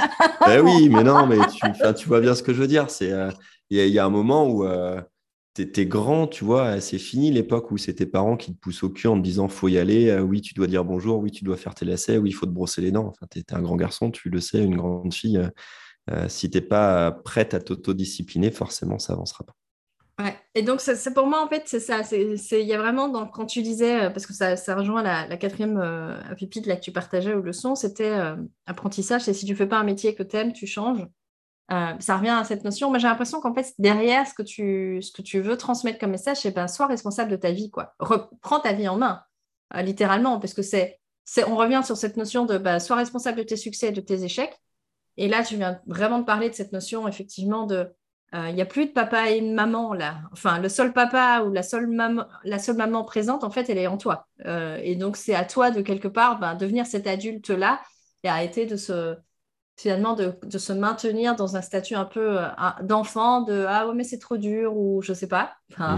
eh 0.52 0.60
oui, 0.60 0.90
mais 0.90 1.04
non, 1.04 1.26
mais 1.26 1.38
tu, 1.48 1.94
tu 1.96 2.08
vois 2.08 2.20
bien 2.20 2.36
ce 2.36 2.44
que 2.44 2.54
je 2.54 2.62
veux 2.62 2.68
dire. 2.68 2.88
Euh, 3.02 3.32
il 3.72 3.88
y, 3.88 3.98
a 3.98 4.06
un 4.06 4.10
moment 4.10 4.46
où 4.48 4.66
euh, 4.66 5.02
t'es 5.54 5.86
grand, 5.86 6.28
tu 6.28 6.44
vois, 6.44 6.82
c'est 6.82 6.98
fini 6.98 7.32
l'époque 7.32 7.70
où 7.72 7.78
c'est 7.78 7.94
tes 7.94 8.08
parents 8.08 8.38
qui 8.38 8.54
te 8.54 8.60
poussent 8.60 8.84
au 8.84 8.90
cul 8.90 9.08
en 9.08 9.18
te 9.18 9.24
disant 9.24 9.48
faut 9.48 9.68
y 9.68 9.78
aller, 9.78 10.10
euh, 10.10 10.22
oui, 10.22 10.42
tu 10.42 10.56
dois 10.56 10.66
dire 10.66 10.84
bonjour, 10.84 11.20
oui, 11.20 11.30
tu 11.30 11.44
dois 11.44 11.58
faire 11.58 11.76
tes 11.76 11.86
lacets, 11.86 12.18
oui, 12.18 12.30
il 12.30 12.34
faut 12.34 12.48
te 12.48 12.52
brosser 12.52 12.82
les 12.82 12.92
dents. 12.92 13.08
Enfin, 13.08 13.28
tu 13.30 13.40
es, 13.40 13.54
un 13.54 13.62
grand 13.62 13.76
garçon, 13.76 14.10
tu 14.10 14.30
le 14.30 14.40
sais, 14.40 14.64
une 14.64 14.78
grande 14.78 15.14
fille. 15.14 15.38
Euh, 15.38 15.50
euh, 16.12 16.28
si 16.28 16.50
tu 16.50 16.58
n'es 16.58 16.62
pas 16.62 17.12
prête 17.12 17.54
à 17.54 17.60
t'autodiscipliner, 17.60 18.52
forcément, 18.52 18.98
ça 19.00 19.14
avancera 19.14 19.46
pas. 19.46 19.54
Ouais. 20.24 20.36
Et 20.56 20.64
donc, 20.64 20.82
c'est 20.82 21.14
pour 21.14 21.28
moi, 21.28 21.44
en 21.44 21.48
fait, 21.48 21.64
c'est 21.66 21.80
ça. 21.80 22.02
Il 22.12 22.68
y 22.68 22.74
a 22.74 22.78
vraiment, 22.78 23.26
quand 23.28 23.46
tu 23.46 23.62
disais, 23.62 24.12
parce 24.12 24.28
que 24.28 24.34
ça, 24.34 24.58
ça 24.58 24.76
rejoint 24.76 25.02
la, 25.02 25.38
quatrième 25.38 25.78
euh, 25.78 26.18
pépite 26.38 26.66
que 26.66 26.80
tu 26.80 26.92
partageais 26.92 27.34
aux 27.34 27.42
leçons, 27.42 27.76
c'était 27.76 28.16
apprentissage. 28.66 29.22
C'est 29.24 29.34
si 29.34 29.46
tu 29.46 29.56
fais 29.56 29.66
pas 29.66 29.80
un 29.80 29.84
métier 29.84 30.14
que 30.14 30.24
tu 30.24 30.36
aimes, 30.36 30.54
tu 30.54 30.68
changes. 30.68 31.08
Euh, 31.72 31.94
ça 32.00 32.18
revient 32.18 32.30
à 32.30 32.44
cette 32.44 32.64
notion. 32.64 32.90
Moi, 32.90 33.00
j'ai 33.00 33.08
l'impression 33.08 33.40
qu'en 33.40 33.54
fait, 33.54 33.74
derrière 33.80 34.28
ce 34.28 34.34
que 34.34 34.44
tu, 34.44 35.02
ce 35.02 35.12
que 35.12 35.22
tu 35.22 35.40
veux 35.40 35.58
transmettre 35.58 36.00
comme 36.00 36.12
message, 36.12 36.38
c'est 36.42 36.52
ben, 36.52 36.68
sois 36.68 36.88
responsable 36.88 37.32
de 37.32 37.36
ta 37.38 37.52
vie. 37.52 37.70
Quoi. 37.70 37.94
Reprends 38.00 38.60
ta 38.60 38.74
vie 38.74 38.88
en 38.88 38.98
main, 38.98 39.22
euh, 39.76 39.82
littéralement, 39.82 40.40
parce 40.40 40.54
que 40.54 40.62
c'est, 40.62 41.00
on 41.48 41.56
revient 41.56 41.82
sur 41.86 41.96
cette 41.96 42.18
notion 42.18 42.46
de 42.46 42.58
ben, 42.58 42.80
sois 42.80 42.98
responsable 42.98 43.38
de 43.38 43.44
tes 43.44 43.56
succès 43.56 43.88
et 43.88 43.92
de 43.92 44.02
tes 44.02 44.24
échecs. 44.24 44.60
Et 45.16 45.28
là, 45.28 45.44
tu 45.44 45.56
viens 45.56 45.80
vraiment 45.88 46.20
de 46.20 46.26
parler 46.26 46.50
de 46.50 46.56
cette 46.56 46.74
notion, 46.74 47.08
effectivement, 47.08 47.66
de 47.66 47.88
euh, 48.34 48.50
il 48.50 48.56
n'y 48.56 48.64
a 48.64 48.66
plus 48.66 48.88
de 48.88 48.92
papa 48.92 49.30
et 49.30 49.42
de 49.42 49.54
maman 49.54 49.94
là. 49.94 50.22
Enfin, 50.32 50.58
le 50.58 50.68
seul 50.68 50.92
papa 50.92 51.44
ou 51.46 51.52
la 51.52 51.62
seule 51.62 51.86
maman, 51.86 52.26
la 52.44 52.58
seule 52.58 52.78
maman 52.78 53.04
présente, 53.04 53.44
en 53.44 53.52
fait, 53.52 53.70
elle 53.70 53.78
est 53.78 53.88
en 53.88 53.98
toi. 53.98 54.28
et 54.44 54.96
donc, 54.96 55.18
c'est 55.18 55.36
à 55.36 55.46
toi 55.46 55.70
de 55.70 55.82
quelque 55.82 56.08
part 56.08 56.40
ben, 56.40 56.56
devenir 56.56 56.88
cet 56.88 57.06
adulte 57.08 57.52
là 57.52 57.80
et 58.24 58.30
arrêter 58.30 58.66
de 58.66 58.76
se 58.76 59.16
finalement 59.76 60.16
de, 60.16 60.58
se 60.58 60.74
maintenir 60.74 61.36
dans 61.36 61.56
un 61.56 61.62
statut 61.62 61.96
un 61.96 62.06
peu 62.06 62.40
euh, 62.40 62.48
d'enfant, 62.84 63.42
de 63.42 63.66
ah 63.68 63.88
ouais 63.88 63.96
mais 63.96 64.04
c'est 64.04 64.20
trop 64.20 64.38
dur 64.38 64.76
ou 64.76 65.02
je 65.02 65.14
sais 65.14 65.28
pas, 65.28 65.56
mm. 65.78 65.98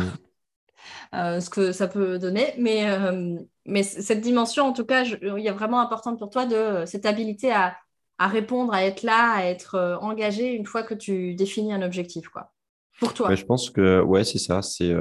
euh, 1.16 1.40
ce 1.40 1.50
que 1.50 1.72
ça 1.72 1.88
peut 1.88 2.18
donner. 2.18 2.54
Mais, 2.58 2.90
euh, 2.90 3.38
mais 3.66 3.84
cette 3.84 4.22
dimension, 4.22 4.66
en 4.66 4.74
tout 4.74 4.86
cas, 4.86 5.04
il 5.04 5.44
y 5.44 5.50
a 5.50 5.54
vraiment 5.54 5.82
importante 5.82 6.20
pour 6.20 6.30
toi 6.30 6.46
de 6.46 6.86
cette 6.86 7.06
habilité 7.06 7.52
à, 7.52 7.76
répondre, 8.20 8.74
à 8.74 8.86
être 8.86 9.04
là, 9.04 9.34
à 9.34 9.44
être 9.44 10.00
engagé 10.02 10.54
une 10.54 10.66
fois 10.66 10.84
que 10.84 10.94
tu 10.94 11.36
définis 11.36 11.74
un 11.74 11.82
objectif, 11.82 12.30
quoi. 12.30 12.52
Pour 13.00 13.14
toi. 13.14 13.36
je 13.36 13.44
pense 13.44 13.70
que 13.70 14.00
ouais, 14.02 14.24
c'est 14.24 14.40
ça. 14.40 14.62
C'est 14.62 14.96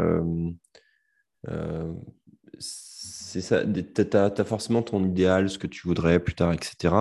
c'est 2.59 3.41
ça. 3.41 3.63
Tu 3.65 4.17
as, 4.17 4.45
forcément 4.45 4.83
ton 4.83 5.05
idéal, 5.05 5.49
ce 5.49 5.59
que 5.59 5.69
tu 5.69 5.87
voudrais 5.87 6.19
plus 6.19 6.35
tard, 6.35 6.53
etc 6.53 6.93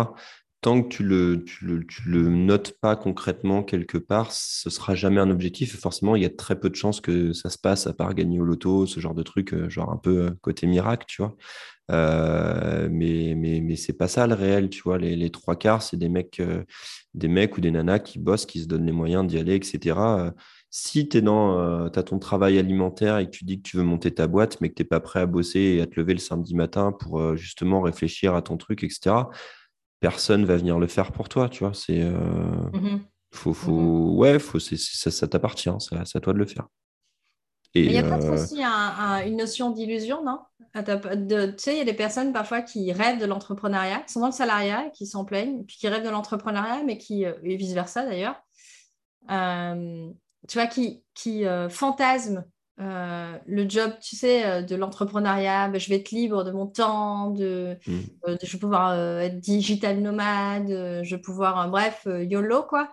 tant 0.63 0.81
que 0.81 0.87
tu 0.87 1.03
le, 1.03 1.43
le, 1.61 2.29
notes 2.29 2.71
pas 2.79 2.95
concrètement 2.95 3.63
quelque 3.63 3.97
part, 3.97 4.31
ce 4.31 4.69
sera 4.69 4.95
jamais 4.95 5.19
un 5.19 5.29
objectif. 5.29 5.77
forcément, 5.77 6.15
il 6.15 6.23
y 6.23 6.25
a 6.25 6.29
très 6.29 6.57
peu 6.57 6.69
de 6.69 6.75
chances 6.75 7.01
que 7.01 7.33
ça 7.33 7.49
se 7.49 7.57
passe, 7.57 7.85
à 7.85 7.93
part 7.93 8.13
gagner 8.15 8.39
au 8.39 8.45
loto, 8.45 8.85
ce 8.87 8.99
genre 9.01 9.13
de 9.13 9.23
truc, 9.23 9.53
euh, 9.53 9.69
genre 9.69 9.91
un 9.91 9.97
peu 9.97 10.27
euh, 10.27 10.31
côté 10.41 10.65
miracle, 10.65 11.05
tu 11.07 11.21
vois. 11.21 11.35
Euh, 11.91 12.87
mais 12.89 13.35
mais, 13.35 13.59
mais 13.61 13.75
pas 13.97 14.07
ça 14.07 14.25
le 14.25 14.35
réel, 14.35 14.69
tu 14.69 14.81
vois. 14.83 14.97
Les, 14.97 15.17
les 15.17 15.29
trois 15.31 15.57
quarts, 15.57 15.83
c'est 15.83 15.97
des 15.97 16.07
mecs, 16.09 16.41
des 17.13 17.27
mecs 17.27 17.57
ou 17.57 17.61
des 17.61 17.71
nanas 17.71 17.99
qui 17.99 18.19
bossent, 18.19 18.45
qui 18.45 18.61
se 18.61 18.67
donnent 18.67 18.85
les 18.85 18.93
moyens 18.93 19.27
d'y 19.27 19.37
aller, 19.37 19.55
etc. 19.55 19.99
si 20.69 21.09
tu 21.09 21.21
dans, 21.21 21.85
as 21.87 22.03
ton 22.03 22.19
travail 22.19 22.57
alimentaire 22.57 23.17
et 23.19 23.25
que 23.25 23.31
tu 23.31 23.43
dis 23.43 23.57
que 23.61 23.69
tu 23.69 23.77
veux 23.77 23.83
monter 23.83 24.13
ta 24.13 24.27
boîte, 24.27 24.61
mais 24.61 24.69
que 24.69 24.75
tu 24.75 24.83
n'es 24.83 24.87
pas 24.87 25.01
prêt 25.01 25.19
à 25.19 25.25
bosser 25.25 25.59
et 25.59 25.81
à 25.81 25.87
te 25.87 25.99
lever 25.99 26.13
le 26.13 26.19
samedi 26.19 26.55
matin 26.55 26.93
pour 26.93 27.35
justement 27.35 27.81
réfléchir 27.81 28.33
à 28.33 28.41
ton 28.41 28.55
truc, 28.57 28.83
etc., 28.83 29.25
personne 30.03 30.43
va 30.43 30.57
venir 30.57 30.79
le 30.79 30.87
faire 30.87 31.13
pour 31.13 31.29
toi, 31.29 31.47
tu 31.47 31.63
vois. 31.63 31.73
C'est 31.73 32.01
euh, 32.01 32.11
mmh 32.73 32.99
faut, 33.33 33.53
faut, 33.53 33.71
mmh 33.71 34.17
ouais, 34.17 34.37
faut, 34.37 34.59
c'est, 34.59 34.77
ça, 34.77 35.09
ça 35.09 35.27
t'appartient, 35.29 35.69
c'est 35.79 36.17
à 36.17 36.19
toi 36.19 36.33
de 36.33 36.37
le 36.37 36.45
faire. 36.45 36.67
Et 37.73 37.85
il 37.85 37.91
y 37.93 37.97
a 37.97 38.03
peut-être 38.03 38.25
euh, 38.25 38.33
aussi 38.33 38.61
une 38.61 39.37
notion 39.37 39.71
d'illusion, 39.71 40.23
non? 40.23 40.39
Tu 40.75 40.83
sais, 41.57 41.73
il 41.73 41.77
y 41.77 41.81
a 41.81 41.85
des 41.85 41.93
personnes 41.93 42.33
parfois 42.33 42.61
qui 42.61 42.91
rêvent 42.91 43.19
de 43.19 43.25
l'entrepreneuriat, 43.25 44.01
qui 44.01 44.11
sont 44.11 44.19
dans 44.19 44.27
le 44.27 44.33
salariat, 44.33 44.89
qui 44.89 45.07
s'en 45.07 45.23
plaignent, 45.23 45.63
puis 45.63 45.77
qui 45.77 45.87
rêvent 45.87 46.03
de 46.03 46.09
l'entrepreneuriat, 46.09 46.83
mais 46.83 46.97
qui, 46.97 47.25
euh, 47.25 47.33
et 47.41 47.55
vice-versa 47.55 48.05
d'ailleurs, 48.05 48.35
tu 50.49 50.57
vois, 50.57 50.67
qui, 50.67 51.03
qui 51.13 51.45
fantasment 51.69 52.43
euh, 52.79 53.37
le 53.45 53.69
job, 53.69 53.93
tu 54.01 54.15
sais, 54.15 54.45
euh, 54.45 54.61
de 54.63 54.75
l'entrepreneuriat, 54.75 55.67
ben, 55.69 55.79
je 55.79 55.89
vais 55.89 55.97
être 55.97 56.09
libre 56.11 56.43
de 56.43 56.51
mon 56.51 56.65
temps, 56.65 57.29
de, 57.29 57.77
mm. 57.85 57.99
euh, 58.27 58.37
je 58.41 58.51
vais 58.51 58.59
pouvoir 58.59 58.93
être 59.19 59.39
digital 59.39 59.99
nomade, 59.99 60.69
je 60.69 61.15
vais 61.15 61.21
pouvoir, 61.21 61.69
bref, 61.69 62.07
YOLO, 62.07 62.63
quoi. 62.63 62.91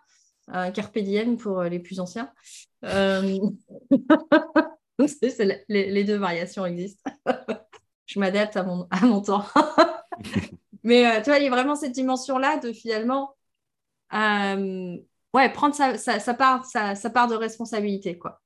Carpe 0.74 0.98
diem 0.98 1.36
pour 1.36 1.62
les 1.62 1.78
plus 1.78 2.00
anciens. 2.00 2.32
les, 5.68 6.04
deux 6.04 6.16
variations 6.16 6.66
existent. 6.66 7.08
je 8.06 8.18
m'adapte 8.18 8.56
à 8.56 8.64
mon, 8.64 8.88
à 8.90 9.06
mon 9.06 9.20
temps. 9.22 9.44
Mais 10.82 11.22
tu 11.22 11.30
vois, 11.30 11.38
il 11.38 11.44
y 11.44 11.46
a 11.46 11.50
vraiment 11.50 11.76
cette 11.76 11.92
dimension-là 11.92 12.58
de 12.58 12.72
finalement, 12.72 13.36
ouais, 14.12 15.52
prendre 15.54 15.74
sa, 15.74 16.34
part, 16.34 16.64
sa 16.66 17.10
part 17.10 17.28
de 17.28 17.36
responsabilité, 17.36 18.18
quoi. 18.18 18.40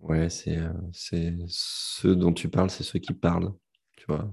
Ouais, 0.00 0.30
c'est 0.30 0.56
euh, 0.56 0.72
c'est 0.92 1.34
ceux 1.46 2.16
dont 2.16 2.32
tu 2.32 2.48
parles, 2.48 2.70
c'est 2.70 2.84
ceux 2.84 2.98
qui 2.98 3.12
parlent. 3.12 3.52
tu 3.96 4.06
vois. 4.06 4.32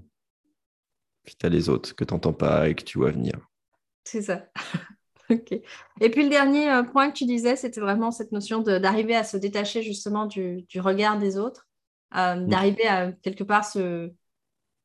Puis 1.23 1.35
tu 1.35 1.45
as 1.45 1.49
les 1.49 1.67
autres 1.67 1.93
que 1.93 2.05
tu 2.05 2.13
n'entends 2.13 2.33
pas 2.33 2.69
et 2.69 2.75
que 2.75 2.83
tu 2.83 2.97
vois 2.97 3.11
venir. 3.11 3.37
C'est 4.05 4.21
ça. 4.21 4.45
ok. 5.29 5.51
Et 5.99 6.09
puis 6.09 6.23
le 6.23 6.29
dernier 6.29 6.71
euh, 6.71 6.83
point 6.83 7.09
que 7.11 7.17
tu 7.17 7.25
disais, 7.25 7.57
c'était 7.57 7.81
vraiment 7.81 8.11
cette 8.11 8.31
notion 8.31 8.61
d'arriver 8.61 9.15
à 9.15 9.25
se 9.25 9.35
détacher 9.35 9.83
justement 9.83 10.25
du, 10.25 10.65
regard 10.77 11.17
des 11.17 11.37
autres, 11.37 11.67
euh, 12.15 12.35
mm. 12.35 12.47
d'arriver 12.47 12.87
à 12.87 13.11
quelque 13.11 13.43
part 13.43 13.65
se, 13.65 14.13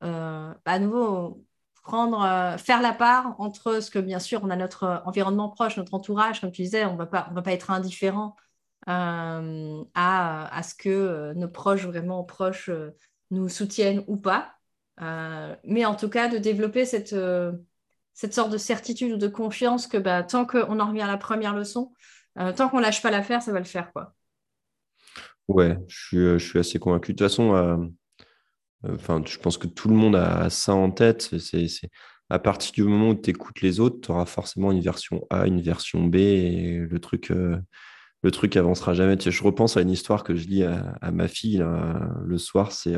euh, 0.02 0.54
à 0.64 0.78
nouveau 0.80 1.44
prendre, 1.84 2.56
faire 2.58 2.80
la 2.80 2.92
part 2.92 3.40
entre 3.40 3.80
ce 3.80 3.90
que 3.90 3.98
bien 3.98 4.20
sûr 4.20 4.40
on 4.44 4.50
a 4.50 4.56
notre 4.56 5.02
environnement 5.04 5.48
proche, 5.48 5.76
notre 5.76 5.94
entourage, 5.94 6.40
comme 6.40 6.52
tu 6.52 6.62
disais, 6.62 6.84
on 6.84 6.96
va 6.96 7.06
pas, 7.06 7.28
on 7.30 7.34
va 7.34 7.42
pas 7.42 7.52
être 7.52 7.70
indifférent 7.70 8.36
à, 8.86 9.40
à, 9.94 10.62
ce 10.62 10.74
que 10.74 11.32
nos 11.34 11.48
proches 11.48 11.86
vraiment 11.86 12.24
proches 12.24 12.70
nous 13.30 13.48
soutiennent 13.48 14.04
ou 14.06 14.16
pas, 14.16 14.54
mais 14.98 15.84
en 15.84 15.94
tout 15.94 16.08
cas 16.08 16.28
de 16.28 16.38
développer 16.38 16.84
cette 16.84 17.14
cette 18.14 18.34
sorte 18.34 18.52
de 18.52 18.58
certitude 18.58 19.12
ou 19.12 19.16
de 19.16 19.28
confiance 19.28 19.86
que 19.86 19.96
bah, 19.96 20.22
tant 20.22 20.44
qu'on 20.44 20.80
en 20.80 20.88
revient 20.88 21.02
à 21.02 21.06
la 21.06 21.16
première 21.16 21.54
leçon, 21.54 21.92
euh, 22.38 22.52
tant 22.52 22.68
qu'on 22.68 22.80
lâche 22.80 23.02
pas 23.02 23.10
l'affaire, 23.10 23.42
ça 23.42 23.52
va 23.52 23.58
le 23.58 23.64
faire. 23.64 23.92
Quoi. 23.92 24.14
Ouais, 25.48 25.78
je 25.88 26.06
suis, 26.06 26.18
euh, 26.18 26.38
je 26.38 26.46
suis 26.46 26.58
assez 26.58 26.78
convaincu. 26.78 27.12
De 27.12 27.18
toute 27.18 27.26
façon, 27.26 27.54
euh, 27.54 27.76
enfin, 28.88 29.22
je 29.24 29.38
pense 29.38 29.58
que 29.58 29.66
tout 29.66 29.88
le 29.88 29.94
monde 29.94 30.16
a 30.16 30.50
ça 30.50 30.74
en 30.74 30.90
tête. 30.90 31.38
C'est, 31.38 31.68
à 32.30 32.38
partir 32.38 32.72
du 32.72 32.84
moment 32.84 33.10
où 33.10 33.14
tu 33.14 33.30
écoutes 33.30 33.60
les 33.60 33.80
autres, 33.80 34.00
tu 34.00 34.10
auras 34.10 34.26
forcément 34.26 34.72
une 34.72 34.80
version 34.80 35.26
A, 35.30 35.46
une 35.46 35.60
version 35.60 36.04
B, 36.04 36.14
le 36.14 36.98
truc, 36.98 37.30
le 38.22 38.30
truc 38.30 38.56
avancera 38.56 38.94
jamais. 38.94 39.16
je 39.18 39.42
repense 39.42 39.76
à 39.76 39.82
une 39.82 39.90
histoire 39.90 40.24
que 40.24 40.34
je 40.34 40.46
lis 40.46 40.64
à, 40.64 41.10
ma 41.10 41.28
fille 41.28 41.64
le 42.24 42.38
soir. 42.38 42.72
C'est 42.72 42.96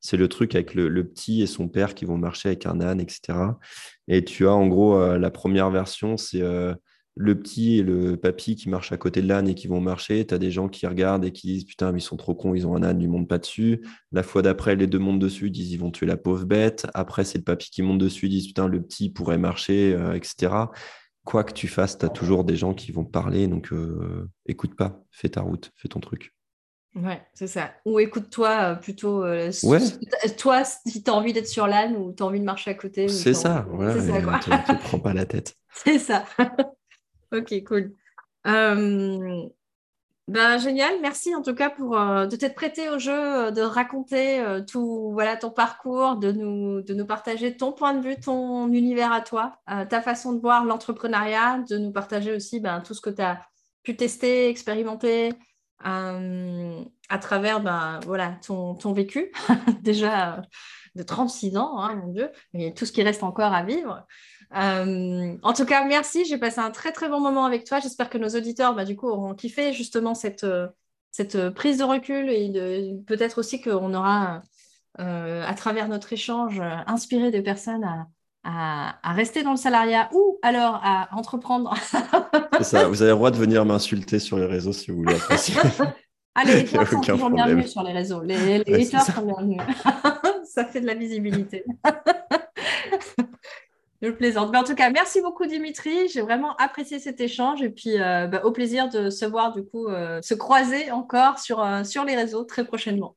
c'est 0.00 0.16
le 0.16 0.28
truc 0.28 0.54
avec 0.54 0.74
le, 0.74 1.08
petit 1.08 1.42
et 1.42 1.46
son 1.46 1.68
père 1.68 1.94
qui 1.94 2.04
vont 2.04 2.16
marcher 2.16 2.50
avec 2.50 2.66
un 2.66 2.80
âne, 2.80 3.00
etc. 3.00 3.38
Et 4.06 4.24
tu 4.24 4.46
as 4.46 4.52
en 4.52 4.66
gros 4.68 4.96
euh, 4.96 5.18
la 5.18 5.30
première 5.30 5.70
version, 5.70 6.16
c'est 6.16 6.40
euh, 6.40 6.74
le 7.16 7.38
petit 7.38 7.78
et 7.78 7.82
le 7.82 8.16
papy 8.16 8.54
qui 8.54 8.68
marchent 8.68 8.92
à 8.92 8.96
côté 8.96 9.22
de 9.22 9.26
l'âne 9.26 9.48
et 9.48 9.54
qui 9.54 9.66
vont 9.66 9.80
marcher. 9.80 10.24
Tu 10.24 10.34
as 10.34 10.38
des 10.38 10.52
gens 10.52 10.68
qui 10.68 10.86
regardent 10.86 11.24
et 11.24 11.32
qui 11.32 11.48
disent 11.48 11.64
Putain, 11.64 11.92
ils 11.92 12.00
sont 12.00 12.16
trop 12.16 12.34
cons, 12.34 12.54
ils 12.54 12.66
ont 12.66 12.76
un 12.76 12.84
âne, 12.84 13.00
ils 13.00 13.08
ne 13.08 13.12
montent 13.12 13.28
pas 13.28 13.38
dessus. 13.38 13.84
La 14.12 14.22
fois 14.22 14.42
d'après, 14.42 14.76
les 14.76 14.86
deux 14.86 15.00
montent 15.00 15.18
dessus, 15.18 15.46
ils 15.46 15.52
disent 15.52 15.72
Ils 15.72 15.80
vont 15.80 15.90
tuer 15.90 16.06
la 16.06 16.16
pauvre 16.16 16.44
bête. 16.44 16.86
Après, 16.94 17.24
c'est 17.24 17.38
le 17.38 17.44
papy 17.44 17.70
qui 17.70 17.82
monte 17.82 17.98
dessus, 17.98 18.26
ils 18.26 18.30
disent 18.30 18.46
Putain, 18.46 18.68
le 18.68 18.80
petit 18.80 19.10
pourrait 19.10 19.38
marcher, 19.38 19.94
euh, 19.94 20.14
etc. 20.14 20.52
Quoi 21.28 21.44
que 21.44 21.52
tu 21.52 21.68
fasses, 21.68 21.98
tu 21.98 22.06
as 22.06 22.08
toujours 22.08 22.42
des 22.42 22.56
gens 22.56 22.72
qui 22.72 22.90
vont 22.90 23.04
parler. 23.04 23.48
Donc, 23.48 23.70
écoute 24.46 24.74
pas, 24.74 25.04
fais 25.10 25.28
ta 25.28 25.42
route, 25.42 25.72
fais 25.76 25.88
ton 25.88 26.00
truc. 26.00 26.32
Ouais, 26.94 27.22
c'est 27.34 27.46
ça. 27.46 27.72
Ou 27.84 28.00
écoute-toi 28.00 28.72
euh, 28.72 28.74
plutôt, 28.74 29.22
euh, 29.22 29.50
toi, 30.36 30.64
si 30.64 31.02
tu 31.02 31.10
as 31.10 31.14
envie 31.14 31.32
d'être 31.32 31.46
sur 31.46 31.66
l'âne 31.66 31.96
ou 31.96 32.12
tu 32.12 32.22
as 32.22 32.26
envie 32.26 32.40
de 32.40 32.44
marcher 32.44 32.70
à 32.70 32.74
côté. 32.74 33.08
C'est 33.08 33.34
ça, 33.34 33.66
voilà, 33.70 33.94
tu 34.40 34.50
ne 34.50 34.78
prends 34.78 34.98
pas 34.98 35.12
la 35.12 35.26
tête. 35.26 35.56
C'est 35.74 35.98
ça. 35.98 36.24
ok, 37.32 37.62
cool. 37.64 37.92
Euh, 38.46 39.42
ben, 40.28 40.58
génial, 40.58 40.94
merci 41.00 41.34
en 41.34 41.42
tout 41.42 41.54
cas 41.54 41.70
pour 41.70 41.90
de 41.96 42.36
t'être 42.36 42.54
prêté 42.54 42.88
au 42.90 42.98
jeu, 42.98 43.50
de 43.50 43.62
raconter 43.62 44.44
tout, 44.70 45.10
voilà, 45.12 45.36
ton 45.36 45.50
parcours, 45.50 46.16
de 46.16 46.30
nous, 46.30 46.82
de 46.82 46.94
nous 46.94 47.06
partager 47.06 47.56
ton 47.56 47.72
point 47.72 47.94
de 47.94 48.06
vue, 48.06 48.20
ton 48.20 48.68
univers 48.68 49.12
à 49.12 49.20
toi, 49.22 49.56
ta 49.66 50.00
façon 50.02 50.34
de 50.34 50.40
voir 50.40 50.64
l'entrepreneuriat, 50.64 51.64
de 51.68 51.78
nous 51.78 51.92
partager 51.92 52.32
aussi 52.32 52.60
ben, 52.60 52.80
tout 52.80 52.94
ce 52.94 53.00
que 53.00 53.10
tu 53.10 53.22
as 53.22 53.40
pu 53.82 53.96
tester, 53.96 54.48
expérimenter, 54.48 55.32
euh, 55.86 56.84
à 57.08 57.18
travers 57.18 57.60
ben, 57.60 58.00
voilà, 58.04 58.36
ton, 58.44 58.74
ton 58.74 58.92
vécu, 58.92 59.32
déjà 59.82 60.42
de 60.94 61.02
36 61.02 61.56
ans, 61.56 61.80
hein, 61.80 61.94
mon 61.96 62.12
Dieu, 62.12 62.30
et 62.54 62.74
tout 62.74 62.84
ce 62.84 62.92
qui 62.92 63.02
reste 63.02 63.22
encore 63.22 63.52
à 63.52 63.62
vivre. 63.62 64.06
Euh, 64.54 65.36
en 65.42 65.52
tout 65.52 65.66
cas, 65.66 65.84
merci, 65.84 66.24
j'ai 66.24 66.38
passé 66.38 66.60
un 66.60 66.70
très 66.70 66.92
très 66.92 67.08
bon 67.08 67.20
moment 67.20 67.44
avec 67.44 67.64
toi. 67.64 67.80
J'espère 67.80 68.08
que 68.08 68.18
nos 68.18 68.28
auditeurs, 68.28 68.74
bah, 68.74 68.84
du 68.84 68.96
coup, 68.96 69.08
auront 69.08 69.34
kiffé 69.34 69.72
justement 69.72 70.14
cette, 70.14 70.46
cette 71.10 71.50
prise 71.50 71.78
de 71.78 71.84
recul 71.84 72.30
et 72.30 72.96
peut-être 73.06 73.38
aussi 73.38 73.60
qu'on 73.60 73.92
aura, 73.94 74.42
euh, 75.00 75.44
à 75.46 75.54
travers 75.54 75.88
notre 75.88 76.12
échange, 76.12 76.60
inspiré 76.86 77.30
des 77.30 77.42
personnes 77.42 77.84
à, 77.84 78.06
à, 79.02 79.12
rester 79.12 79.42
dans 79.42 79.50
le 79.50 79.56
salariat 79.56 80.08
ou 80.12 80.38
alors 80.42 80.80
à 80.82 81.08
entreprendre. 81.12 81.74
C'est 82.58 82.64
ça, 82.64 82.88
vous 82.88 83.02
avez 83.02 83.10
le 83.10 83.16
droit 83.16 83.30
de 83.30 83.36
venir 83.36 83.64
m'insulter 83.64 84.18
sur 84.18 84.38
les 84.38 84.46
réseaux 84.46 84.72
si 84.72 84.90
vous 84.90 84.98
voulez. 84.98 85.16
Allez, 86.34 86.52
les 86.54 86.60
haters 86.60 86.88
sont 86.88 87.00
toujours 87.00 87.30
bienvenus 87.30 87.70
sur 87.70 87.82
les 87.82 87.92
réseaux. 87.92 88.22
Les, 88.22 88.64
les 88.64 88.86
haters 88.86 89.02
sont 89.02 89.22
bienvenus. 89.22 89.60
ça 90.44 90.64
fait 90.64 90.80
de 90.80 90.86
la 90.86 90.94
visibilité. 90.94 91.64
Je 94.00 94.10
plaisante. 94.10 94.54
En 94.54 94.62
tout 94.62 94.76
cas, 94.76 94.90
merci 94.90 95.20
beaucoup 95.20 95.46
Dimitri. 95.46 96.08
J'ai 96.08 96.20
vraiment 96.20 96.54
apprécié 96.56 97.00
cet 97.00 97.20
échange 97.20 97.62
et 97.62 97.70
puis 97.70 98.00
euh, 98.00 98.28
bah, 98.28 98.42
au 98.44 98.52
plaisir 98.52 98.88
de 98.88 99.10
se 99.10 99.24
voir 99.24 99.52
du 99.52 99.64
coup, 99.64 99.88
euh, 99.88 100.22
se 100.22 100.34
croiser 100.34 100.92
encore 100.92 101.40
sur, 101.40 101.60
euh, 101.60 101.82
sur 101.82 102.04
les 102.04 102.14
réseaux 102.14 102.44
très 102.44 102.64
prochainement. 102.64 103.16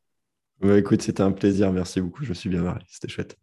Bah, 0.60 0.78
écoute, 0.78 1.04
c'était 1.04 1.22
un 1.22 1.32
plaisir. 1.32 1.72
Merci 1.72 2.02
beaucoup. 2.02 2.24
Je 2.24 2.30
me 2.30 2.34
suis 2.34 2.50
bien 2.50 2.62
marré. 2.62 2.82
C'était 2.88 3.10
chouette. 3.10 3.38